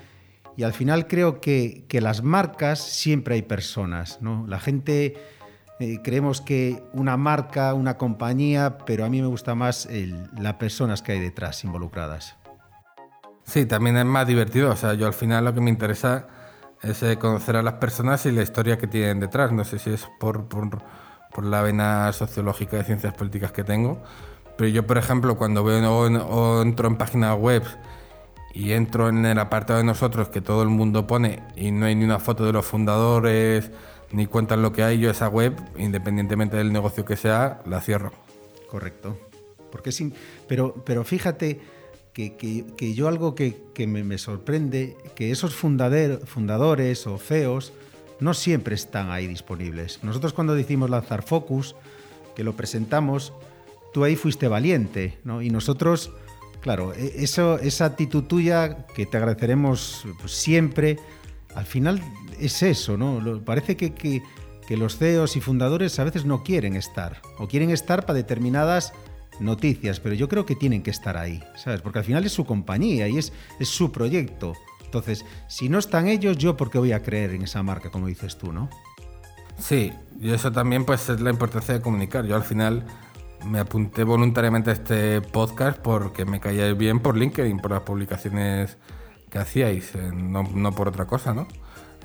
Y 0.57 0.63
al 0.63 0.73
final 0.73 1.07
creo 1.07 1.43
que, 1.43 1.85
que 1.89 2.01
las 2.01 2.23
marcas 2.23 2.79
siempre 2.81 3.35
hay 3.35 3.43
personas, 3.43 4.23
¿no? 4.23 4.47
La 4.49 4.61
gente 4.61 5.17
eh, 5.79 5.99
creemos 6.03 6.41
que 6.41 6.83
una 6.95 7.19
marca, 7.19 7.75
una 7.75 7.99
compañía, 7.99 8.79
pero 8.87 9.05
a 9.05 9.11
mí 9.11 9.21
me 9.21 9.27
gusta 9.27 9.55
más 9.55 9.87
las 10.39 10.55
personas 10.55 11.03
que 11.03 11.13
hay 11.13 11.21
detrás 11.21 11.65
involucradas. 11.65 12.37
Sí, 13.45 13.67
también 13.67 13.97
es 13.97 14.05
más 14.05 14.27
divertido. 14.27 14.71
O 14.71 14.77
sea, 14.77 14.95
yo 14.95 15.07
al 15.07 15.15
final 15.15 15.45
lo 15.45 15.55
que 15.55 15.61
me 15.61 15.71
interesa 15.71 16.27
es 16.83 17.03
eh, 17.03 17.19
conocer 17.19 17.57
a 17.57 17.63
las 17.63 17.75
personas 17.75 18.25
y 18.27 18.33
la 18.33 18.43
historia 18.43 18.79
que 18.79 18.87
tienen 18.87 19.21
detrás. 19.21 19.53
No 19.53 19.65
sé 19.65 19.79
si 19.79 19.91
es 19.91 20.09
por, 20.19 20.49
por, 20.49 20.83
por 21.33 21.45
la 21.45 21.63
vena 21.63 22.13
sociológica 22.13 22.77
de 22.77 22.85
ciencias 22.85 23.15
políticas 23.15 23.53
que 23.53 23.65
tengo, 23.65 24.03
pero 24.57 24.69
yo, 24.69 24.87
por 24.87 24.99
ejemplo, 24.99 25.37
cuando 25.37 25.65
veo 25.65 25.91
o, 25.91 26.63
entro 26.63 26.89
en 26.89 26.97
páginas 26.97 27.37
web 27.39 27.63
y 28.55 28.73
entro 28.73 29.09
en 29.09 29.25
el 29.25 29.39
apartado 29.39 29.79
de 29.79 29.85
nosotros 29.85 30.29
que 30.29 30.41
todo 30.41 30.63
el 30.63 30.69
mundo 30.69 31.07
pone 31.07 31.43
y 31.57 31.71
no 31.71 31.87
hay 31.87 31.95
ni 31.95 32.05
una 32.05 32.19
foto 32.19 32.45
de 32.45 32.53
los 32.53 32.67
fundadores 32.67 33.71
ni 34.11 34.27
cuentan 34.27 34.61
lo 34.61 34.73
que 34.73 34.83
hay, 34.83 34.99
yo 34.99 35.11
esa 35.11 35.29
web, 35.29 35.55
independientemente 35.79 36.59
del 36.59 36.71
negocio 36.71 37.05
que 37.05 37.17
sea, 37.17 37.61
la 37.65 37.81
cierro. 37.81 38.13
Correcto. 38.69 39.17
Porque 39.71 39.91
sin, 39.91 40.13
pero, 40.47 40.75
pero 40.85 41.03
fíjate 41.03 41.61
que, 42.13 42.37
que, 42.77 42.95
yo 42.95 43.09
algo 43.09 43.35
que, 43.35 43.63
que 43.75 43.87
me, 43.87 44.05
me, 44.05 44.19
sorprende, 44.19 44.97
que 45.15 45.31
esos 45.31 45.55
fundadores 45.55 47.07
o 47.07 47.19
CEOs 47.19 47.73
no 48.21 48.35
siempre 48.35 48.75
están 48.75 49.11
ahí 49.11 49.27
disponibles. 49.27 50.01
Nosotros 50.03 50.33
cuando 50.33 50.55
decimos 50.55 50.91
lanzar 50.91 51.23
Focus, 51.23 51.75
que 52.37 52.45
lo 52.45 52.55
presentamos, 52.55 53.33
tú 53.93 54.05
ahí 54.05 54.17
fuiste 54.17 54.49
valiente, 54.49 55.19
¿no? 55.25 55.43
Y 55.43 55.51
nosotros, 55.51 56.13
claro, 56.61 56.93
e, 56.95 57.25
eso, 57.25 57.59
esa 57.59 57.87
actitud 57.87 58.25
tuya, 58.25 58.87
que 58.95 59.07
te 59.07 59.17
agradeceremos 59.17 60.07
pues, 60.21 60.33
siempre, 60.33 60.99
al 61.55 61.67
final 61.67 62.03
es 62.39 62.63
eso, 62.63 62.97
¿no? 62.97 63.43
Parece 63.45 63.77
que, 63.77 63.95
que, 63.95 64.23
los 64.73 64.97
CEOs 64.97 65.37
y 65.37 65.43
fundadores 65.43 65.99
a 65.99 66.05
veces 66.05 66.25
no 66.25 66.43
quieren 66.43 66.77
estar, 66.77 67.21
o 67.37 67.47
quieren 67.47 67.69
estar 67.69 68.07
para 68.07 68.15
determinadas 68.15 68.95
noticias, 69.43 70.01
pero 70.01 70.15
yo 70.15 70.29
creo 70.29 70.47
que 70.47 70.57
tienen 70.57 70.83
que 70.83 70.91
estar 70.91 71.17
ahí, 71.17 71.43
¿sabes? 71.57 71.81
Porque 71.81 71.99
al 71.99 72.05
final 72.05 72.25
es 72.25 72.33
su 72.33 72.45
compañía 72.45 73.09
y 73.09 73.19
es, 73.19 73.33
es 73.59 73.69
su 73.69 73.93
proyecto. 73.93 74.55
Entonces, 74.85 75.25
si 75.49 75.69
no 75.69 75.79
están 75.79 76.09
ellos, 76.09 76.37
yo 76.37 76.57
por 76.57 76.71
qué 76.71 76.79
voy 76.79 76.93
a 76.93 77.03
creer 77.03 77.31
en 77.33 77.43
esa 77.43 77.63
marca, 77.63 77.91
como 77.91 78.07
dices 78.07 78.37
tú, 78.37 78.53
¿no? 78.53 78.69
Sí, 79.59 79.93
y 80.21 80.31
eso 80.31 80.51
también 80.53 80.85
pues 80.85 81.09
es 81.09 81.21
la 81.21 81.31
importancia 81.31 81.75
de 81.75 81.81
comunicar. 81.81 82.27
Yo 82.27 82.37
al 82.37 82.43
final 82.43 82.85
me 83.47 83.59
apunté 83.59 84.05
voluntariamente 84.05 84.71
a 84.71 84.73
este 84.75 85.21
podcast 85.21 85.79
porque 85.79 86.25
me 86.25 86.41
caíais 86.41 86.77
bien 86.77 87.01
por 87.01 87.17
LinkedIn, 87.17 87.59
por 87.59 87.71
las 87.71 87.83
publicaciones 87.83 88.77
que 89.31 89.39
hacíais, 89.39 89.95
eh, 89.95 90.11
no, 90.13 90.73
por 90.73 90.89
otra 90.89 91.07
cosa, 91.07 91.33
¿no? 91.33 91.49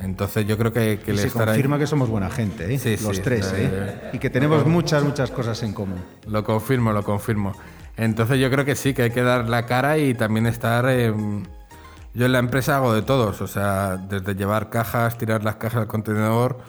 Entonces 0.01 0.45
yo 0.45 0.57
creo 0.57 0.71
que, 0.71 0.99
que 0.99 1.13
y 1.13 1.17
se 1.17 1.31
confirma 1.31 1.79
que 1.79 1.87
somos 1.87 2.09
buena 2.09 2.29
gente, 2.29 2.73
¿eh? 2.73 2.99
los 3.01 3.21
tres, 3.21 3.51
¿eh? 3.55 4.11
y 4.13 4.19
que 4.19 4.29
tenemos 4.29 4.65
muchas, 4.65 5.03
muchas 5.03 5.31
cosas 5.31 5.61
en 5.63 5.73
común. 5.73 5.99
Lo 6.27 6.43
confirmo, 6.43 6.93
lo 6.93 7.03
confirmo. 7.03 7.53
Entonces 7.95 8.39
yo 8.39 8.51
creo 8.51 8.63
que 8.63 8.75
sí, 8.75 8.93
que 8.93 9.03
hay 9.03 9.11
que 9.11 9.23
dar 9.23 9.49
la 9.49 9.65
cara 9.65 9.97
y 9.97 10.13
también 10.13 10.45
estar... 10.45 10.85
yo 10.85 12.25
en 12.25 12.31
la 12.31 12.39
empresa 12.39 12.77
hago 12.77 12.93
de 12.93 13.01
todos, 13.01 13.41
o 13.41 13.47
sea, 13.47 13.97
desde 13.97 14.35
llevar 14.35 14.69
cajas, 14.69 15.17
tirar 15.17 15.43
las 15.43 15.55
cajas 15.55 15.81
al 15.81 15.87
contenedor, 15.87 16.59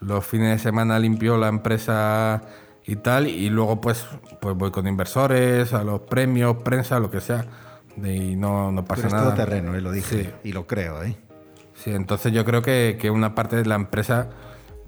los 0.00 0.24
fines 0.24 0.50
de 0.50 0.58
semana 0.60 0.98
limpio 1.00 1.36
la 1.38 1.48
empresa 1.48 2.42
y 2.84 2.96
tal, 2.96 3.26
y 3.26 3.50
luego 3.50 3.80
pues, 3.80 4.06
pues 4.40 4.56
voy 4.56 4.70
con 4.70 4.86
inversores, 4.86 5.72
a 5.72 5.82
los 5.82 6.02
premios, 6.02 6.58
prensa, 6.58 7.00
lo 7.00 7.10
que 7.10 7.20
sea, 7.20 7.44
y 7.96 8.36
no, 8.36 8.70
no 8.70 8.84
pasa 8.84 9.08
nada. 9.08 9.24
todo 9.24 9.34
terreno, 9.34 9.74
¿eh? 9.74 9.80
lo 9.80 9.90
dije, 9.90 10.34
y 10.44 10.52
lo 10.52 10.68
creo, 10.68 11.02
¿eh? 11.02 11.16
Entonces 11.94 12.32
yo 12.32 12.44
creo 12.44 12.62
que, 12.62 12.98
que 13.00 13.10
una 13.10 13.34
parte 13.34 13.56
de 13.56 13.64
la 13.64 13.74
empresa, 13.74 14.28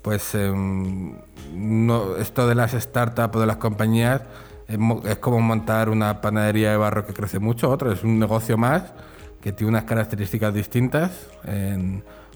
pues 0.03 0.35
em, 0.35 1.17
no, 1.55 2.17
esto 2.17 2.47
de 2.49 2.55
las 2.55 2.73
startups 2.73 3.37
o 3.37 3.41
de 3.41 3.47
las 3.47 3.57
compañías 3.57 4.23
es, 4.67 5.19
como 5.19 5.41
montar 5.41 5.89
una 5.89 6.21
panadería 6.21 6.71
de 6.71 6.77
barro 6.77 7.07
que 7.07 7.15
crece 7.15 7.39
mucho, 7.39 7.71
otro 7.71 7.93
es 7.93 8.05
un 8.05 8.19
negocio 8.19 8.59
más 8.59 8.93
que 9.41 9.53
tiene 9.53 9.71
unas 9.71 9.85
características 9.85 10.53
distintas 10.53 11.29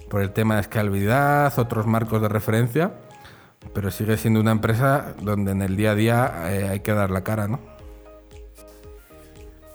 por 0.08 0.22
el 0.22 0.30
tema 0.30 0.54
de 0.54 0.60
escalabilidad, 0.60 1.52
otros 1.58 1.86
marcos 1.86 2.22
de 2.22 2.28
referencia 2.28 2.92
pero 3.74 3.90
sigue 3.90 4.16
siendo 4.16 4.40
una 4.40 4.52
empresa 4.52 5.14
donde 5.20 5.52
en 5.52 5.62
el 5.62 5.76
día 5.76 5.92
a 5.92 5.94
día 5.94 6.32
eh, 6.50 6.68
hay 6.68 6.80
que 6.80 6.92
dar 6.92 7.10
la 7.10 7.22
cara, 7.22 7.48
¿no? 7.48 7.60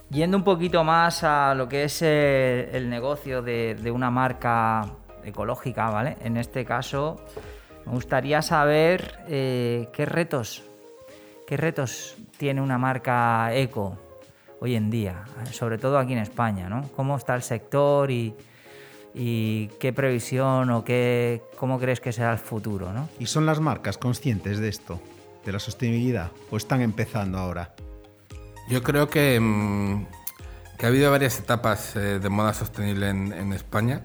Yendo 0.09 0.37
un 0.37 0.43
poquito 0.43 0.83
más 0.83 1.23
a 1.23 1.53
lo 1.53 1.67
que 1.67 1.83
es 1.83 2.01
eh, 2.01 2.69
el 2.73 2.89
negocio 2.89 3.41
de, 3.41 3.91
una 3.93 4.09
marca 4.09 4.85
ecológica, 5.23 5.89
¿vale? 5.89 6.17
En 6.21 6.37
este 6.37 6.63
caso, 6.63 7.17
me 7.85 7.91
gustaría 7.91 8.41
saber 8.41 9.19
eh, 9.27 9.89
qué 9.91 10.05
retos, 10.05 10.63
qué 11.45 11.57
retos 11.57 12.15
tiene 12.37 12.61
una 12.61 12.77
marca 12.77 13.53
eco 13.53 13.97
hoy 14.61 14.75
en 14.75 14.89
día, 14.89 15.25
sobre 15.51 15.77
todo 15.77 15.99
aquí 15.99 16.13
en 16.13 16.19
España, 16.19 16.69
¿no? 16.69 16.89
¿Cómo 16.95 17.17
está 17.17 17.35
el 17.35 17.43
sector 17.43 18.09
y, 18.09 18.33
y 19.17 19.67
qué 19.79 19.93
previsión 19.93 20.69
o 20.69 20.83
qué, 20.83 21.41
cómo 21.57 21.79
crees 21.79 21.99
que 21.99 22.11
será 22.11 22.31
el 22.31 22.37
futuro. 22.37 22.93
¿no? 22.93 23.09
¿Y 23.19 23.25
son 23.25 23.45
las 23.45 23.59
marcas 23.59 23.97
conscientes 23.97 24.59
de 24.59 24.69
esto, 24.69 25.01
de 25.43 25.51
la 25.51 25.59
sostenibilidad, 25.59 26.31
o 26.51 26.57
están 26.57 26.81
empezando 26.81 27.39
ahora? 27.39 27.73
Yo 28.69 28.83
creo 28.83 29.09
que, 29.09 29.39
mm, 29.39 30.05
que 30.77 30.85
ha 30.85 30.89
habido 30.89 31.11
varias 31.11 31.39
etapas 31.39 31.95
eh, 31.95 32.19
de 32.19 32.29
moda 32.29 32.53
sostenible 32.53 33.09
en, 33.09 33.53
España. 33.53 34.01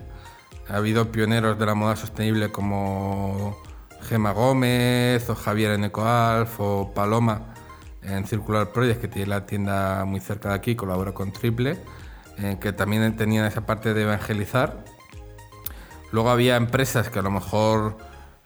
Ha 0.69 0.77
habido 0.77 1.11
pioneros 1.11 1.59
de 1.59 1.67
la 1.67 1.75
moda 1.75 1.97
sostenible 1.97 2.51
como 2.51 3.57
Gema 4.03 4.33
Gómez 4.33 5.29
o 5.29 5.35
Javier 5.35 5.73
en 5.73 5.85
Ecoalf 5.85 6.61
o 6.61 6.93
Paloma 6.95 7.55
en 8.03 8.27
Circular 8.27 8.73
Project, 8.73 9.01
que 9.01 9.09
tiene 9.09 9.29
la 9.29 9.47
tienda 9.47 10.05
muy 10.05 10.21
cerca 10.21 10.51
de 10.51 10.55
aquí, 10.57 10.75
colabora 10.75 11.13
con 11.13 11.33
Triple, 11.33 11.79
eh, 12.39 12.59
que 12.61 12.73
también 12.73 13.17
tenían 13.17 13.45
esa 13.45 13.67
parte 13.67 13.95
de 13.95 14.03
evangelizar 14.03 14.85
Luego 16.13 16.29
había 16.29 16.57
empresas 16.57 17.09
que 17.09 17.19
a 17.19 17.23
lo 17.23 17.31
mejor 17.31 17.97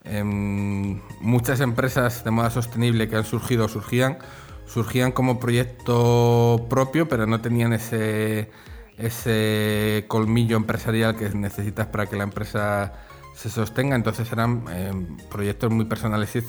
em, 0.05 1.01
muchas 1.21 1.61
empresas 1.61 2.23
de 2.25 2.31
moda 2.31 2.49
sostenible 2.51 3.09
que 3.09 3.17
han 3.17 3.25
surgido 3.25 3.69
surgían 3.69 4.19
surgían 4.67 5.13
como 5.13 5.41
proyecto 5.41 6.67
propio, 6.69 7.09
pero 7.09 7.27
no 7.27 7.41
tenían 7.41 7.73
ese, 7.73 8.51
ese 8.99 10.05
colmillo 10.09 10.57
empresarial 10.57 11.17
que 11.17 11.29
necesitas 11.31 11.87
para 11.87 12.07
que 12.07 12.17
la 12.17 12.25
empresa 12.25 12.93
se 13.35 13.51
sostenga. 13.51 13.97
Entonces 13.97 14.31
eran 14.33 14.65
em, 14.71 15.17
proyectos 15.31 15.71
muy 15.71 15.85
personales 15.85 16.35
y 16.37 16.43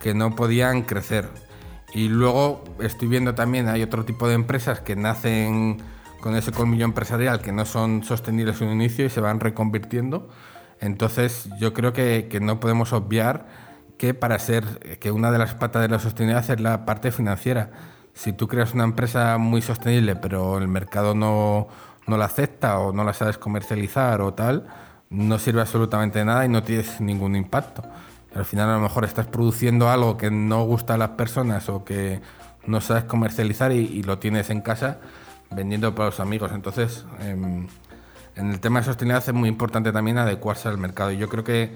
que 0.00 0.14
no 0.14 0.36
podían 0.36 0.82
crecer. 0.82 1.28
Y 1.94 2.08
luego 2.08 2.64
estoy 2.80 3.08
viendo 3.08 3.34
también, 3.34 3.68
hay 3.68 3.82
otro 3.82 4.04
tipo 4.04 4.28
de 4.28 4.34
empresas 4.34 4.80
que 4.80 4.94
nacen 4.94 5.78
con 6.20 6.36
ese 6.36 6.52
colmillo 6.52 6.84
empresarial 6.84 7.40
que 7.40 7.52
no 7.52 7.64
son 7.64 8.02
sostenibles 8.02 8.60
en 8.60 8.68
un 8.68 8.74
inicio 8.74 9.06
y 9.06 9.10
se 9.10 9.20
van 9.20 9.40
reconvirtiendo. 9.40 10.28
Entonces 10.80 11.48
yo 11.58 11.72
creo 11.72 11.92
que, 11.92 12.38
no 12.40 12.60
podemos 12.60 12.92
obviar 12.92 13.67
que 13.98 14.14
para 14.14 14.38
ser 14.38 14.98
que 15.00 15.10
una 15.10 15.30
de 15.30 15.38
las 15.38 15.54
patas 15.54 15.82
de 15.82 15.88
la 15.88 15.98
sostenibilidad 15.98 16.50
es 16.50 16.60
la 16.60 16.86
parte 16.86 17.12
financiera. 17.12 17.70
Si 18.14 18.32
tú 18.32 18.48
creas 18.48 18.74
una 18.74 18.84
empresa 18.84 19.38
muy 19.38 19.62
sostenible 19.62 20.16
pero 20.16 20.58
el 20.58 20.68
mercado 20.68 21.14
no, 21.14 21.68
no 22.06 22.16
la 22.16 22.24
acepta 22.24 22.78
o 22.78 22.92
no 22.92 23.04
la 23.04 23.12
sabes 23.12 23.38
comercializar 23.38 24.20
o 24.20 24.34
tal, 24.34 24.66
no 25.10 25.38
sirve 25.38 25.60
absolutamente 25.60 26.24
nada 26.24 26.44
y 26.44 26.48
no 26.48 26.62
tienes 26.62 27.00
ningún 27.00 27.36
impacto. 27.36 27.82
Al 28.34 28.44
final 28.44 28.70
a 28.70 28.74
lo 28.74 28.80
mejor 28.80 29.04
estás 29.04 29.26
produciendo 29.26 29.90
algo 29.90 30.16
que 30.16 30.30
no 30.30 30.64
gusta 30.64 30.94
a 30.94 30.98
las 30.98 31.10
personas 31.10 31.68
o 31.68 31.84
que 31.84 32.20
no 32.66 32.80
sabes 32.80 33.04
comercializar 33.04 33.72
y 33.72 34.02
lo 34.02 34.18
tienes 34.18 34.50
en 34.50 34.60
casa 34.60 34.98
vendiendo 35.50 35.94
para 35.94 36.10
los 36.10 36.20
amigos. 36.20 36.52
Entonces, 36.54 37.04
em, 37.20 37.66
en 38.36 38.50
el 38.50 38.60
tema 38.60 38.80
de 38.80 38.86
sostenibilidad 38.86 39.28
es 39.28 39.34
muy 39.34 39.48
importante 39.48 39.92
también 39.92 40.18
adecuarse 40.18 40.68
al 40.68 40.78
mercado. 40.78 41.10
Y 41.12 41.16
yo 41.16 41.28
creo 41.28 41.44
que, 41.44 41.72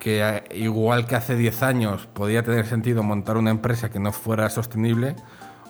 que 0.00 0.26
eh, 0.26 0.42
igual 0.56 1.06
que 1.06 1.14
hace 1.14 1.36
10 1.36 1.62
años 1.62 2.08
podía 2.12 2.42
tener 2.42 2.66
sentido 2.66 3.04
montar 3.04 3.36
una 3.36 3.50
empresa 3.50 3.90
que 3.90 4.00
no 4.00 4.10
fuera 4.10 4.50
sostenible, 4.50 5.14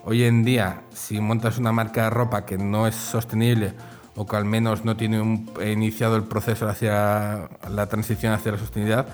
hoy 0.05 0.25
en 0.25 0.45
día, 0.45 0.83
si 0.95 1.21
montas 1.21 1.59
una 1.59 1.73
marca 1.73 2.05
de 2.05 2.11
ropa 2.11 2.47
que 2.47 2.57
no 2.57 2.87
es 2.87 2.95
sostenible 2.95 3.75
o 4.17 4.27
que 4.27 4.37
al 4.37 4.47
menos 4.47 4.85
no 4.87 4.97
tiene 4.97 5.45
iniciado 5.67 6.17
el 6.17 6.25
proceso 6.25 6.69
hacia 6.69 7.51
la 7.69 7.87
transición 7.89 8.33
hacia 8.33 8.53
la 8.53 8.59
sostenibilidad, 8.59 9.07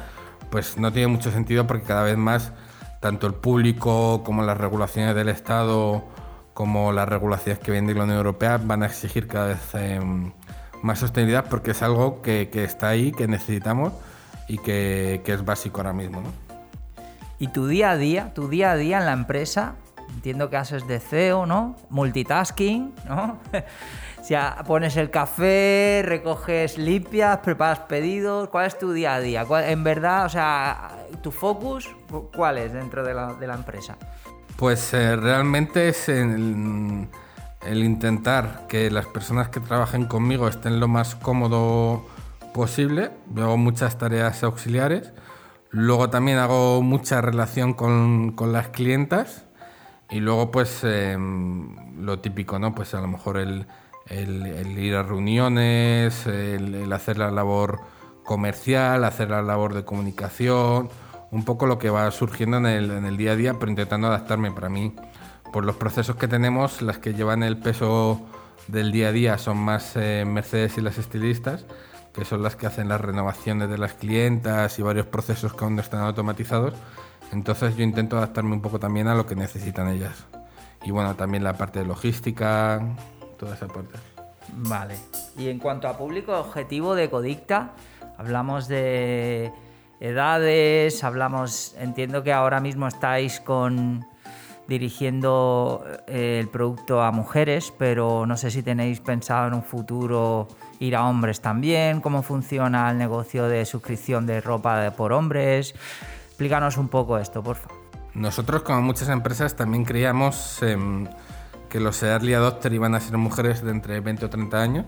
pues 0.50 0.78
no 0.78 0.92
tiene 0.92 1.08
mucho 1.08 1.32
sentido 1.32 1.66
porque 1.66 1.84
cada 1.84 2.04
vez 2.04 2.16
más 2.16 2.52
tanto 3.00 3.26
el 3.26 3.34
público 3.34 4.22
como 4.24 4.42
las 4.42 4.56
regulaciones 4.56 5.14
del 5.14 5.28
Estado 5.28 6.04
como 6.56 6.90
las 6.90 7.06
regulaciones 7.06 7.58
que 7.58 7.70
viene 7.70 7.88
de 7.88 7.94
la 7.98 8.04
Unión 8.04 8.16
Europea 8.16 8.56
van 8.56 8.82
a 8.82 8.86
exigir 8.86 9.26
cada 9.26 9.48
vez 9.48 9.74
em, 9.74 10.32
más 10.82 10.98
sostenibilidad 11.00 11.44
porque 11.50 11.72
es 11.72 11.82
algo 11.82 12.22
que, 12.22 12.48
está 12.54 12.88
ahí, 12.88 13.12
que 13.12 13.28
necesitamos 13.28 13.92
y 14.48 14.58
que, 14.58 15.22
es 15.24 15.44
básico 15.44 15.78
ahora 15.78 15.92
mismo. 15.92 16.22
Y 17.38 17.48
tu 17.48 17.66
día 17.66 17.90
a 17.90 17.96
día, 17.96 18.32
tu 18.34 18.48
día 18.48 18.72
a 18.72 18.76
día 18.76 18.98
en 18.98 19.06
la 19.06 19.12
empresa, 19.12 19.74
entiendo 20.14 20.48
que 20.48 20.56
haces 20.56 20.86
de 20.86 21.00
CEO, 21.00 21.46
¿no? 21.46 21.76
Multitasking, 21.90 22.94
¿no? 23.08 23.38
ya 24.28 24.62
pones 24.66 24.96
el 24.96 25.10
café, 25.10 26.02
recoges 26.04 26.78
limpias, 26.78 27.38
preparas 27.38 27.80
pedidos. 27.80 28.48
¿Cuál 28.48 28.66
es 28.66 28.78
tu 28.78 28.92
día 28.92 29.14
a 29.14 29.20
día? 29.20 29.46
en 29.66 29.84
verdad, 29.84 30.24
o 30.24 30.28
sea, 30.28 30.90
tu 31.22 31.30
focus, 31.30 31.94
¿cuál 32.34 32.58
es 32.58 32.72
dentro 32.72 33.04
de 33.04 33.14
la, 33.14 33.34
de 33.34 33.46
la 33.46 33.54
empresa? 33.54 33.96
Pues 34.56 34.94
eh, 34.94 35.16
realmente 35.16 35.88
es 35.88 36.08
el, 36.08 37.08
intentar 37.62 38.66
que 38.68 38.90
las 38.90 39.06
personas 39.06 39.50
que 39.50 39.60
trabajen 39.60 40.06
conmigo 40.06 40.48
estén 40.48 40.80
lo 40.80 40.88
más 40.88 41.14
cómodo 41.14 42.06
posible. 42.56 43.10
Yo 43.34 43.44
hago 43.44 43.56
muchas 43.58 43.98
tareas 43.98 44.42
auxiliares. 44.42 45.12
Luego 45.70 46.08
también 46.08 46.38
hago 46.38 46.80
mucha 46.80 47.20
relación 47.20 47.74
con, 47.74 48.34
las 48.50 48.68
clientas. 48.68 49.44
Y 50.08 50.20
luego, 50.20 50.50
pues, 50.50 50.82
em, 50.82 52.02
lo 52.02 52.18
típico, 52.20 52.58
¿no? 52.58 52.74
Pues 52.74 52.94
a 52.94 53.00
lo 53.00 53.08
mejor 53.08 53.36
el, 53.36 53.66
ir 54.10 54.94
a 54.96 55.02
reuniones, 55.02 56.26
el, 56.26 56.90
hacer 56.92 57.18
la 57.18 57.30
labor 57.30 57.80
comercial, 58.24 59.04
hacer 59.04 59.30
la 59.30 59.42
labor 59.42 59.74
de 59.74 59.84
comunicación, 59.84 60.88
un 61.30 61.44
poco 61.44 61.66
lo 61.66 61.78
que 61.78 61.90
va 61.90 62.10
surgiendo 62.10 62.56
en 62.56 62.66
el, 62.66 62.90
en 62.90 63.04
el 63.04 63.16
día 63.18 63.32
a 63.32 63.36
día, 63.36 63.54
pero 63.54 63.70
intentando 63.70 64.06
adaptarme 64.06 64.50
para 64.50 64.68
mí. 64.68 64.94
Por 65.52 65.64
los 65.64 65.76
procesos 65.76 66.16
que 66.16 66.26
tenemos, 66.26 66.80
las 66.80 66.98
que 66.98 67.12
llevan 67.12 67.42
el 67.42 67.58
peso 67.58 68.20
del 68.68 68.92
día 68.92 69.08
a 69.08 69.12
día 69.12 69.38
son 69.38 69.58
más 69.58 69.92
eh, 69.96 70.24
Mercedes 70.26 70.78
y 70.78 70.80
las 70.80 70.98
estilistas, 70.98 71.66
que 72.16 72.24
son 72.24 72.42
las 72.42 72.56
que 72.56 72.66
hacen 72.66 72.88
las 72.88 72.98
renovaciones 72.98 73.68
de 73.68 73.76
las 73.76 73.92
clientas 73.92 74.78
y 74.78 74.82
varios 74.82 75.04
procesos 75.06 75.52
que 75.52 75.64
aún 75.64 75.76
no 75.76 75.82
están 75.82 76.00
automatizados. 76.00 76.72
Entonces 77.30 77.76
yo 77.76 77.82
intento 77.82 78.16
adaptarme 78.16 78.54
un 78.54 78.62
poco 78.62 78.80
también 78.80 79.06
a 79.06 79.14
lo 79.14 79.26
que 79.26 79.36
necesitan 79.36 79.88
ellas. 79.88 80.24
Y 80.82 80.92
bueno, 80.92 81.14
también 81.14 81.44
la 81.44 81.52
parte 81.52 81.80
de 81.80 81.84
logística, 81.84 82.80
toda 83.38 83.54
esa 83.54 83.66
parte. 83.68 83.98
Vale. 84.54 84.96
Y 85.36 85.50
en 85.50 85.58
cuanto 85.58 85.88
a 85.88 85.98
público 85.98 86.32
objetivo 86.38 86.94
de 86.94 87.10
Codicta, 87.10 87.72
hablamos 88.16 88.66
de 88.66 89.52
edades, 90.00 91.04
hablamos, 91.04 91.74
entiendo 91.78 92.22
que 92.22 92.32
ahora 92.32 92.60
mismo 92.60 92.88
estáis 92.88 93.40
con 93.40 94.06
dirigiendo 94.68 95.84
eh, 96.06 96.38
el 96.40 96.48
producto 96.48 97.02
a 97.02 97.12
mujeres, 97.12 97.74
pero 97.76 98.24
no 98.24 98.36
sé 98.38 98.50
si 98.50 98.62
tenéis 98.62 99.00
pensado 99.00 99.48
en 99.48 99.54
un 99.54 99.62
futuro 99.62 100.48
ir 100.80 100.96
a 100.96 101.06
hombres 101.06 101.40
también, 101.40 102.00
cómo 102.00 102.22
funciona 102.22 102.90
el 102.90 102.98
negocio 102.98 103.48
de 103.48 103.64
suscripción 103.64 104.26
de 104.26 104.40
ropa 104.40 104.92
por 104.96 105.12
hombres. 105.12 105.74
Explícanos 106.26 106.76
un 106.76 106.88
poco 106.88 107.18
esto, 107.18 107.42
por 107.42 107.56
favor. 107.56 107.76
Nosotros, 108.14 108.62
como 108.62 108.80
muchas 108.80 109.08
empresas, 109.10 109.56
también 109.56 109.84
creíamos 109.84 110.60
que 111.68 111.80
los 111.80 112.02
early 112.02 112.34
adopter 112.34 112.72
iban 112.72 112.94
a 112.94 113.00
ser 113.00 113.18
mujeres 113.18 113.62
de 113.62 113.70
entre 113.70 114.00
20 114.00 114.26
o 114.26 114.30
30 114.30 114.62
años, 114.62 114.86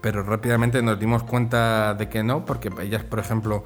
pero 0.00 0.22
rápidamente 0.22 0.80
nos 0.82 0.98
dimos 0.98 1.24
cuenta 1.24 1.94
de 1.94 2.08
que 2.08 2.22
no, 2.22 2.44
porque 2.44 2.70
ellas, 2.80 3.02
por 3.02 3.18
ejemplo, 3.18 3.64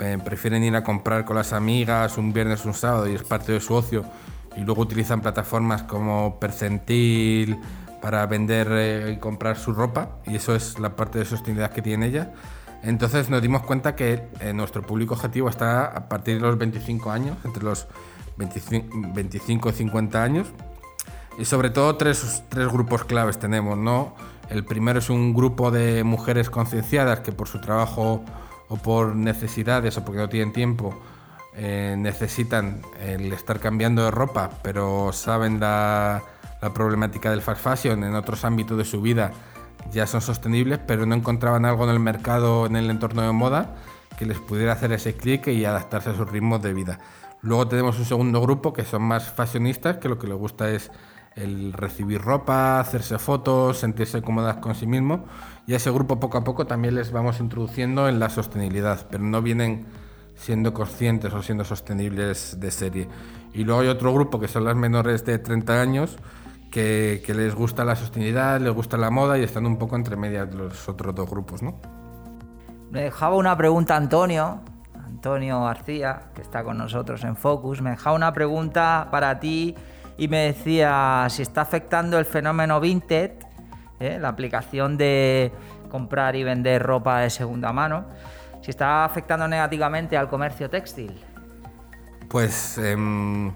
eh, 0.00 0.18
prefieren 0.24 0.64
ir 0.64 0.74
a 0.76 0.82
comprar 0.82 1.24
con 1.24 1.36
las 1.36 1.52
amigas 1.52 2.18
un 2.18 2.32
viernes 2.32 2.64
o 2.64 2.68
un 2.68 2.74
sábado 2.74 3.08
y 3.08 3.14
es 3.14 3.22
parte 3.22 3.52
de 3.52 3.60
su 3.60 3.74
ocio, 3.74 4.04
y 4.56 4.62
luego 4.62 4.82
utilizan 4.82 5.20
plataformas 5.20 5.84
como 5.84 6.38
Percentil 6.40 7.58
para 8.00 8.26
vender 8.26 8.68
eh, 8.70 9.12
y 9.12 9.16
comprar 9.18 9.56
su 9.56 9.72
ropa, 9.72 10.18
y 10.26 10.36
eso 10.36 10.54
es 10.54 10.78
la 10.78 10.96
parte 10.96 11.18
de 11.18 11.24
sostenibilidad 11.24 11.72
que 11.72 11.82
tienen 11.82 12.08
ellas. 12.08 12.28
Entonces 12.82 13.28
nos 13.28 13.42
dimos 13.42 13.62
cuenta 13.62 13.96
que 13.96 14.28
eh, 14.40 14.52
nuestro 14.52 14.82
público 14.82 15.14
objetivo 15.14 15.48
está 15.48 15.86
a 15.86 16.08
partir 16.08 16.36
de 16.36 16.40
los 16.42 16.56
25 16.58 17.10
años, 17.10 17.36
entre 17.44 17.64
los 17.64 17.88
25, 18.36 19.70
y 19.70 19.72
50 19.72 20.22
años. 20.22 20.48
Y 21.38 21.44
sobre 21.44 21.70
todo 21.70 21.96
tres, 21.96 22.42
tres 22.48 22.68
grupos 22.68 23.04
claves 23.04 23.38
tenemos, 23.38 23.76
¿no? 23.76 24.14
El 24.48 24.64
primero 24.64 25.00
es 25.00 25.10
un 25.10 25.34
grupo 25.34 25.70
de 25.70 26.04
mujeres 26.04 26.50
concienciadas 26.50 27.20
que 27.20 27.32
por 27.32 27.48
su 27.48 27.60
trabajo 27.60 28.24
o 28.68 28.76
por 28.76 29.14
necesidades 29.14 29.96
o 29.98 30.04
porque 30.04 30.20
no 30.20 30.28
tienen 30.28 30.52
tiempo 30.52 30.94
eh, 31.54 31.96
necesitan 31.98 32.82
el 33.00 33.32
estar 33.32 33.58
cambiando 33.58 34.04
de 34.04 34.10
ropa, 34.10 34.50
pero 34.62 35.12
saben 35.12 35.58
la, 35.58 36.22
la 36.60 36.72
problemática 36.72 37.30
del 37.30 37.42
fast 37.42 37.62
fashion 37.62 38.04
en 38.04 38.14
otros 38.14 38.44
ámbitos 38.44 38.76
de 38.76 38.84
su 38.84 39.00
vida 39.00 39.32
ya 39.92 40.06
son 40.06 40.20
sostenibles, 40.20 40.80
pero 40.86 41.06
no 41.06 41.14
encontraban 41.14 41.64
algo 41.64 41.84
en 41.84 41.90
el 41.90 42.00
mercado, 42.00 42.66
en 42.66 42.76
el 42.76 42.90
entorno 42.90 43.22
de 43.22 43.32
moda, 43.32 43.76
que 44.18 44.26
les 44.26 44.38
pudiera 44.38 44.72
hacer 44.72 44.92
ese 44.92 45.14
clic 45.14 45.46
y 45.48 45.64
adaptarse 45.64 46.10
a 46.10 46.14
sus 46.14 46.28
ritmos 46.28 46.60
de 46.62 46.74
vida. 46.74 46.98
Luego 47.40 47.68
tenemos 47.68 47.98
un 47.98 48.04
segundo 48.04 48.40
grupo 48.40 48.72
que 48.72 48.84
son 48.84 49.02
más 49.02 49.32
fashionistas, 49.32 49.98
que 49.98 50.08
lo 50.08 50.18
que 50.18 50.26
les 50.26 50.36
gusta 50.36 50.70
es 50.70 50.90
el 51.36 51.72
recibir 51.72 52.20
ropa, 52.20 52.80
hacerse 52.80 53.18
fotos, 53.18 53.78
sentirse 53.78 54.20
cómodas 54.22 54.56
con 54.56 54.74
sí 54.74 54.86
mismo. 54.86 55.24
Y 55.66 55.74
a 55.74 55.76
ese 55.76 55.90
grupo 55.90 56.18
poco 56.18 56.38
a 56.38 56.44
poco 56.44 56.66
también 56.66 56.96
les 56.96 57.12
vamos 57.12 57.38
introduciendo 57.38 58.08
en 58.08 58.18
la 58.18 58.28
sostenibilidad, 58.28 59.06
pero 59.08 59.22
no 59.22 59.40
vienen 59.40 59.86
siendo 60.34 60.72
conscientes 60.72 61.32
o 61.32 61.42
siendo 61.42 61.64
sostenibles 61.64 62.58
de 62.58 62.70
serie. 62.70 63.08
Y 63.54 63.64
luego 63.64 63.82
hay 63.82 63.88
otro 63.88 64.12
grupo 64.12 64.40
que 64.40 64.48
son 64.48 64.64
las 64.64 64.76
menores 64.76 65.24
de 65.24 65.38
30 65.38 65.80
años, 65.80 66.16
que, 66.70 67.22
les 67.34 67.54
gusta 67.54 67.84
la 67.84 67.96
sostenibilidad, 67.96 68.60
les 68.60 68.72
gusta 68.72 68.96
la 68.96 69.10
moda 69.10 69.38
y 69.38 69.42
están 69.42 69.66
un 69.66 69.78
poco 69.78 69.96
entre 69.96 70.16
medias 70.16 70.52
los 70.54 70.88
otros 70.88 71.14
dos 71.14 71.28
grupos, 71.28 71.62
¿no? 71.62 71.74
Me 72.90 73.02
dejaba 73.02 73.36
una 73.36 73.56
pregunta 73.56 73.96
Antonio, 73.96 74.60
Antonio 74.94 75.62
García, 75.64 76.30
que 76.34 76.42
está 76.42 76.64
con 76.64 76.78
nosotros 76.78 77.24
en 77.24 77.36
Focus, 77.36 77.80
me 77.80 77.90
dejaba 77.90 78.16
una 78.16 78.32
pregunta 78.32 79.08
para 79.10 79.38
ti 79.40 79.74
y 80.16 80.28
me 80.28 80.38
decía 80.38 81.26
si 81.28 81.42
está 81.42 81.62
afectando 81.62 82.18
el 82.18 82.24
fenómeno 82.24 82.80
Vinted, 82.80 83.32
¿eh? 84.00 84.18
la 84.20 84.28
aplicación 84.28 84.96
de 84.96 85.52
comprar 85.90 86.36
y 86.36 86.44
vender 86.44 86.82
ropa 86.82 87.20
de 87.20 87.30
segunda 87.30 87.72
mano, 87.72 88.06
si 88.62 88.70
está 88.70 89.04
afectando 89.04 89.48
negativamente 89.48 90.16
al 90.16 90.28
comercio 90.28 90.68
textil. 90.68 91.14
Pues... 92.28 92.78
Em, 92.78 93.52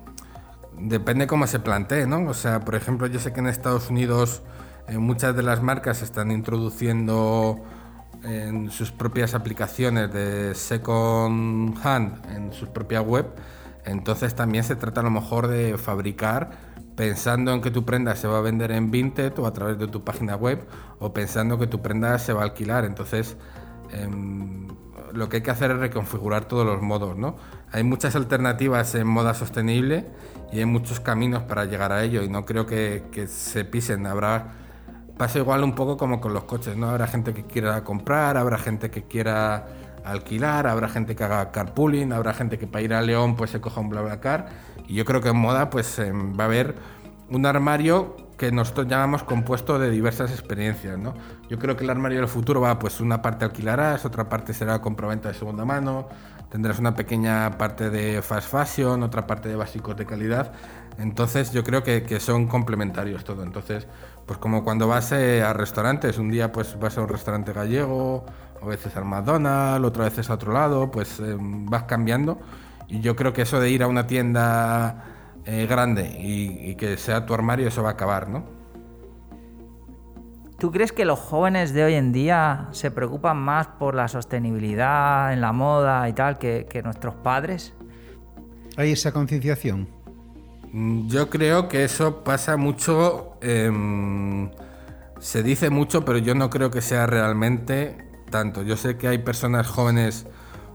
depende 0.79 1.27
cómo 1.27 1.47
se 1.47 1.61
plantee, 1.61 2.07
¿no? 2.07 2.29
O 2.29 2.35
sea, 2.35 2.61
por 2.61 2.75
ejemplo, 2.75 3.07
yo 3.07 3.19
sé 3.19 3.33
que 3.33 3.41
en 3.41 3.47
Estados 3.47 3.91
Unidos 3.91 4.43
eh, 4.89 4.99
muchas 4.99 5.35
de 5.37 5.43
las 5.43 5.63
marcas 5.63 6.03
están 6.03 6.31
introduciendo 6.31 7.63
en 8.25 8.71
sus 8.71 8.93
propias 8.93 9.35
aplicaciones 9.35 10.13
de 10.13 10.55
second 10.55 11.77
hand 11.83 12.25
en 12.31 12.53
su 12.53 12.69
propia 12.69 13.01
web. 13.01 13.27
Entonces 13.85 14.35
también 14.35 14.65
se 14.65 14.77
trata 14.77 15.01
a 15.01 15.05
lo 15.05 15.11
mejor 15.11 15.49
de 15.49 15.77
fabricar 15.77 16.73
pensando 16.97 17.53
en 17.53 17.63
que 17.63 17.71
tu 17.71 17.85
prenda 17.85 18.15
se 18.17 18.29
va 18.29 18.39
a 18.39 18.41
vender 18.41 18.71
en 18.71 18.91
Vinted 18.91 19.39
o 19.39 19.47
a 19.47 19.53
través 19.53 19.79
de 19.79 19.89
tu 19.89 20.05
página 20.05 20.37
web 20.37 20.65
o 20.99 21.13
pensando 21.13 21.59
que 21.59 21.67
tu 21.67 21.81
prenda 21.81 22.19
se 22.19 22.33
va 22.33 22.43
a 22.43 22.45
alquilar. 22.45 22.85
Entonces 22.85 23.37
em, 23.91 24.69
lo 25.13 25.29
que 25.29 25.39
hay 25.39 25.43
que 25.43 25.51
hacer 25.51 25.71
es 25.73 25.79
reconfigurar 25.79 26.45
todos 26.45 26.67
los 26.67 26.83
modos, 26.83 27.17
¿no? 27.17 27.37
Hay 27.73 27.85
muchas 27.85 28.15
alternativas 28.17 28.95
en 28.95 29.07
moda 29.07 29.33
sostenible 29.33 30.07
y 30.53 30.59
hay 30.59 30.67
muchos 30.67 31.01
caminos 31.01 31.43
para 31.45 31.65
llegar 31.65 31.91
a 31.91 32.05
ello 32.05 32.23
y 32.23 32.29
no 32.29 32.45
creo 32.45 32.67
que, 32.67 33.03
se 33.29 33.65
pisen. 33.65 34.07
Habrá 34.07 34.53
pasa 35.17 35.39
igual 35.39 35.65
un 35.65 35.75
poco 35.75 35.97
como 35.97 36.21
con 36.21 36.35
los 36.35 36.45
coches, 36.45 36.77
¿no? 36.77 36.91
Habrá 36.91 37.07
gente 37.07 37.33
que 37.33 37.45
quiera 37.45 37.83
comprar, 37.83 38.37
habrá 38.37 38.59
gente 38.59 38.91
que 38.91 39.05
quiera 39.05 39.67
alquilar, 40.05 40.67
habrá 40.67 40.89
gente 40.89 41.17
que 41.17 41.25
haga 41.25 41.51
carpooling, 41.51 42.13
habrá 42.13 42.35
gente 42.35 42.59
que 42.59 42.67
para 42.67 42.83
ir 42.83 42.93
a 42.93 43.01
León 43.01 43.37
pues 43.37 43.51
se 43.51 43.61
coja 43.61 43.81
un 43.81 43.89
BlaBlaCar 43.89 44.49
y 44.87 44.95
yo 44.95 45.05
creo 45.05 45.21
que 45.21 45.29
en 45.29 45.37
moda 45.37 45.71
pues 45.71 45.99
em, 45.99 46.39
va 46.39 46.45
a 46.45 46.47
haber 46.49 46.75
un 47.31 47.47
armario 47.47 48.17
que 48.37 48.51
nosotros 48.51 48.89
llamamos 48.89 49.23
compuesto 49.23 49.79
de 49.79 49.91
diversas 49.91 50.33
experiencias, 50.33 50.99
¿no? 50.99 51.15
Yo 51.49 51.59
creo 51.59 51.77
que 51.77 51.85
el 51.85 51.91
armario 51.91 52.19
del 52.19 52.29
futuro 52.29 52.61
va, 52.61 52.79
pues 52.79 53.01
una 53.01 53.23
parte 53.23 53.45
alquilarás, 53.45 54.05
otra 54.05 54.29
parte 54.29 54.53
será 54.53 54.81
compraventa 54.81 55.29
de 55.29 55.35
segunda 55.35 55.65
mano, 55.65 56.09
tendrás 56.53 56.79
una 56.79 56.95
pequeña 56.95 57.57
parte 57.57 57.89
de 57.89 58.21
fast 58.21 58.51
fashion, 58.51 59.03
otra 59.03 59.27
parte 59.27 59.49
de 59.49 59.57
básicos 59.57 59.97
de 59.97 60.05
calidad. 60.05 60.53
Entonces 60.99 61.51
yo 61.51 61.65
creo 61.65 61.83
que, 61.83 62.21
son 62.21 62.47
complementarios 62.47 63.25
todo. 63.25 63.43
Entonces, 63.43 63.87
pues 64.27 64.39
como 64.39 64.63
cuando 64.63 64.87
vas 64.87 65.13
eh, 65.13 65.43
a 65.43 65.55
restaurantes, 65.55 66.19
un 66.19 66.31
día 66.31 66.53
pues 66.53 66.79
vas 66.79 66.99
a 66.99 67.01
un 67.01 67.09
restaurante 67.09 67.55
gallego, 67.55 68.27
a 68.61 68.67
veces 68.67 68.95
al 68.97 69.07
McDonald's, 69.07 69.87
otra 69.87 70.05
vez 70.05 70.29
a 70.29 70.35
otro 70.35 70.53
lado, 70.53 70.91
pues 70.91 71.21
eh, 71.21 71.37
vas 71.41 71.85
cambiando. 71.85 72.39
Y 72.87 73.01
yo 73.01 73.17
creo 73.17 73.33
que 73.33 73.43
eso 73.43 73.59
de 73.59 73.71
ir 73.71 73.83
a 73.83 73.87
una 73.87 74.07
tienda 74.07 75.05
eh, 75.47 75.67
grande 75.67 76.19
y, 76.21 76.75
que 76.75 76.99
sea 76.99 77.25
tu 77.25 77.33
armario, 77.33 77.69
eso 77.69 77.83
va 77.83 77.91
a 77.91 77.93
acabar, 77.93 78.29
¿no? 78.29 78.45
¿Tú 80.63 80.71
crees 80.71 80.93
que 80.93 81.05
los 81.05 81.19
jóvenes 81.19 81.73
de 81.73 81.83
hoy 81.83 81.95
en 81.95 82.13
día 82.13 82.69
se 82.71 82.93
preocupan 82.93 83.37
más 83.37 83.67
por 83.67 83.97
la 83.97 84.07
sostenibilidad 84.07 85.33
en 85.33 85.41
la 85.41 85.51
moda 85.51 86.09
y 86.09 86.13
tal 86.13 86.39
que, 86.39 86.83
nuestros 86.85 87.17
padres? 87.17 87.75
¿Hay 88.77 88.93
esa 88.93 89.11
concienciación? 89.11 89.89
Mm, 90.73 91.09
yo 91.09 91.29
creo 91.29 91.67
que 91.67 91.83
eso 91.83 92.23
pasa 92.23 92.57
mucho, 92.57 93.39
em, 93.41 94.53
se 95.19 95.43
dice 95.43 95.69
mucho, 95.69 96.05
pero 96.05 96.19
yo 96.19 96.37
no 96.37 96.49
creo 96.49 96.71
que 96.71 96.81
sea 96.81 97.07
realmente 97.07 97.97
tanto. 98.31 98.63
Yo 98.63 98.77
sé 98.77 98.97
que 98.97 99.09
hay 99.09 99.19
personas 99.19 99.67
jóvenes 99.67 100.29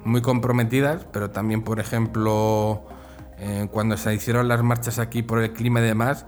muy 0.03 0.21
comprometidas, 0.21 1.07
pero 1.13 1.29
también, 1.29 1.63
por 1.63 1.79
ejemplo, 1.79 2.85
eh, 3.37 3.69
cuando 3.71 3.95
se 3.95 4.13
hicieron 4.13 4.49
las 4.49 4.61
marchas 4.63 4.99
aquí 4.99 5.23
por 5.23 5.41
el 5.41 5.53
clima 5.53 5.79
y 5.79 5.83
demás, 5.83 6.25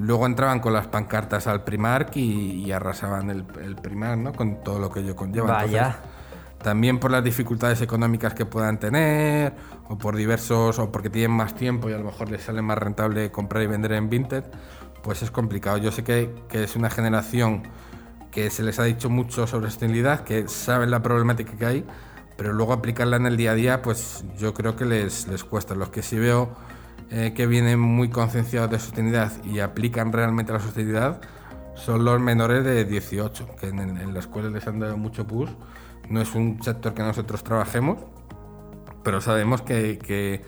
Luego 0.00 0.24
entraban 0.24 0.60
con 0.60 0.72
las 0.72 0.86
pancartas 0.86 1.46
al 1.46 1.62
Primark 1.62 2.16
y, 2.16 2.72
arrasaban 2.72 3.28
el, 3.28 3.44
el, 3.62 3.76
Primark, 3.76 4.18
¿no? 4.18 4.32
Con 4.32 4.64
todo 4.64 4.78
lo 4.78 4.90
que 4.90 5.00
ello 5.00 5.14
conlleva. 5.14 5.52
Vaya. 5.52 6.00
también 6.62 6.98
por 6.98 7.10
las 7.10 7.22
dificultades 7.22 7.82
económicas 7.82 8.32
que 8.32 8.46
puedan 8.46 8.78
tener, 8.78 9.54
o 9.88 9.98
por 9.98 10.16
diversos, 10.16 10.78
o 10.78 10.90
porque 10.90 11.10
tienen 11.10 11.32
más 11.32 11.54
tiempo 11.54 11.90
y 11.90 11.92
a 11.92 11.98
lo 11.98 12.04
mejor 12.04 12.30
les 12.30 12.42
sale 12.42 12.62
más 12.62 12.78
rentable 12.78 13.30
comprar 13.30 13.62
y 13.62 13.66
vender 13.66 13.92
en 13.92 14.08
Vinted, 14.08 14.44
pues 15.02 15.22
es 15.22 15.30
complicado. 15.30 15.76
Yo 15.76 15.92
sé 15.92 16.02
que, 16.02 16.34
que 16.48 16.64
es 16.64 16.76
una 16.76 16.88
generación 16.88 17.64
que 18.30 18.48
se 18.48 18.62
les 18.62 18.78
ha 18.78 18.84
dicho 18.84 19.10
mucho 19.10 19.46
sobre 19.46 19.70
sostenibilidad, 19.70 20.20
que 20.20 20.48
saben 20.48 20.90
la 20.90 21.02
problemática 21.02 21.52
que 21.58 21.66
hay, 21.66 21.86
pero 22.38 22.54
luego 22.54 22.72
aplicarla 22.72 23.16
en 23.16 23.26
el 23.26 23.36
día 23.36 23.50
a 23.50 23.54
día, 23.54 23.82
pues 23.82 24.24
yo 24.38 24.54
creo 24.54 24.76
que 24.76 24.86
les, 24.86 25.28
les 25.28 25.44
cuesta. 25.44 25.74
Los 25.74 25.90
que 25.90 26.02
sí 26.02 26.18
veo 26.18 26.56
eh, 27.12 27.32
que 27.34 27.46
vienen 27.46 27.80
muy 27.80 28.08
concienciados 28.08 28.70
de 28.70 28.78
sostenibilidad 28.78 29.32
y 29.44 29.58
aplican 29.58 30.12
realmente 30.12 30.52
la 30.52 30.60
sostenibilidad 30.60 31.20
son 31.74 32.04
los 32.04 32.20
menores 32.20 32.62
de 32.64 32.84
18, 32.84 33.56
que 33.58 33.68
en, 33.68 34.14
la 34.14 34.20
escuela 34.20 34.50
les 34.50 34.66
han 34.68 34.78
dado 34.78 34.96
mucho 34.96 35.26
push. 35.26 35.50
No 36.08 36.20
es 36.20 36.34
un 36.34 36.62
sector 36.62 36.94
que 36.94 37.02
nosotros 37.02 37.42
trabajemos, 37.42 37.98
pero 39.02 39.20
sabemos 39.20 39.62
que, 39.62 39.98
que, 39.98 40.42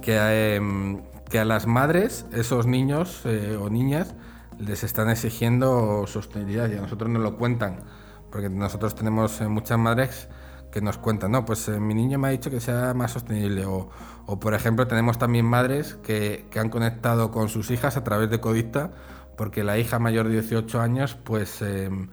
que, 0.00 0.54
em, 0.56 1.02
a 1.38 1.44
las 1.44 1.66
madres, 1.66 2.26
esos 2.32 2.66
niños 2.66 3.22
eh, 3.24 3.56
o 3.60 3.68
niñas, 3.70 4.14
les 4.58 4.82
están 4.82 5.10
exigiendo 5.10 6.06
sostenibilidad 6.06 6.68
y 6.70 6.76
a 6.76 6.80
nosotros 6.80 7.10
nos 7.10 7.22
lo 7.22 7.36
cuentan, 7.36 7.84
porque 8.32 8.48
nosotros 8.48 8.94
tenemos 8.94 9.40
eh, 9.40 9.48
muchas 9.48 9.78
madres 9.78 10.28
que 10.72 10.80
nos 10.80 10.98
cuentan, 10.98 11.32
no, 11.32 11.44
pues 11.44 11.68
mi 11.68 11.94
niño 11.94 12.18
me 12.18 12.28
ha 12.28 12.30
dicho 12.30 12.50
que 12.50 12.60
sea 12.60 12.94
más 12.94 13.12
sostenible 13.12 13.64
o, 13.66 13.90
o 14.30 14.38
por 14.38 14.54
ejemplo, 14.54 14.86
tenemos 14.86 15.18
también 15.18 15.44
madres 15.44 15.96
que, 16.04 16.46
han 16.56 16.68
conectado 16.68 17.32
con 17.32 17.48
sus 17.48 17.72
hijas 17.72 17.96
a 17.96 18.04
través 18.04 18.30
de 18.30 18.38
Codista, 18.38 18.92
porque 19.36 19.64
la 19.64 19.76
hija 19.76 19.98
mayor 19.98 20.28
de 20.28 20.34
18 20.34 20.80
años, 20.80 21.16
pues 21.16 21.62
em, 21.62 22.10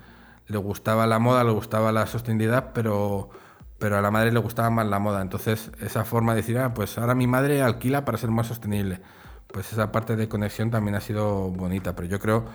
le 0.47 0.57
gustaba 0.57 1.05
la 1.05 1.19
moda, 1.19 1.43
le 1.43 1.51
gustaba 1.51 1.91
la 1.91 2.07
sostenibilidad, 2.07 2.71
pero, 2.73 3.29
pero 3.77 3.99
a 3.99 4.01
la 4.01 4.09
madre 4.09 4.31
le 4.31 4.39
gustaba 4.39 4.71
más 4.71 4.87
la 4.87 4.97
moda. 4.97 5.21
Entonces, 5.21 5.69
esa 5.79 6.05
forma 6.05 6.33
de 6.33 6.41
decir, 6.41 6.57
ah, 6.57 6.73
pues 6.73 6.97
ahora 6.97 7.13
mi 7.13 7.27
madre 7.27 7.61
alquila 7.61 8.03
para 8.03 8.17
ser 8.17 8.31
más 8.31 8.47
sostenible. 8.47 8.99
Pues 9.45 9.71
esa 9.71 9.91
parte 9.91 10.15
de 10.15 10.27
conexión 10.27 10.71
también 10.71 10.95
ha 10.95 11.01
sido 11.01 11.51
bonita, 11.51 11.95
pero 11.95 12.07
yo 12.07 12.19
creo 12.19 12.45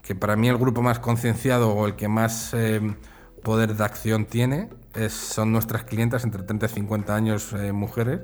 que 0.00 0.14
para 0.14 0.36
mí 0.36 0.48
el 0.48 0.58
grupo 0.58 0.80
más 0.80 1.00
concienciado 1.00 1.70
o 1.72 1.88
el 1.88 1.96
que 1.96 2.06
más 2.06 2.54
em, 2.54 2.94
poder 3.42 3.74
de 3.74 3.82
acción 3.82 4.26
tiene 4.26 4.68
es, 4.94 5.12
son 5.12 5.50
nuestras 5.50 5.82
clientas 5.82 6.22
entre 6.22 6.44
30 6.44 6.66
y 6.66 6.68
50 6.68 7.16
años, 7.16 7.52
eh, 7.52 7.72
mujeres 7.72 8.20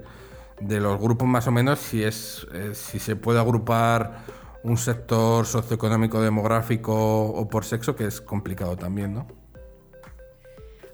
de 0.60 0.80
los 0.80 1.00
grupos 1.00 1.28
más 1.28 1.46
o 1.46 1.52
menos 1.52 1.78
si 1.80 2.02
es 2.02 2.46
eh, 2.52 2.74
si 2.74 2.98
se 2.98 3.16
puede 3.16 3.40
agrupar 3.40 4.24
un 4.62 4.78
sector 4.78 5.46
socioeconómico 5.46 6.20
demográfico 6.20 7.26
o 7.26 7.48
por 7.48 7.64
sexo 7.64 7.94
que 7.94 8.06
es 8.06 8.20
complicado 8.20 8.76
también, 8.76 9.12
¿no? 9.14 9.26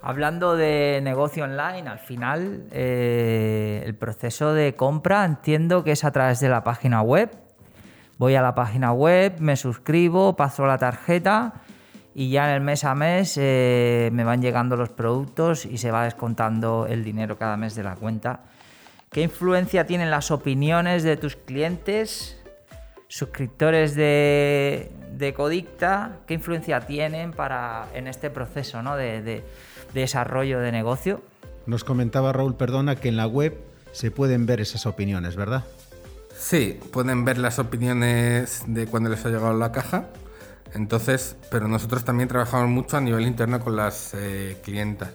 Hablando 0.03 0.57
de 0.57 1.01
negocio 1.03 1.45
online, 1.45 1.89
al 1.89 1.99
final 1.99 2.65
eh, 2.73 3.83
el 3.85 3.95
proceso 3.95 4.55
de 4.55 4.75
compra 4.75 5.25
entiendo 5.25 5.85
que 5.85 5.93
es 5.93 6.05
a 6.05 6.11
través 6.11 6.41
de 6.41 6.49
la 6.49 6.65
página 6.65 7.03
web. 7.03 7.31
Voy 8.17 8.35
a 8.35 8.43
la 8.43 8.55
página 8.55 8.93
web, 8.93 9.37
me 9.41 9.57
suscribo, 9.57 10.37
paso 10.37 10.67
la 10.67 10.79
tarjeta 10.79 11.53
y 12.15 12.31
ya 12.31 12.49
en 12.49 12.57
el 12.57 12.61
mes 12.63 12.85
a 12.85 12.95
mes 12.95 13.37
eh, 13.37 14.09
me 14.13 14.25
van 14.25 14.41
llegando 14.41 14.77
los 14.77 14.89
productos 14.89 15.65
y 15.67 15.79
se 15.79 15.91
va 15.91 16.05
descontando 16.05 16.87
el 16.89 17.05
dinero 17.05 17.39
cada 17.39 17.57
mes 17.57 17.75
de 17.75 17.83
la 17.83 17.95
cuenta. 17.95 18.41
¿Qué 19.11 19.23
influencia 19.23 19.87
tienen 19.87 20.11
las 20.11 20.31
opiniones 20.31 21.03
de 21.03 21.17
tus 21.17 21.37
clientes, 21.37 22.39
suscriptores 23.09 23.95
de, 23.95 25.35
Codicta? 25.37 26.19
¿Qué 26.27 26.35
influencia 26.35 26.81
tienen 26.81 27.33
para, 27.33 27.89
en 27.93 28.07
este 28.07 28.31
proceso 28.31 28.83
de 28.97 29.43
desarrollo 29.95 30.61
de 30.61 30.73
negocio. 30.73 31.23
Nos 31.67 31.85
comentaba 31.85 32.33
Raúl 32.33 32.55
Perdona 32.57 32.97
que 32.97 33.09
en 33.09 33.17
la 33.17 33.27
web 33.27 33.59
se 33.93 34.11
pueden 34.11 34.47
ver 34.47 34.61
esas 34.61 34.87
opiniones, 34.87 35.37
¿verdad? 35.37 35.65
Sí, 36.37 36.79
pueden 36.93 37.25
ver 37.25 37.39
las 37.39 37.59
opiniones 37.59 38.63
de 38.67 38.87
cuando 38.87 39.11
les 39.11 39.25
ha 39.25 39.29
llegado 39.29 39.57
la 39.57 39.73
caja. 39.73 40.07
Entonces, 40.73 41.37
pero 41.51 41.67
nosotros 41.67 42.05
también 42.05 42.29
trabajamos 42.29 42.69
mucho 42.69 42.97
a 42.97 43.01
nivel 43.01 43.27
interno 43.27 43.61
con 43.61 43.75
las 43.77 44.15
eh, 44.15 44.57
clientas, 44.63 45.11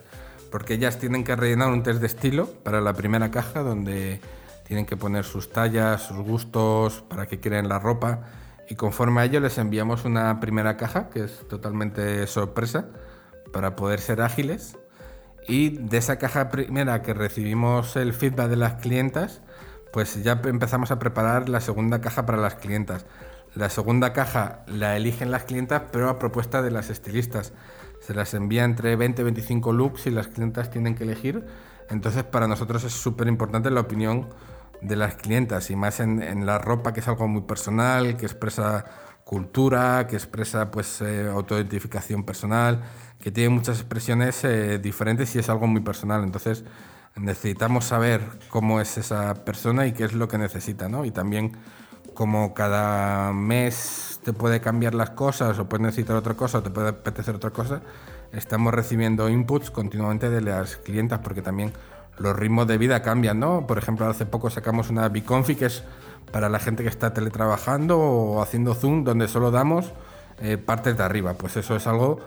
porque 0.56 0.76
ellas 0.76 1.00
tienen 1.00 1.26
que 1.26 1.36
rellenar 1.36 1.68
un 1.68 1.84
test 1.84 2.00
de 2.00 2.08
estilo 2.08 2.46
para 2.64 2.80
la 2.80 2.94
primera 2.94 3.30
caja, 3.30 3.60
donde 3.60 4.22
tienen 4.66 4.86
que 4.86 4.96
poner 4.96 5.26
sus 5.26 5.52
tallas, 5.52 6.04
sus 6.04 6.16
gustos, 6.16 7.04
para 7.10 7.26
que 7.26 7.42
quieren 7.42 7.68
la 7.68 7.78
ropa, 7.78 8.22
y 8.70 8.76
conforme 8.76 9.20
a 9.20 9.26
ello 9.26 9.42
les 9.42 9.58
enviamos 9.58 10.06
una 10.06 10.40
primera 10.40 10.78
caja, 10.78 11.10
que 11.10 11.26
es 11.26 11.46
totalmente 11.50 12.26
sorpresa, 12.28 12.86
para 13.52 13.76
poder 13.76 14.00
ser 14.00 14.22
ágiles. 14.22 14.78
Y 15.46 15.72
de 15.72 15.98
esa 15.98 16.20
caja 16.20 16.48
primera 16.48 17.02
que 17.02 17.14
recibimos 17.14 17.98
el 17.98 18.14
feedback 18.14 18.48
de 18.48 18.56
las 18.56 18.76
clientas, 18.76 19.42
pues 19.92 20.24
ya 20.24 20.40
empezamos 20.46 20.90
a 20.90 21.00
preparar 21.00 21.50
la 21.50 21.60
segunda 21.60 22.00
caja 22.00 22.26
para 22.26 22.38
las 22.38 22.56
clientas. 22.56 23.06
La 23.56 23.70
segunda 23.70 24.14
caja 24.14 24.64
la 24.68 24.96
eligen 24.96 25.32
las 25.32 25.44
clientas, 25.44 25.82
pero 25.92 26.10
a 26.10 26.18
propuesta 26.18 26.62
de 26.62 26.72
las 26.72 26.90
estilistas. 26.90 27.52
Se 28.06 28.14
las 28.14 28.34
envía 28.34 28.64
entre 28.64 28.96
20 28.96 29.22
y 29.22 29.26
25 29.26 29.74
looks 29.74 30.06
y 30.06 30.12
las 30.12 30.28
clientas 30.28 30.70
tienen 30.70 30.94
que 30.94 31.06
elegir. 31.06 31.44
Entonces 31.90 32.24
para 32.24 32.48
nosotros 32.48 32.84
es 32.84 32.94
súper 32.94 33.28
importante 33.28 33.72
la 33.72 33.82
opinión 33.82 34.28
de 34.82 34.96
las 34.96 35.16
clientas 35.16 35.72
y 35.72 35.76
más 35.76 36.00
en, 36.00 36.46
la 36.46 36.60
ropa 36.60 36.94
que 36.94 37.00
es 37.00 37.08
algo 37.08 37.28
muy 37.28 37.42
personal, 37.42 38.18
que 38.18 38.26
expresa 38.26 38.86
cultura, 39.24 40.06
que 40.08 40.16
expresa 40.16 40.70
pues 40.70 41.02
eh, 41.02 41.28
autoidentificación 41.28 42.24
personal, 42.24 42.84
que 43.20 43.32
tiene 43.32 43.50
muchas 43.50 43.80
expresiones 43.80 44.44
eh, 44.44 44.78
diferentes 44.78 45.36
y 45.36 45.40
es 45.40 45.50
algo 45.50 45.66
muy 45.66 45.82
personal. 45.82 46.24
Entonces 46.24 46.64
necesitamos 47.16 47.86
saber 47.86 48.22
cómo 48.50 48.82
es 48.82 48.98
esa 49.00 49.34
persona 49.46 49.88
y 49.88 49.94
qué 49.94 50.04
es 50.04 50.14
lo 50.14 50.28
que 50.28 50.38
necesita, 50.38 50.90
¿no? 50.90 51.06
Y 51.06 51.12
también 51.12 51.54
como 52.16 52.56
cada 52.56 53.32
mes 53.34 54.20
te 54.24 54.34
puede 54.34 54.60
cambiar 54.62 54.96
las 54.96 55.12
cosas 55.12 55.60
o 55.60 55.70
puedes 55.70 55.86
necesitar 55.86 56.16
otra 56.16 56.34
cosa 56.34 56.58
o 56.58 56.64
te 56.64 56.72
puede 56.72 56.90
apetecer 56.90 57.36
otra 57.36 57.52
cosa, 57.52 57.82
estamos 58.32 58.74
recibiendo 58.74 59.30
inputs 59.30 59.70
continuamente 59.70 60.32
de 60.32 60.42
las 60.42 60.78
clientas 60.78 61.20
porque 61.20 61.44
también 61.44 61.74
los 62.18 62.36
ritmos 62.36 62.66
de 62.68 62.78
vida 62.78 63.02
cambian, 63.02 63.40
¿no? 63.40 63.68
Por 63.68 63.78
ejemplo, 63.78 64.08
hace 64.08 64.26
poco 64.26 64.50
sacamos 64.50 64.90
una 64.90 65.08
Biconfi 65.10 65.56
que 65.56 65.66
es 65.66 65.84
para 66.32 66.50
la 66.50 66.60
gente 66.60 66.84
que 66.84 66.90
está 66.90 67.14
teletrabajando 67.14 68.00
o 68.00 68.42
haciendo 68.42 68.74
Zoom, 68.74 69.04
donde 69.04 69.28
solo 69.28 69.52
damos 69.52 69.92
eh, 70.40 70.58
partes 70.58 70.98
de 70.98 71.04
arriba. 71.04 71.34
Pues 71.34 71.58
eso 71.58 71.76
es 71.76 71.86
algo 71.88 72.20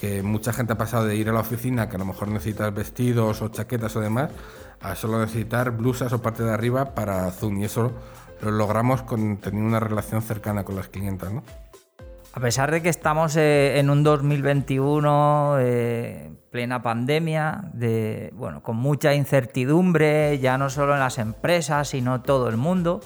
que 0.00 0.22
mucha 0.22 0.52
gente 0.52 0.74
ha 0.74 0.78
pasado 0.78 1.06
de 1.06 1.16
ir 1.16 1.28
a 1.28 1.32
la 1.32 1.40
oficina, 1.40 1.88
que 1.88 1.96
a 1.96 1.98
lo 1.98 2.04
mejor 2.04 2.28
necesitas 2.28 2.72
vestidos 2.72 3.42
o 3.42 3.48
chaquetas 3.48 3.96
o 3.96 4.00
demás, 4.00 4.30
a 4.80 4.94
solo 4.94 5.18
necesitar 5.18 5.72
blusas 5.72 6.12
o 6.12 6.22
parte 6.22 6.42
de 6.42 6.52
arriba 6.52 6.94
para 6.94 7.30
Zoom. 7.32 7.58
Y 7.58 7.64
eso 7.64 7.92
lo 8.42 8.50
logramos 8.50 9.02
con 9.02 9.38
teniendo 9.38 9.68
una 9.68 9.80
relación 9.80 10.22
cercana 10.22 10.64
con 10.64 10.76
las 10.76 10.88
clientas, 10.88 11.32
¿no? 11.32 11.42
A 12.32 12.38
pesar 12.38 12.70
de 12.70 12.80
que 12.80 12.88
estamos 12.88 13.36
eh, 13.36 13.80
en 13.80 13.90
un 13.90 14.04
2021 14.04 15.56
eh, 15.58 16.30
plena 16.50 16.80
pandemia, 16.80 17.62
de, 17.72 18.30
bueno, 18.34 18.62
con 18.62 18.76
mucha 18.76 19.14
incertidumbre, 19.14 20.38
ya 20.38 20.56
no 20.56 20.70
solo 20.70 20.94
en 20.94 21.00
las 21.00 21.18
empresas, 21.18 21.88
sino 21.88 22.22
todo 22.22 22.48
el 22.48 22.56
mundo, 22.56 23.00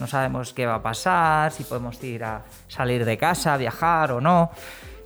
no 0.00 0.06
sabemos 0.06 0.54
qué 0.54 0.64
va 0.64 0.76
a 0.76 0.82
pasar, 0.82 1.52
si 1.52 1.64
podemos 1.64 2.02
ir 2.02 2.24
a 2.24 2.44
salir 2.66 3.04
de 3.04 3.18
casa, 3.18 3.58
viajar 3.58 4.12
o 4.12 4.22
no. 4.22 4.50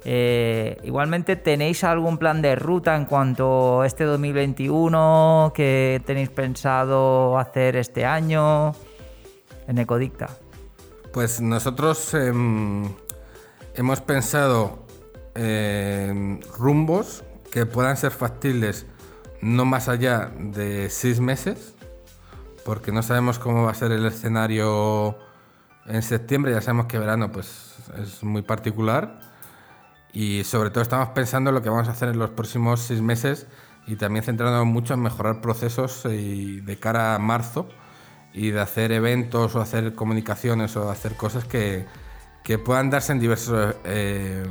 Eh, 0.05 0.79
igualmente, 0.85 1.35
¿tenéis 1.35 1.83
algún 1.83 2.18
plan 2.18 2.41
de 2.41 2.55
ruta 2.55 2.95
en 2.95 3.07
cuanto 3.07 3.81
a 3.81 3.87
este 3.87 4.05
2021 4.05 5.51
que 5.53 6.01
tenéis 6.07 6.29
pensado 6.29 7.37
hacer 7.37 7.74
este 7.74 8.07
año 8.07 8.72
en 9.66 9.78
Ecodicta? 9.78 10.36
Pues 11.12 11.40
nosotros 11.40 12.14
em, 12.14 12.88
hemos 13.74 14.00
pensado 14.00 14.86
en 15.34 16.40
rumbos 16.58 17.24
que 17.50 17.66
puedan 17.66 17.96
ser 17.96 18.10
factibles 18.10 18.86
no 19.40 19.64
más 19.64 19.88
allá 19.88 20.32
de 20.38 20.90
seis 20.90 21.20
meses 21.20 21.74
porque 22.66 22.90
no 22.90 23.02
sabemos 23.02 23.38
cómo 23.38 23.64
va 23.64 23.70
a 23.70 23.74
ser 23.74 23.92
el 23.92 24.04
escenario 24.04 25.16
en 25.86 26.02
septiembre, 26.02 26.50
ya 26.50 26.60
sabemos 26.60 26.86
que 26.86 26.98
verano 26.98 27.30
pues 27.30 27.76
es 28.02 28.24
muy 28.24 28.42
particular. 28.42 29.20
Y 30.12 30.42
sobre 30.42 30.70
todo 30.70 30.82
estamos 30.82 31.10
pensando 31.10 31.50
en 31.50 31.54
lo 31.54 31.62
que 31.62 31.68
vamos 31.68 31.88
a 31.88 31.92
hacer 31.92 32.08
en 32.08 32.18
los 32.18 32.30
próximos 32.30 32.80
seis 32.80 33.00
meses 33.00 33.46
y 33.86 33.94
también 33.94 34.24
centrándonos 34.24 34.66
mucho 34.66 34.94
en 34.94 35.00
mejorar 35.00 35.40
procesos 35.40 36.02
de 36.02 36.78
cara 36.80 37.14
a 37.14 37.18
marzo 37.20 37.68
y 38.37 38.51
de 38.51 38.61
hacer 38.61 38.93
eventos 38.93 39.57
o 39.57 39.61
hacer 39.62 39.95
comunicaciones 39.95 40.76
o 40.76 40.91
hacer 40.91 41.16
cosas 41.16 41.47
que, 41.47 41.87
que 42.45 42.59
puedan 42.59 42.91
darse 42.91 43.12
en 43.12 43.18
diversos, 43.18 43.74
eh, 43.84 44.47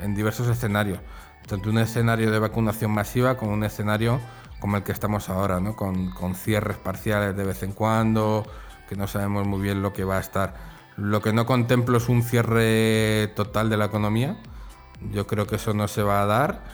en 0.00 0.14
diversos 0.14 0.48
escenarios, 0.48 0.98
tanto 1.46 1.68
un 1.68 1.78
escenario 1.78 2.30
de 2.30 2.38
vacunación 2.38 2.90
masiva 2.92 3.36
como 3.36 3.52
un 3.52 3.62
escenario 3.62 4.20
como 4.58 4.78
el 4.78 4.84
que 4.84 4.92
estamos 4.92 5.28
ahora, 5.28 5.60
¿no? 5.60 5.76
con, 5.76 6.10
con 6.12 6.34
cierres 6.34 6.78
parciales 6.78 7.36
de 7.36 7.44
vez 7.44 7.62
en 7.62 7.72
cuando, 7.72 8.46
que 8.88 8.96
no 8.96 9.06
sabemos 9.06 9.46
muy 9.46 9.60
bien 9.60 9.82
lo 9.82 9.92
que 9.92 10.04
va 10.04 10.16
a 10.16 10.20
estar. 10.20 10.54
Lo 10.96 11.20
que 11.20 11.34
no 11.34 11.44
contemplo 11.44 11.98
es 11.98 12.08
un 12.08 12.22
cierre 12.22 13.30
total 13.36 13.68
de 13.68 13.76
la 13.76 13.84
economía. 13.84 14.38
Yo 15.12 15.26
creo 15.26 15.46
que 15.46 15.56
eso 15.56 15.74
no 15.74 15.88
se 15.88 16.02
va 16.02 16.22
a 16.22 16.26
dar, 16.26 16.64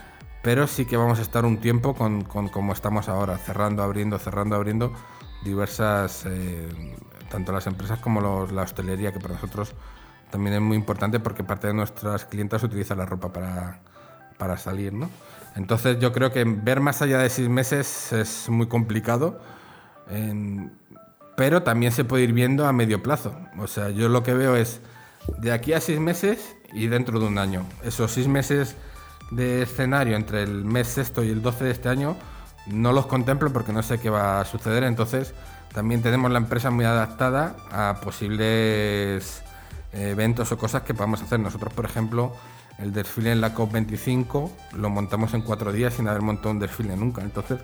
pero 0.45 0.69
sí 0.69 0.85
que 0.85 0.97
vamos 0.97 1.19
a 1.19 1.23
estar 1.23 1.45
un 1.45 1.59
tiempo 1.59 1.95
con, 1.95 2.23
con 2.23 2.49
como 2.49 2.73
estamos 2.73 3.09
ahora, 3.09 3.37
cerrando, 3.37 3.83
abriendo, 3.83 4.17
cerrando, 4.21 4.55
abriendo 4.55 4.93
diversas, 5.45 6.25
eh, 6.27 6.69
tanto 7.31 7.53
las 7.53 7.67
empresas 7.67 7.99
como 7.99 8.47
la 8.47 8.63
hostelería, 8.63 9.13
que 9.13 9.21
para 9.21 9.35
nosotros 9.35 9.75
también 10.31 10.55
es 10.55 10.61
muy 10.61 10.77
importante 10.77 11.21
porque 11.21 11.45
parte 11.45 11.67
de 11.67 11.75
nuestras 11.75 12.25
clientas 12.25 12.63
utiliza 12.63 12.95
la 12.95 13.07
ropa 13.07 13.33
para, 13.33 13.81
para 14.39 14.57
salir, 14.57 14.93
¿no? 14.93 15.11
Entonces 15.55 15.99
yo 15.99 16.13
creo 16.13 16.33
que 16.33 16.45
ver 16.45 16.81
más 16.81 17.03
allá 17.03 17.19
de 17.19 17.29
seis 17.29 17.49
meses 17.49 18.13
es 18.13 18.49
muy 18.49 18.67
complicado, 18.67 19.41
pero 21.37 21.63
también 21.63 21.93
se 21.93 22.05
puede 22.05 22.25
ir 22.25 22.33
viendo 22.33 22.67
a 22.67 22.73
medio 22.73 23.03
plazo. 23.03 23.37
O 23.59 23.67
sea, 23.67 23.91
yo 23.91 24.09
lo 24.09 24.23
que 24.23 24.35
veo 24.35 24.57
es 24.57 24.81
de 25.39 25.53
aquí 25.53 25.73
a 25.73 25.81
seis 25.81 26.01
meses 26.01 26.57
y 26.73 26.87
dentro 26.87 27.21
de 27.21 27.27
un 27.27 27.39
año. 27.39 27.67
Esos 27.83 28.13
seis 28.13 28.29
meses 28.29 28.77
de 29.31 29.63
escenario 29.63 30.17
entre 30.17 30.43
el 30.43 30.65
mes 30.65 30.89
sexto 30.89 31.23
y 31.23 31.31
el 31.31 31.43
12 31.43 31.65
de 31.65 31.71
este 31.71 31.89
año 31.89 32.17
no 32.67 32.93
los 32.93 33.07
contemplo 33.07 33.53
porque 33.53 33.73
no 33.73 33.83
sé 33.83 33.99
qué 33.99 34.11
va 34.11 34.41
a 34.41 34.45
suceder. 34.45 34.85
Entonces 34.85 35.35
también 35.73 36.03
tenemos 36.03 36.31
la 36.31 36.39
empresa 36.39 36.71
muy 36.71 36.85
adaptada 36.85 37.57
a 37.71 38.01
posibles 38.01 39.43
eventos 39.93 40.53
o 40.53 40.59
cosas 40.59 40.83
que 40.83 40.95
podamos 40.95 41.23
hacer. 41.23 41.41
Nosotros, 41.41 41.73
por 41.73 41.85
ejemplo, 41.85 42.33
el 42.79 42.93
desfile 42.93 43.33
en 43.33 43.41
la 43.41 43.55
COP25 43.55 44.51
lo 44.75 44.91
montamos 44.91 45.35
en 45.35 45.43
cuatro 45.43 45.73
días 45.73 45.95
sin 45.95 46.09
haber 46.09 46.23
montado 46.23 46.51
un 46.51 46.59
desfile 46.59 46.97
nunca. 46.97 47.23
Entonces, 47.23 47.61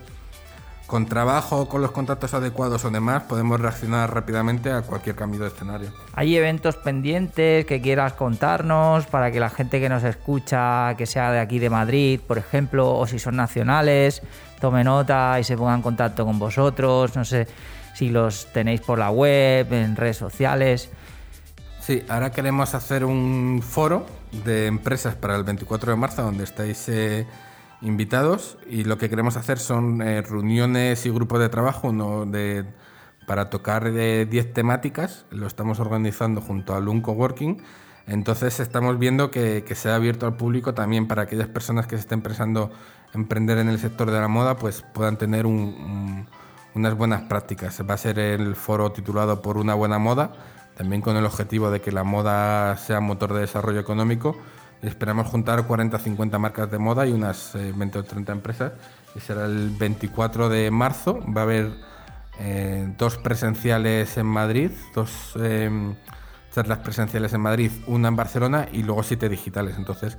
con 0.89 1.05
trabajo, 1.05 1.69
con 1.69 1.83
los 1.83 1.91
contactos 1.91 2.33
adecuados 2.33 2.83
o 2.83 2.89
demás, 2.89 3.21
podemos 3.23 3.59
reaccionar 3.59 4.11
rápidamente 4.11 4.71
a 4.71 4.81
cualquier 4.81 5.15
cambio 5.15 5.39
de 5.41 5.49
escenario. 5.49 5.91
¿Hay 6.15 6.35
eventos 6.35 6.77
pendientes 6.77 7.67
que 7.67 7.79
quieras 7.79 8.13
contarnos 8.13 9.05
para 9.05 9.31
que 9.31 9.39
la 9.39 9.51
gente 9.51 9.79
que 9.79 9.87
nos 9.87 10.03
escucha, 10.03 10.95
que 10.97 11.05
sea 11.05 11.31
de 11.31 11.39
aquí 11.41 11.59
de 11.59 11.69
Madrid, 11.69 12.19
por 12.27 12.39
ejemplo, 12.39 12.97
o 12.97 13.05
si 13.05 13.19
son 13.19 13.35
nacionales, 13.35 14.23
tome 14.59 14.83
nota 14.83 15.39
y 15.39 15.43
se 15.43 15.57
ponga 15.57 15.73
en 15.73 15.81
contacto 15.81 16.25
con 16.25 16.39
vosotros? 16.39 17.15
No 17.15 17.25
sé 17.25 17.47
si 17.93 18.09
los 18.09 18.47
tenéis 18.53 18.81
por 18.81 18.99
la 18.99 19.09
web, 19.11 19.71
en 19.73 19.95
redes 19.95 20.17
sociales. 20.17 20.89
Sí, 21.81 22.03
ahora 22.07 22.31
queremos 22.31 22.75
hacer 22.75 23.03
un 23.03 23.61
foro 23.63 24.05
de 24.45 24.67
empresas 24.67 25.15
para 25.15 25.35
el 25.35 25.43
24 25.43 25.91
de 25.91 25.97
marzo 25.97 26.21
donde 26.21 26.43
estáis 26.43 26.87
eh, 26.89 27.25
invitados 27.81 28.57
y 28.69 28.83
lo 28.83 28.97
que 28.97 29.09
queremos 29.09 29.37
hacer 29.37 29.57
son 29.57 30.01
eh, 30.01 30.21
reuniones 30.21 31.05
y 31.05 31.09
grupos 31.09 31.39
de 31.39 31.49
trabajo, 31.49 31.93
para 33.25 33.49
tocar 33.49 33.91
10 33.91 34.53
temáticas. 34.53 35.25
Lo 35.29 35.45
estamos 35.45 35.79
organizando 35.79 36.41
junto 36.41 36.73
a 36.73 36.79
Lunco 36.79 37.11
Working. 37.11 37.61
Entonces 38.07 38.59
estamos 38.59 38.97
viendo 38.97 39.31
que, 39.31 39.63
que 39.63 39.75
se 39.75 39.89
ha 39.89 39.95
abierto 39.95 40.25
al 40.25 40.35
público 40.35 40.73
también 40.73 41.07
para 41.07 41.23
aquellas 41.23 41.47
personas 41.47 41.85
que 41.85 41.95
se 41.95 42.01
estén 42.01 42.21
pensando 42.21 42.71
emprender 43.13 43.57
en 43.57 43.69
el 43.69 43.79
sector 43.79 44.11
de 44.11 44.19
la 44.19 44.27
moda, 44.27 44.57
pues 44.57 44.83
puedan 44.93 45.17
tener 45.17 45.45
unas 45.45 46.95
buenas 46.95 47.23
prácticas. 47.23 47.81
Va 47.87 47.95
a 47.95 47.97
ser 47.97 48.19
el 48.19 48.55
foro 48.55 48.91
titulado 48.91 49.41
Por 49.41 49.57
una 49.57 49.73
buena 49.73 49.99
moda, 49.99 50.31
también 50.75 51.01
con 51.01 51.17
el 51.17 51.25
objetivo 51.25 51.71
de 51.71 51.81
que 51.81 51.91
la 51.91 52.03
moda 52.03 52.77
sea 52.77 52.99
motor 52.99 53.33
de 53.33 53.41
desarrollo 53.41 53.79
económico. 53.79 54.37
Esperamos 54.81 55.27
juntar 55.27 55.65
40 55.67 55.97
o 55.97 55.99
50 55.99 56.39
marcas 56.39 56.71
de 56.71 56.77
moda 56.77 57.05
y 57.05 57.11
unas 57.11 57.51
20 57.53 57.97
eh, 57.97 58.01
o 58.01 58.03
30 58.03 58.31
empresas. 58.31 58.73
Y 59.15 59.19
será 59.19 59.45
el 59.45 59.71
24 59.71 60.47
de 60.47 60.71
marzo. 60.71 61.19
Va 61.35 61.41
a 61.41 61.43
haber 61.43 61.73
eh, 62.39 62.93
dos 62.97 63.17
presenciales 63.17 64.15
en 64.17 64.25
Madrid, 64.25 64.71
dos 64.95 65.33
em, 66.49 66.53
charlas 66.53 66.79
presenciales 66.79 67.33
en 67.33 67.41
Madrid, 67.41 67.71
una 67.87 68.07
en 68.07 68.15
Barcelona 68.15 68.67
y 68.71 68.83
luego 68.83 69.03
siete 69.03 69.29
digitales. 69.29 69.75
Entonces 69.77 70.17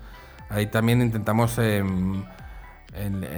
ahí 0.49 0.67
también 0.67 1.03
intentamos 1.03 1.59
em, 1.59 2.23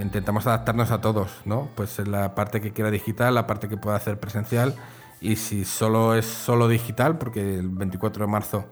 intentamos 0.01 0.47
adaptarnos 0.47 0.91
a 0.91 1.01
todos, 1.01 1.41
¿no? 1.45 1.69
Pues 1.75 1.99
la 2.07 2.33
parte 2.35 2.59
que 2.61 2.71
quiera 2.71 2.89
digital, 2.89 3.35
la 3.35 3.45
parte 3.45 3.67
que 3.69 3.77
pueda 3.77 3.95
hacer 3.95 4.19
presencial 4.19 4.75
y 5.21 5.35
si 5.35 5.63
solo 5.63 6.15
es 6.15 6.25
solo 6.25 6.67
digital, 6.67 7.17
porque 7.17 7.59
el 7.59 7.69
24 7.69 8.25
de 8.25 8.31
marzo 8.31 8.65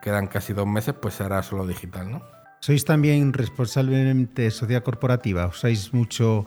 quedan 0.00 0.26
casi 0.26 0.52
dos 0.52 0.66
meses, 0.66 0.94
pues 1.00 1.14
se 1.14 1.24
hará 1.24 1.42
solo 1.42 1.66
digital, 1.66 2.10
¿no? 2.10 2.22
¿Sois 2.60 2.84
también 2.84 3.32
responsablemente 3.32 4.50
sociedad 4.52 4.84
corporativa? 4.84 5.46
¿Usáis 5.46 5.92
mucho 5.92 6.46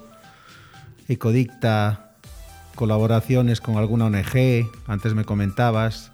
Ecodicta, 1.07 2.15
colaboraciones 2.73 3.61
con 3.61 3.77
alguna 3.77 4.05
ONG, 4.05 4.67
antes 4.87 5.13
me 5.13 5.23
comentabas 5.23 6.11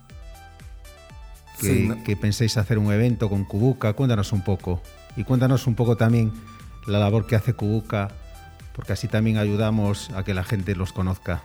que, 1.62 2.18
penséis 2.18 2.58
hacer 2.58 2.78
un 2.78 2.92
evento 2.92 3.30
con 3.30 3.46
Kubuka, 3.46 3.94
cuéntanos 3.94 4.32
un 4.34 4.44
poco. 4.44 4.82
Y 5.16 5.24
cuéntanos 5.24 5.68
un 5.68 5.76
poco 5.76 5.96
también 5.96 6.32
la 6.88 7.00
labor 7.00 7.28
que 7.28 7.36
hace 7.36 7.54
Kubuka, 7.54 8.10
porque 8.74 8.94
así 8.94 9.08
también 9.08 9.38
ayudamos 9.38 10.10
a 10.12 10.24
que 10.24 10.34
la 10.34 10.44
gente 10.44 10.76
los 10.76 10.94
conozca. 10.94 11.44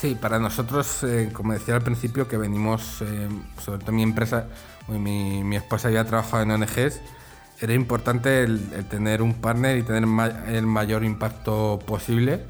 Sí, 0.00 0.16
para 0.20 0.38
nosotros, 0.38 1.02
eh, 1.04 1.30
como 1.32 1.52
decía 1.52 1.74
al 1.74 1.82
principio, 1.82 2.28
que 2.28 2.36
venimos, 2.36 3.02
eh, 3.02 3.28
sobre 3.60 3.80
todo 3.80 3.92
mi 3.92 4.02
empresa, 4.02 4.46
mi, 4.88 5.42
mi, 5.44 5.56
esposa 5.56 5.90
ya 5.90 6.04
trabajado 6.04 6.42
en 6.42 6.50
ONGs, 6.50 7.00
era 7.60 7.74
importante 7.74 8.42
el, 8.42 8.86
tener 8.88 9.22
un 9.22 9.34
partner 9.34 9.78
y 9.78 9.82
tener 9.82 10.04
el 10.48 10.66
mayor 10.66 11.04
impacto 11.04 11.78
posible 11.86 12.40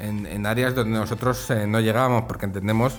en, 0.00 0.46
áreas 0.46 0.74
donde 0.74 0.98
nosotros 0.98 1.50
eh, 1.50 1.66
no 1.66 1.80
llegábamos, 1.80 2.24
porque 2.24 2.46
entendemos 2.46 2.94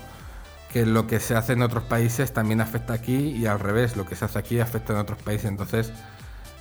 que 0.72 0.86
lo 0.86 1.08
que 1.08 1.20
se 1.20 1.36
hace 1.36 1.54
en 1.54 1.62
otros 1.62 1.84
países 1.84 2.34
también 2.34 2.62
afecta 2.62 2.94
aquí 2.94 3.16
y 3.16 3.46
al 3.46 3.60
revés, 3.60 3.98
lo 3.98 4.06
que 4.06 4.16
se 4.16 4.26
hace 4.26 4.40
aquí 4.40 4.60
afecta 4.60 4.94
en 4.94 5.00
otros 5.00 5.22
países. 5.22 5.46
Entonces, 5.46 5.92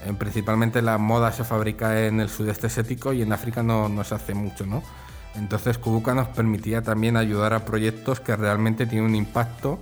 eh, 0.05 0.13
principalmente 0.19 0.83
la 0.83 0.99
moda 0.99 1.33
se 1.33 1.45
fabrica 1.45 2.07
en 2.07 2.21
el 2.21 2.29
sudeste 2.29 2.67
asiático 2.67 3.13
y 3.13 3.23
en 3.23 3.33
África 3.33 3.63
no, 3.63 3.89
no 3.89 4.05
se 4.05 4.15
hace 4.15 4.35
mucho, 4.35 4.67
¿no? 4.67 4.83
Entonces, 5.37 5.79
Kubuka 5.79 6.15
nos 6.15 6.29
permitía 6.29 6.83
también 6.83 7.17
ayudar 7.17 7.55
a 7.55 7.65
proyectos 7.65 8.19
que 8.21 8.35
realmente 8.35 8.87
tienen 8.87 9.09
un 9.09 9.15
impacto 9.15 9.79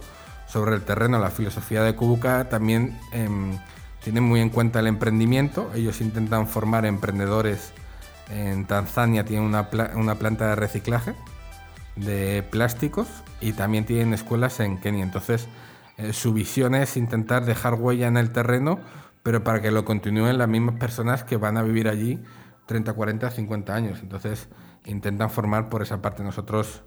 sobre 0.47 0.74
el 0.74 0.83
terreno. 0.83 1.18
La 1.18 1.31
filosofía 1.31 1.83
de 1.83 1.95
Kubuka 1.95 2.49
también 2.51 2.99
em, 3.12 3.59
tiene 4.03 4.20
muy 4.20 4.41
en 4.41 4.51
cuenta 4.51 4.81
el 4.81 4.87
emprendimiento. 4.87 5.70
Ellos 5.74 6.01
intentan 6.03 6.47
formar 6.47 6.85
emprendedores 6.85 7.72
en 8.31 8.66
Tanzania 8.66 9.24
tienen 9.24 9.47
una, 9.47 10.14
planta 10.18 10.49
de 10.49 10.57
reciclaje 10.57 11.14
de 11.97 12.43
plásticos 12.43 13.09
y 13.41 13.53
también 13.53 13.84
tienen 13.84 14.14
escuelas 14.14 14.61
en 14.61 14.78
Kenia. 14.78 15.05
Entonces, 15.05 15.49
eh, 15.97 16.12
su 16.12 16.32
visión 16.32 16.74
es 16.74 16.97
intentar 16.97 17.45
dejar 17.45 17.74
huella 17.74 18.07
en 18.07 18.16
el 18.16 18.30
terreno, 18.30 18.78
pero 19.22 19.45
para 19.45 19.61
que 19.61 19.70
lo 19.70 19.84
continúen 19.84 20.39
las 20.39 20.49
mismas 20.49 20.76
personas 20.76 21.24
que 21.24 21.36
van 21.36 21.57
a 21.57 21.62
vivir 21.62 21.89
allí 21.89 22.22
30, 22.66 22.93
40, 22.93 23.30
50 23.30 23.74
años. 23.74 23.99
Entonces, 24.03 24.49
intentan 24.84 25.30
formar 25.30 25.68
por 25.68 25.82
esa 25.82 26.01
parte. 26.01 26.22
Nosotros 26.22 26.82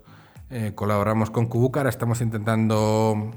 eh, 0.50 0.74
colaboramos 0.76 1.30
con 1.30 1.48
Kubuka, 1.48 1.88
estamos 1.88 2.22
intentando 2.22 3.32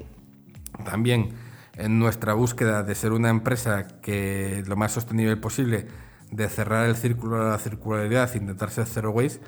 también 0.84 1.30
en 1.76 1.98
nuestra 1.98 2.34
búsqueda 2.34 2.82
de 2.82 2.94
ser 2.94 3.12
una 3.12 3.30
empresa 3.30 3.86
que 4.00 4.62
lo 4.66 4.76
más 4.76 4.92
sostenible 4.92 5.36
posible 5.36 5.86
de 6.30 6.48
cerrar 6.48 6.86
el 6.86 6.96
círculo 6.96 7.44
de 7.44 7.50
la 7.50 7.58
circularidad, 7.58 8.34
intentar 8.34 8.70
ser 8.70 8.86
zero 8.86 9.10
waste, 9.10 9.40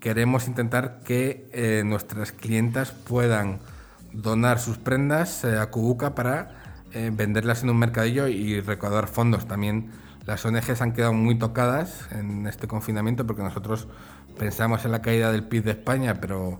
queremos 0.00 0.48
intentar 0.48 1.00
que 1.04 1.48
eh, 1.52 1.82
nuestras 1.84 2.32
clientas 2.32 2.90
puedan 2.90 3.60
donar 4.12 4.58
sus 4.58 4.78
prendas 4.78 5.44
eh, 5.44 5.58
a 5.58 5.70
Kubuka 5.70 6.14
para 6.14 6.82
eh, 6.92 7.10
venderlas 7.12 7.62
en 7.62 7.70
un 7.70 7.78
mercadillo 7.78 8.26
y 8.26 8.60
recaudar 8.60 9.06
fondos. 9.06 9.46
También 9.46 9.90
las 10.26 10.44
ONGs 10.44 10.80
han 10.80 10.92
quedado 10.92 11.12
muy 11.12 11.38
tocadas 11.38 12.08
en 12.12 12.46
este 12.46 12.66
confinamiento 12.66 13.26
porque 13.26 13.42
nosotros 13.42 13.88
pensamos 14.38 14.84
en 14.86 14.92
la 14.92 15.02
caída 15.02 15.30
del 15.30 15.44
PIB 15.44 15.64
de 15.64 15.70
España, 15.72 16.16
pero 16.20 16.58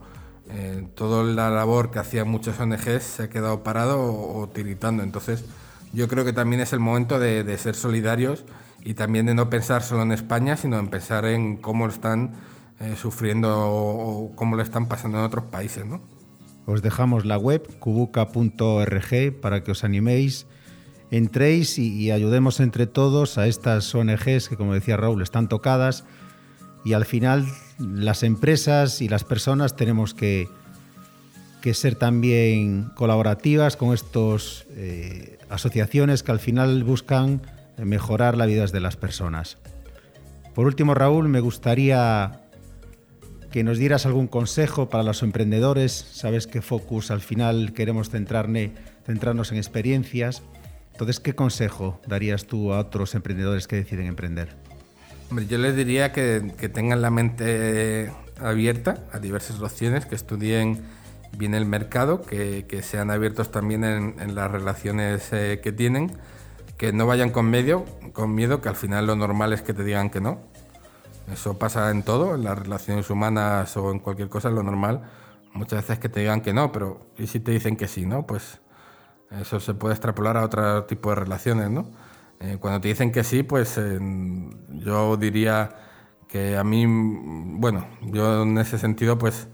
toda 0.96 1.22
la 1.22 1.48
labor 1.48 1.92
que 1.92 2.00
hacían 2.00 2.28
muchas 2.28 2.58
ONGs 2.58 3.04
se 3.04 3.22
ha 3.22 3.30
quedado 3.30 3.62
parado 3.62 4.02
o, 4.02 4.48
tiritando. 4.48 5.04
Entonces 5.04 5.44
yo 5.92 6.08
creo 6.08 6.24
que 6.24 6.32
también 6.32 6.60
es 6.60 6.72
el 6.72 6.80
momento 6.80 7.20
de, 7.20 7.44
de 7.44 7.56
ser 7.56 7.76
solidarios 7.76 8.44
y 8.82 8.94
también 8.94 9.26
de 9.26 9.34
no 9.34 9.48
pensar 9.48 9.84
solo 9.84 10.02
en 10.02 10.10
España, 10.10 10.56
sino 10.56 10.80
en 10.80 10.88
pensar 10.88 11.24
en 11.24 11.56
cómo 11.56 11.86
están 11.86 12.32
eh, 12.80 12.96
sufriendo 12.96 13.50
o, 13.58 14.32
cómo 14.34 14.56
lo 14.56 14.62
están 14.62 14.86
pasando 14.86 15.18
en 15.18 15.24
otros 15.24 15.44
países. 15.44 15.84
¿no? 15.84 16.00
Os 16.64 16.80
dejamos 16.80 17.26
la 17.26 17.36
web 17.36 17.68
cubuca.org 17.78 19.40
para 19.40 19.62
que 19.62 19.70
os 19.70 19.84
animéis, 19.84 20.46
entréis 21.10 21.78
y, 21.78 22.10
ayudemos 22.10 22.58
entre 22.58 22.86
todos 22.86 23.36
a 23.36 23.46
estas 23.46 23.94
ONGs 23.94 24.48
que, 24.48 24.56
como 24.56 24.72
decía 24.72 24.96
Raúl, 24.96 25.20
están 25.22 25.48
tocadas 25.48 26.04
y 26.84 26.94
al 26.94 27.04
final 27.04 27.46
las 27.78 28.22
empresas 28.22 29.02
y 29.02 29.08
las 29.08 29.24
personas 29.24 29.76
tenemos 29.76 30.14
que, 30.14 30.48
que 31.60 31.74
ser 31.74 31.96
también 31.96 32.90
colaborativas 32.94 33.76
con 33.76 33.92
estas 33.92 34.64
eh, 34.70 35.38
asociaciones 35.50 36.22
que 36.22 36.32
al 36.32 36.40
final 36.40 36.82
buscan 36.84 37.42
mejorar 37.76 38.38
la 38.38 38.46
vida 38.46 38.64
de 38.64 38.80
las 38.80 38.96
personas. 38.96 39.58
Por 40.54 40.66
último, 40.66 40.94
Raúl, 40.94 41.28
me 41.28 41.40
gustaría 41.40 42.39
que 43.50 43.64
nos 43.64 43.78
dieras 43.78 44.06
algún 44.06 44.26
consejo 44.26 44.88
para 44.88 45.02
los 45.02 45.22
emprendedores. 45.22 45.92
Sabes 45.92 46.46
que 46.46 46.62
Focus 46.62 47.10
al 47.10 47.20
final 47.20 47.72
queremos 47.72 48.10
centrarnos 48.10 49.52
en 49.52 49.58
experiencias. 49.58 50.42
Entonces, 50.92 51.20
¿qué 51.20 51.34
consejo 51.34 52.00
darías 52.06 52.46
tú 52.46 52.72
a 52.72 52.80
otros 52.80 53.14
emprendedores 53.14 53.66
que 53.66 53.76
deciden 53.76 54.06
emprender? 54.06 54.56
yo 55.48 55.58
les 55.58 55.76
diría 55.76 56.12
que, 56.12 56.40
tengan 56.72 57.02
la 57.02 57.10
mente 57.10 58.10
abierta 58.40 58.98
a 59.12 59.20
diversas 59.20 59.60
opciones, 59.60 60.04
que 60.06 60.16
estudien 60.16 60.82
bien 61.38 61.54
el 61.54 61.66
mercado, 61.66 62.22
que, 62.22 62.82
sean 62.82 63.10
abiertos 63.10 63.52
también 63.52 63.84
en, 63.84 64.34
las 64.34 64.50
relaciones 64.50 65.32
eh, 65.32 65.60
que 65.62 65.72
tienen 65.72 66.12
que 66.80 66.94
no 66.94 67.06
vayan 67.06 67.28
con 67.28 67.44
medio, 67.44 67.84
con 68.14 68.34
miedo, 68.34 68.62
que 68.62 68.70
al 68.70 68.74
final 68.74 69.06
lo 69.06 69.14
normal 69.14 69.52
es 69.52 69.60
que 69.60 69.74
te 69.74 69.84
digan 69.84 70.08
que 70.08 70.22
no. 70.22 70.40
Eso 71.32 71.58
pasa 71.58 71.90
en 71.90 72.02
todo, 72.02 72.34
en 72.34 72.44
las 72.44 72.58
relaciones 72.58 73.08
humanas 73.10 73.76
o 73.76 73.90
en 73.92 73.98
cualquier 74.00 74.28
cosa, 74.28 74.50
lo 74.50 74.62
normal 74.62 75.02
muchas 75.52 75.82
veces 75.82 75.98
que 75.98 76.08
te 76.08 76.20
digan 76.20 76.40
que 76.40 76.52
no, 76.52 76.72
pero 76.72 77.06
¿y 77.18 77.26
si 77.26 77.40
te 77.40 77.52
dicen 77.52 77.76
que 77.76 77.88
sí, 77.88 78.06
no? 78.06 78.26
Pues 78.26 78.60
eso 79.40 79.60
se 79.60 79.74
puede 79.74 79.94
extrapolar 79.94 80.36
a 80.36 80.44
otro 80.44 80.84
tipo 80.84 81.10
de 81.10 81.16
relaciones, 81.16 81.70
¿no? 81.70 81.90
Eh, 82.40 82.56
cuando 82.58 82.80
te 82.80 82.88
dicen 82.88 83.12
que 83.12 83.22
sí, 83.22 83.42
pues 83.42 83.78
yo 84.68 85.16
diría 85.16 85.70
que 86.26 86.56
a 86.56 86.64
mí, 86.64 86.84
bueno, 86.86 87.86
yo 88.02 88.42
en 88.42 88.56
ese 88.58 88.78
sentido, 88.78 89.18
pues 89.18 89.48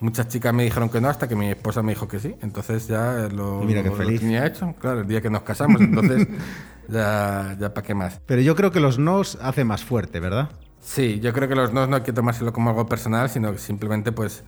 muchas 0.00 0.28
chicas 0.28 0.52
me 0.52 0.64
dijeron 0.64 0.90
que 0.90 1.00
no 1.00 1.08
hasta 1.08 1.28
que 1.28 1.36
mi 1.36 1.50
esposa 1.50 1.82
me 1.82 1.92
dijo 1.92 2.08
que 2.08 2.18
sí. 2.18 2.34
Entonces 2.42 2.86
ya 2.88 3.28
lo, 3.32 3.60
Mira 3.62 3.82
qué 3.82 3.90
feliz. 3.90 4.20
tenía 4.20 4.44
hecho. 4.44 4.74
Claro, 4.78 5.00
el 5.00 5.06
día 5.06 5.22
que 5.22 5.30
nos 5.30 5.42
casamos, 5.42 5.80
entonces 5.80 6.28
ya, 6.88 7.56
ya 7.58 7.72
para 7.72 7.86
qué 7.86 7.94
más. 7.94 8.20
Pero 8.26 8.42
yo 8.42 8.54
creo 8.54 8.70
que 8.70 8.80
los 8.80 8.98
nos 8.98 9.36
hace 9.36 9.64
más 9.64 9.82
fuerte, 9.82 10.20
¿verdad? 10.20 10.50
Sí, 10.86 11.18
yo 11.18 11.32
creo 11.32 11.48
que 11.48 11.56
los 11.56 11.72
nos 11.72 11.88
no 11.88 11.96
hay 11.96 12.02
que 12.02 12.12
tomárselo 12.12 12.52
como 12.52 12.70
algo 12.70 12.86
personal, 12.86 13.28
sino 13.28 13.50
que 13.50 13.58
simplemente 13.58 14.12
pues 14.12 14.44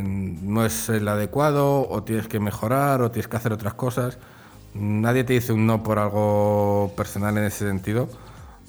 no 0.00 0.64
es 0.64 0.88
el 0.88 1.06
adecuado 1.08 1.86
o 1.90 2.04
tienes 2.04 2.28
que 2.28 2.38
mejorar 2.38 3.02
o 3.02 3.10
tienes 3.10 3.26
que 3.28 3.36
hacer 3.36 3.52
otras 3.52 3.74
cosas. 3.74 4.16
Nadie 4.74 5.24
te 5.24 5.32
dice 5.32 5.52
un 5.52 5.66
no 5.66 5.82
por 5.82 5.98
algo 5.98 6.92
personal 6.96 7.36
en 7.36 7.44
ese 7.44 7.66
sentido, 7.68 8.08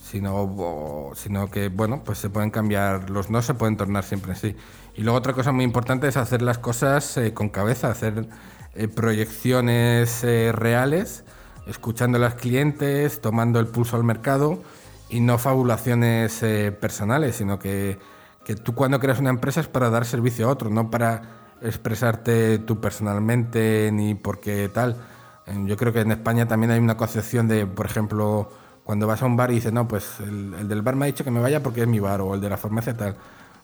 sino, 0.03 1.13
sino 1.15 1.51
que, 1.51 1.69
bueno, 1.69 2.01
pues 2.03 2.17
se 2.17 2.31
pueden 2.31 2.49
cambiar, 2.49 3.11
los 3.11 3.29
no 3.29 3.43
se 3.43 3.53
pueden 3.53 3.77
tornar 3.77 4.03
siempre 4.03 4.31
así. 4.31 4.55
Y 4.95 5.03
luego 5.03 5.19
otra 5.19 5.33
cosa 5.33 5.51
muy 5.51 5.65
importante 5.65 6.07
es 6.07 6.17
hacer 6.17 6.41
las 6.41 6.57
cosas 6.57 7.15
eh, 7.17 7.31
con 7.31 7.49
cabeza, 7.49 7.91
hacer 7.91 8.27
eh, 8.73 8.87
proyecciones 8.87 10.23
eh, 10.23 10.51
reales, 10.51 11.25
escuchando 11.67 12.17
a 12.17 12.21
los 12.21 12.33
clientes, 12.33 13.21
tomando 13.21 13.59
el 13.59 13.67
pulso 13.67 13.95
al 13.95 14.03
mercado 14.03 14.63
y 15.09 15.19
no 15.19 15.37
fabulaciones 15.37 16.43
personales, 16.79 17.35
sino 17.35 17.59
que, 17.59 17.99
que, 18.43 18.55
tú 18.55 18.75
cuando 18.75 18.99
creas 18.99 19.19
una 19.19 19.29
empresa 19.29 19.61
es 19.61 19.67
para 19.67 19.89
dar 19.89 20.05
servicio 20.05 20.47
a 20.47 20.51
otro, 20.51 20.69
no 20.69 20.91
para 20.91 21.37
expresarte 21.61 22.59
tú 22.59 22.79
personalmente 22.79 23.89
ni 23.91 24.15
porque 24.15 24.69
tal. 24.69 24.95
Yo 25.65 25.77
creo 25.77 25.93
que 25.93 26.01
en 26.01 26.11
España 26.11 26.47
también 26.47 26.71
hay 26.71 26.79
una 26.79 26.97
concepción 26.97 27.47
de, 27.47 27.65
por 27.65 27.85
ejemplo, 27.85 28.49
cuando 28.83 29.07
vas 29.07 29.21
a 29.21 29.25
un 29.25 29.37
bar 29.37 29.51
y 29.51 29.55
dices, 29.55 29.71
no, 29.71 29.87
pues 29.87 30.19
el, 30.19 30.67
del 30.67 30.81
bar 30.81 30.95
me 30.95 31.05
ha 31.05 31.07
dicho 31.07 31.23
que 31.23 31.31
me 31.31 31.39
vaya 31.39 31.63
porque 31.63 31.81
es 31.81 31.87
mi 31.87 31.99
bar 31.99 32.21
o 32.21 32.35
el 32.35 32.41
de 32.41 32.49
la 32.49 32.57
farmacia 32.57 32.95
tal. 32.95 33.15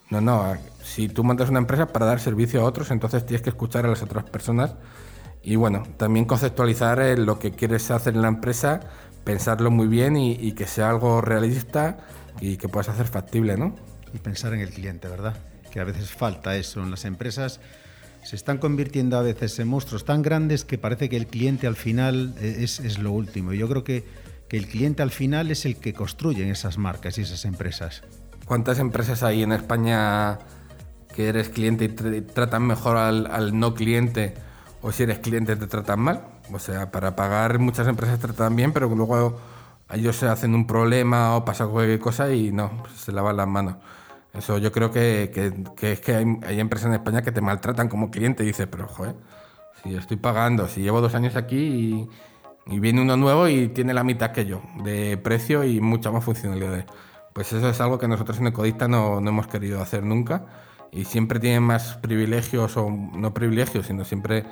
No, 0.09 0.21
no, 0.21 0.53
si 0.81 1.09
tú 1.09 1.23
montas 1.23 1.49
una 1.49 1.59
empresa 1.59 1.87
para 1.87 2.05
dar 2.05 2.19
servicio 2.19 2.61
a 2.61 2.65
otros, 2.65 2.91
entonces 2.91 3.25
tienes 3.25 3.41
que 3.41 3.49
escuchar 3.49 3.85
a 3.85 3.89
las 3.89 4.01
otras 4.01 4.23
personas 4.25 4.75
y 5.41 5.55
bueno, 5.55 5.83
también 5.97 6.25
conceptualizar 6.25 7.01
eh, 7.01 7.17
lo 7.17 7.37
que 7.39 7.51
quieres 7.51 7.91
hacer 7.91 8.15
en 8.15 8.21
la 8.21 8.27
empresa, 8.29 8.81
pensarlo 9.23 9.71
muy 9.71 9.87
bien 9.87 10.17
y, 10.17 10.51
que 10.53 10.67
sea 10.67 10.89
algo 10.89 11.21
realista 11.21 11.97
y 12.41 12.57
que 12.57 12.67
puedas 12.67 12.89
hacer 12.89 13.07
factible, 13.07 13.57
¿no? 13.57 13.75
Y 14.13 14.19
pensar 14.19 14.53
en 14.53 14.59
el 14.59 14.69
cliente, 14.69 15.07
¿verdad? 15.07 15.35
Que 15.71 15.79
a 15.79 15.83
veces 15.83 16.09
falta 16.11 16.55
eso 16.55 16.81
en 16.81 16.91
las 16.91 17.05
empresas. 17.05 17.59
Se 18.23 18.35
están 18.35 18.57
convirtiendo 18.57 19.17
a 19.17 19.21
veces 19.21 19.57
en 19.59 19.67
monstruos 19.67 20.05
tan 20.05 20.21
grandes 20.21 20.63
que 20.63 20.77
parece 20.77 21.09
que 21.09 21.17
el 21.17 21.27
cliente 21.27 21.67
al 21.67 21.75
final 21.75 22.35
eh, 22.39 22.57
es, 22.59 22.79
es 22.79 22.99
lo 22.99 23.11
último. 23.11 23.53
Yo 23.53 23.67
creo 23.67 23.83
que, 23.83 24.05
que 24.47 24.57
el 24.57 24.67
cliente 24.67 25.03
al 25.03 25.11
final 25.11 25.51
es 25.51 25.65
el 25.65 25.77
que 25.77 25.93
construye 25.93 26.49
esas 26.49 26.77
marcas 26.77 27.17
y 27.17 27.21
esas 27.21 27.45
empresas. 27.45 28.03
¿Cuántas 28.45 28.79
empresas 28.79 29.23
hay 29.23 29.43
en 29.43 29.51
España 29.51 30.39
que 31.15 31.27
eres 31.27 31.49
cliente 31.49 31.85
y 31.85 32.21
tratan 32.21 32.63
mejor 32.63 32.97
al, 32.97 33.27
al 33.27 33.57
no 33.57 33.73
cliente? 33.73 34.33
o 34.83 34.91
si 34.91 35.03
eres 35.03 35.19
cliente 35.19 35.55
te 35.55 35.65
tratan 35.65 35.99
mal. 36.01 36.21
O 36.53 36.59
sea, 36.59 36.91
para 36.91 37.15
pagar 37.15 37.59
muchas 37.59 37.87
empresas 37.87 38.19
tratan 38.19 38.55
bien, 38.55 38.73
pero 38.73 38.87
luego 38.87 39.39
ellos 39.91 40.15
se 40.15 40.27
hacen 40.27 40.53
un 40.55 40.67
problema 40.67 41.35
o 41.35 41.45
pasa 41.45 41.67
cualquier 41.67 41.99
cosa 41.99 42.31
y 42.33 42.51
no, 42.51 42.83
se 42.95 43.11
lavan 43.11 43.37
las 43.37 43.47
manos. 43.47 43.75
Eso 44.33 44.57
yo 44.57 44.71
creo 44.71 44.91
que, 44.91 45.31
es 45.81 45.99
que 45.99 46.15
hay, 46.15 46.59
empresas 46.59 46.87
en 46.87 46.93
España 46.93 47.21
que 47.21 47.31
te 47.31 47.41
maltratan 47.41 47.89
como 47.89 48.09
cliente 48.09 48.43
y 48.43 48.47
dices, 48.47 48.67
pero 48.69 48.87
joder, 48.87 49.15
si 49.83 49.95
estoy 49.95 50.17
pagando, 50.17 50.67
si 50.67 50.81
llevo 50.81 51.01
dos 51.01 51.13
años 51.15 51.35
aquí 51.35 52.09
y, 52.67 52.79
viene 52.79 53.01
uno 53.01 53.17
nuevo 53.17 53.47
y 53.47 53.67
tiene 53.69 53.93
la 53.93 54.03
mitad 54.03 54.31
que 54.31 54.45
yo, 54.45 54.61
de 54.83 55.17
precio 55.17 55.63
y 55.63 55.81
mucha 55.81 56.11
más 56.11 56.23
funcionalidades. 56.23 56.85
Pues 57.33 57.51
eso 57.51 57.67
es 57.69 57.81
algo 57.81 57.99
que 57.99 58.07
nosotros 58.07 58.39
en 58.39 58.47
Ecodista 58.47 58.87
no, 58.87 59.19
no 59.21 59.29
hemos 59.29 59.47
querido 59.47 59.81
hacer 59.81 60.03
nunca 60.03 60.45
y 60.91 61.05
siempre 61.05 61.39
tienen 61.39 61.63
más 61.63 61.97
privilegios 61.97 62.77
o 62.77 62.89
no 62.89 63.33
privilegios, 63.33 63.87
sino 63.87 64.05
siempre 64.05 64.45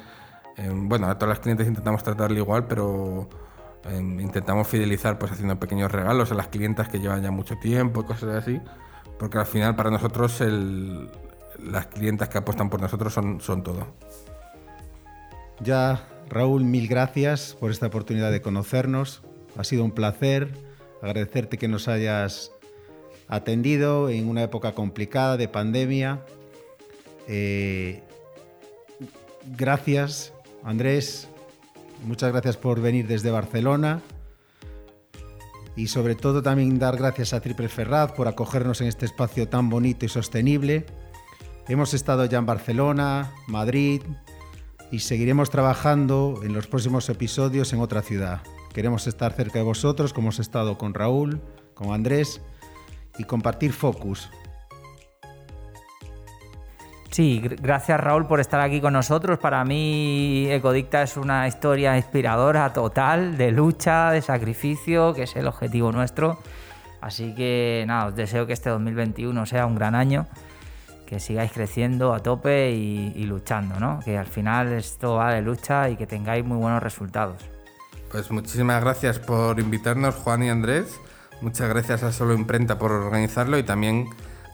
Em, 0.58 0.90
bueno, 0.90 1.08
a 1.08 1.16
todas 1.16 1.30
las 1.30 1.40
clientes 1.40 1.68
intentamos 1.68 2.04
tratarle 2.04 2.40
igual, 2.40 2.68
pero 2.68 3.30
em, 3.86 4.20
intentamos 4.20 4.68
fidelizar 4.68 5.18
pues 5.18 5.32
haciendo 5.32 5.60
pequeños 5.60 5.92
regalos 5.92 6.32
a 6.32 6.36
las 6.36 6.48
clientas 6.48 6.90
que 6.90 7.00
llevan 7.00 7.24
ya 7.24 7.32
mucho 7.32 7.56
tiempo 7.58 8.06
cosas 8.06 8.36
así, 8.36 8.60
porque 9.18 9.38
al 9.38 9.46
final 9.46 9.76
para 9.76 9.90
nosotros 9.90 10.42
las 11.60 11.88
clientas 11.88 12.30
que 12.30 12.38
apuestan 12.38 12.70
por 12.70 12.82
nosotros 12.82 13.14
son, 13.14 13.40
son 13.42 13.64
todo. 13.64 13.88
Ya, 15.60 16.08
Raúl, 16.30 16.64
mil 16.64 16.88
gracias 16.88 17.56
por 17.60 17.72
esta 17.72 17.88
oportunidad 17.88 18.32
de 18.32 18.42
conocernos. 18.42 19.22
Ha 19.58 19.64
sido 19.64 19.84
un 19.84 19.92
placer 19.92 20.54
agradecerte 21.02 21.58
que 21.58 21.68
nos 21.68 21.88
hayas 21.88 22.52
atendido 23.28 24.10
en 24.10 24.28
una 24.28 24.44
época 24.44 24.74
complicada 24.74 25.38
de 25.38 25.48
pandemia. 25.48 26.24
Eh, 27.28 28.04
gracias 29.58 30.31
Andrés, 30.64 31.28
muchas 32.06 32.32
gracias 32.32 32.58
por 32.58 32.82
venir 32.82 33.08
desde 33.08 33.32
Barcelona 33.32 34.02
y 35.76 35.88
sobre 35.88 36.16
todo 36.16 36.44
también 36.44 36.78
dar 36.78 36.98
gracias 36.98 37.34
a 37.34 37.42
Triple 37.42 37.70
Ferraz 37.70 38.12
por 38.12 38.28
acogernos 38.28 38.82
en 38.82 38.88
este 38.88 39.06
espacio 39.06 39.48
tan 39.48 39.70
bonito 39.70 40.06
y 40.06 40.10
sostenible. 40.10 40.86
Hemos 41.68 41.94
estado 41.94 42.26
ya 42.26 42.38
en 42.38 42.46
Barcelona, 42.46 43.32
Madrid 43.48 44.02
y 44.92 45.00
seguiremos 45.00 45.50
trabajando 45.50 46.42
en 46.44 46.54
los 46.54 46.68
próximos 46.68 47.10
episodios 47.10 47.74
en 47.74 47.80
otra 47.80 48.02
ciudad. 48.02 48.42
Queremos 48.74 49.08
estar 49.08 49.34
cerca 49.34 49.60
de 49.60 49.66
vosotros 49.66 50.14
como 50.14 50.28
hemos 50.28 50.40
estado 50.40 50.78
con 50.78 50.94
Raúl, 50.94 51.42
con 51.74 51.92
Andrés 51.92 52.42
y 53.18 53.24
compartir 53.24 53.74
Focus, 53.74 54.30
Sí, 57.12 57.42
gracias 57.42 58.00
Raúl 58.00 58.26
por 58.26 58.40
estar 58.40 58.62
aquí 58.62 58.80
con 58.80 58.94
nosotros. 58.94 59.38
Para 59.38 59.66
mí 59.66 60.48
Ecodicta 60.50 61.02
es 61.02 61.18
una 61.18 61.46
historia 61.46 61.98
inspiradora 61.98 62.72
total 62.72 63.38
de 63.38 63.52
lucha, 63.52 64.12
de 64.12 64.22
sacrificio, 64.22 65.14
que 65.14 65.24
es 65.24 65.36
el 65.36 65.46
objetivo 65.46 65.92
nuestro. 65.92 66.40
Así 67.02 67.36
que 67.36 67.84
nada, 67.86 68.08
os 68.08 68.16
deseo 68.16 68.48
que 68.48 68.54
este 68.54 68.70
2021 68.70 69.46
sea 69.46 69.66
un 69.66 69.76
gran 69.76 69.94
año, 69.94 70.26
que 71.06 71.20
sigáis 71.20 71.52
creciendo 71.52 72.14
a 72.14 72.20
tope 72.22 72.72
y, 72.72 73.26
luchando, 73.26 73.78
¿no? 73.78 74.00
Que 74.06 74.18
al 74.18 74.28
final 74.28 74.72
esto 74.72 75.16
va 75.16 75.34
de 75.34 75.42
lucha 75.42 75.90
y 75.90 75.98
que 75.98 76.08
tengáis 76.08 76.46
muy 76.46 76.58
buenos 76.58 76.82
resultados. 76.82 77.44
Pues 78.10 78.32
muchísimas 78.32 78.82
gracias 78.82 79.20
por 79.20 79.60
invitarnos, 79.60 80.16
Juan 80.16 80.44
y 80.44 80.50
Andrés. 80.50 80.98
Muchas 81.42 81.68
gracias 81.68 82.04
a 82.04 82.14
Solo 82.14 82.34
Imprenta 82.34 82.80
por 82.80 82.94
organizarlo 82.94 83.58
y 83.58 83.64
también 83.64 84.08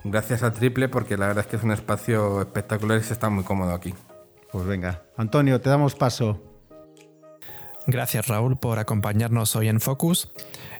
Gracias 0.04 0.42
a 0.42 0.52
Triple 0.52 0.88
porque 0.88 1.16
la 1.16 1.28
verdad 1.28 1.44
es 1.44 1.50
que 1.50 1.56
es 1.56 1.62
un 1.62 1.72
espacio 1.72 2.40
espectacular 2.40 2.98
y 2.98 3.02
se 3.02 3.12
está 3.12 3.30
muy 3.30 3.44
cómodo 3.44 3.74
aquí. 3.74 3.94
Pues 4.52 4.66
venga, 4.66 5.02
Antonio, 5.16 5.60
te 5.60 5.68
damos 5.70 5.94
paso. 5.94 6.40
Gracias 7.86 8.28
Raúl 8.28 8.58
por 8.58 8.78
acompañarnos 8.78 9.56
hoy 9.56 9.68
en 9.68 9.80
Focus 9.80 10.30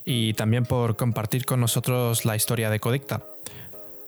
y 0.04 0.34
también 0.34 0.64
por 0.64 0.96
compartir 0.96 1.44
con 1.44 1.60
nosotros 1.60 2.24
la 2.24 2.36
historia 2.36 2.70
de 2.70 2.80
Codicta. 2.80 3.22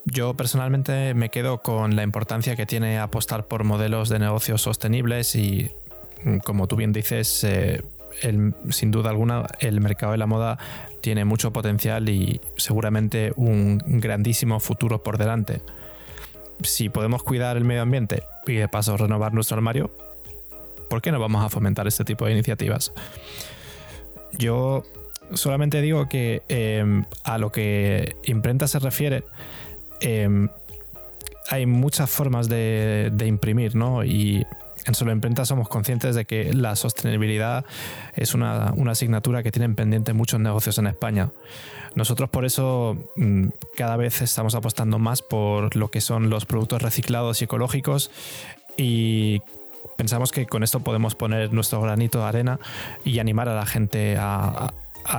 Yo 0.05 0.35
personalmente 0.35 1.15
me 1.15 1.29
quedo 1.29 1.59
con 1.59 1.97
la 1.97 2.03
importancia 2.03 2.57
que 2.57 2.67
tiene 2.67 2.99
apostar 2.99 3.47
por 3.47 3.65
modelos 3.65 4.09
de 4.09 4.19
negocios 4.19 4.63
sostenibles 4.63 5.35
y, 5.37 5.71
como 6.45 6.67
tú 6.67 6.77
bien 6.77 6.93
dices, 6.93 7.45
eh, 7.45 7.83
sin 8.71 8.91
duda 8.91 9.11
alguna 9.11 9.47
el 9.61 9.81
mercado 9.81 10.13
de 10.13 10.19
la 10.19 10.27
moda 10.27 10.59
tiene 11.01 11.25
mucho 11.25 11.53
potencial 11.53 12.09
y 12.09 12.41
seguramente 12.57 13.33
un 13.37 13.83
grandísimo 13.87 14.61
futuro 14.61 15.03
por 15.03 15.19
delante. 15.19 15.63
Si 16.63 16.89
podemos 16.89 17.23
cuidar 17.23 17.57
el 17.57 17.65
medio 17.65 17.83
ambiente 17.83 18.23
y 18.47 18.55
de 18.55 18.69
paso 18.69 18.97
renovar 18.97 19.33
nuestro 19.33 19.57
armario, 19.57 19.91
¿por 20.89 21.01
qué 21.01 21.13
no 21.13 21.21
vamos 21.21 21.45
a 21.45 21.49
fomentar 21.49 21.87
este 21.87 22.05
tipo 22.05 22.27
de 22.27 22.33
iniciativas? 22.33 22.93
Yo 24.33 24.85
solamente 25.35 25.81
digo 25.81 26.09
que 26.09 26.43
em, 26.49 27.05
a 27.25 27.39
lo 27.39 27.51
que 27.51 28.17
imprenta 28.25 28.69
se 28.69 28.79
refiere, 28.79 29.25
em, 30.01 30.49
hay 31.49 31.67
muchas 31.67 32.11
formas 32.11 32.49
de, 32.49 33.11
de 33.13 33.27
imprimir, 33.27 33.75
¿no? 33.75 34.05
Y 34.05 34.47
en 34.87 34.95
Solo 34.95 35.13
Imprenta 35.13 35.45
somos 35.45 35.69
conscientes 35.69 36.15
de 36.15 36.25
que 36.25 36.53
la 36.53 36.77
sostenibilidad 36.77 37.65
es 38.15 38.35
una, 38.35 38.75
asignatura 38.91 39.43
que 39.43 39.53
tienen 39.53 39.75
pendiente 39.75 40.13
muchos 40.13 40.41
negocios 40.41 40.79
en 40.79 40.87
España. 40.87 41.31
Nosotros 41.95 42.31
por 42.31 42.45
eso 42.45 42.97
mm, 43.17 43.49
cada 43.77 43.97
vez 43.97 44.23
estamos 44.23 44.55
apostando 44.55 44.99
más 44.99 45.23
por 45.23 45.77
lo 45.77 45.91
que 45.91 46.01
son 46.01 46.31
los 46.31 46.47
productos 46.47 46.83
reciclados 46.83 47.41
y 47.41 47.45
ecológicos 47.45 48.11
y 48.77 49.43
pensamos 49.97 50.33
que 50.33 50.47
con 50.47 50.63
esto 50.63 50.81
podemos 50.81 51.15
poner 51.15 51.53
nuestro 51.53 51.81
granito 51.81 52.19
de 52.21 52.25
arena 52.25 52.61
y 53.05 53.19
animar 53.19 53.49
a 53.49 53.55
la 53.55 53.67
gente 53.67 54.17
a, 54.19 54.73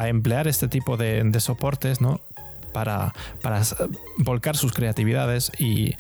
emplear 0.06 0.48
este 0.48 0.68
tipo 0.68 0.96
de, 0.96 1.24
de 1.24 1.40
soportes, 1.40 2.02
¿no? 2.02 2.22
Para, 2.72 3.14
volcar 4.18 4.56
sus 4.56 4.74
creatividades 4.74 5.52
y 5.58 5.96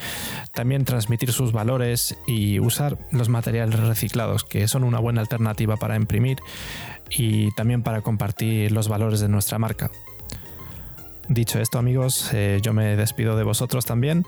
también 0.53 0.85
transmitir 0.85 1.31
sus 1.31 1.51
valores 1.51 2.17
y 2.27 2.59
usar 2.59 2.97
los 3.11 3.29
materiales 3.29 3.79
reciclados, 3.79 4.43
que 4.43 4.67
son 4.67 4.83
una 4.83 4.99
buena 4.99 5.21
alternativa 5.21 5.77
para 5.77 5.95
imprimir 5.95 6.39
y 7.09 7.51
también 7.51 7.83
para 7.83 8.01
compartir 8.01 8.71
los 8.71 8.87
valores 8.87 9.19
de 9.19 9.29
nuestra 9.29 9.59
marca. 9.59 9.91
Dicho 11.31 11.61
esto, 11.61 11.79
amigos, 11.79 12.29
eh, 12.33 12.59
yo 12.61 12.73
me 12.73 12.97
despido 12.97 13.37
de 13.37 13.43
vosotros 13.43 13.85
también. 13.85 14.25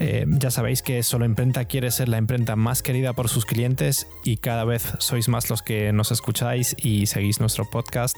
Eh, 0.00 0.24
ya 0.28 0.50
sabéis 0.50 0.80
que 0.80 1.02
Solo 1.02 1.26
Imprenta 1.26 1.66
quiere 1.66 1.90
ser 1.90 2.08
la 2.08 2.16
imprenta 2.16 2.56
más 2.56 2.82
querida 2.82 3.12
por 3.12 3.28
sus 3.28 3.44
clientes 3.44 4.06
y 4.24 4.38
cada 4.38 4.64
vez 4.64 4.94
sois 4.98 5.28
más 5.28 5.50
los 5.50 5.60
que 5.60 5.92
nos 5.92 6.10
escucháis 6.10 6.74
y 6.78 7.06
seguís 7.06 7.40
nuestro 7.40 7.68
podcast. 7.68 8.16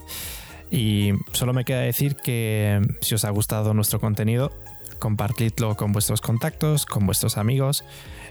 Y 0.70 1.12
solo 1.32 1.52
me 1.52 1.64
queda 1.64 1.80
decir 1.80 2.16
que 2.16 2.80
si 3.00 3.14
os 3.14 3.24
ha 3.24 3.30
gustado 3.30 3.74
nuestro 3.74 4.00
contenido, 4.00 4.52
compartidlo 4.98 5.76
con 5.76 5.92
vuestros 5.92 6.20
contactos, 6.20 6.86
con 6.86 7.06
vuestros 7.06 7.36
amigos 7.38 7.84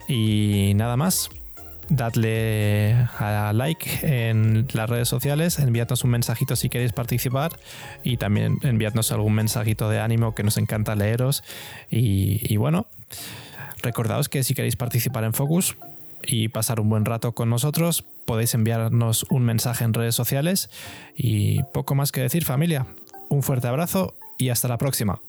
y 0.07 0.73
nada 0.75 0.95
más. 0.95 1.29
Dadle 1.91 2.93
a 3.17 3.51
like 3.51 3.89
en 4.03 4.67
las 4.73 4.87
redes 4.87 5.09
sociales, 5.09 5.57
enviadnos 5.57 6.03
un 6.03 6.11
mensajito 6.11 6.55
si 6.55 6.69
queréis 6.69 6.93
participar 6.93 7.51
y 8.03 8.17
también 8.17 8.59
enviadnos 8.61 9.11
algún 9.11 9.33
mensajito 9.33 9.89
de 9.89 9.99
ánimo 9.99 10.35
que 10.35 10.43
nos 10.43 10.57
encanta 10.57 10.93
leeros. 10.93 11.43
Y, 11.89 12.41
y 12.43 12.57
bueno, 12.57 12.85
recordaos 13.81 14.29
que 14.29 14.43
si 14.43 14.53
queréis 14.53 14.75
participar 14.75 15.23
en 15.23 15.33
Focus, 15.33 15.77
y 16.23 16.49
pasar 16.49 16.79
un 16.79 16.89
buen 16.89 17.05
rato 17.05 17.33
con 17.33 17.49
nosotros, 17.49 18.05
podéis 18.25 18.53
enviarnos 18.53 19.25
un 19.29 19.43
mensaje 19.43 19.83
en 19.83 19.93
redes 19.93 20.15
sociales 20.15 20.69
y 21.15 21.63
poco 21.73 21.95
más 21.95 22.11
que 22.11 22.21
decir 22.21 22.45
familia. 22.45 22.87
Un 23.29 23.43
fuerte 23.43 23.67
abrazo 23.67 24.15
y 24.37 24.49
hasta 24.49 24.67
la 24.67 24.77
próxima. 24.77 25.21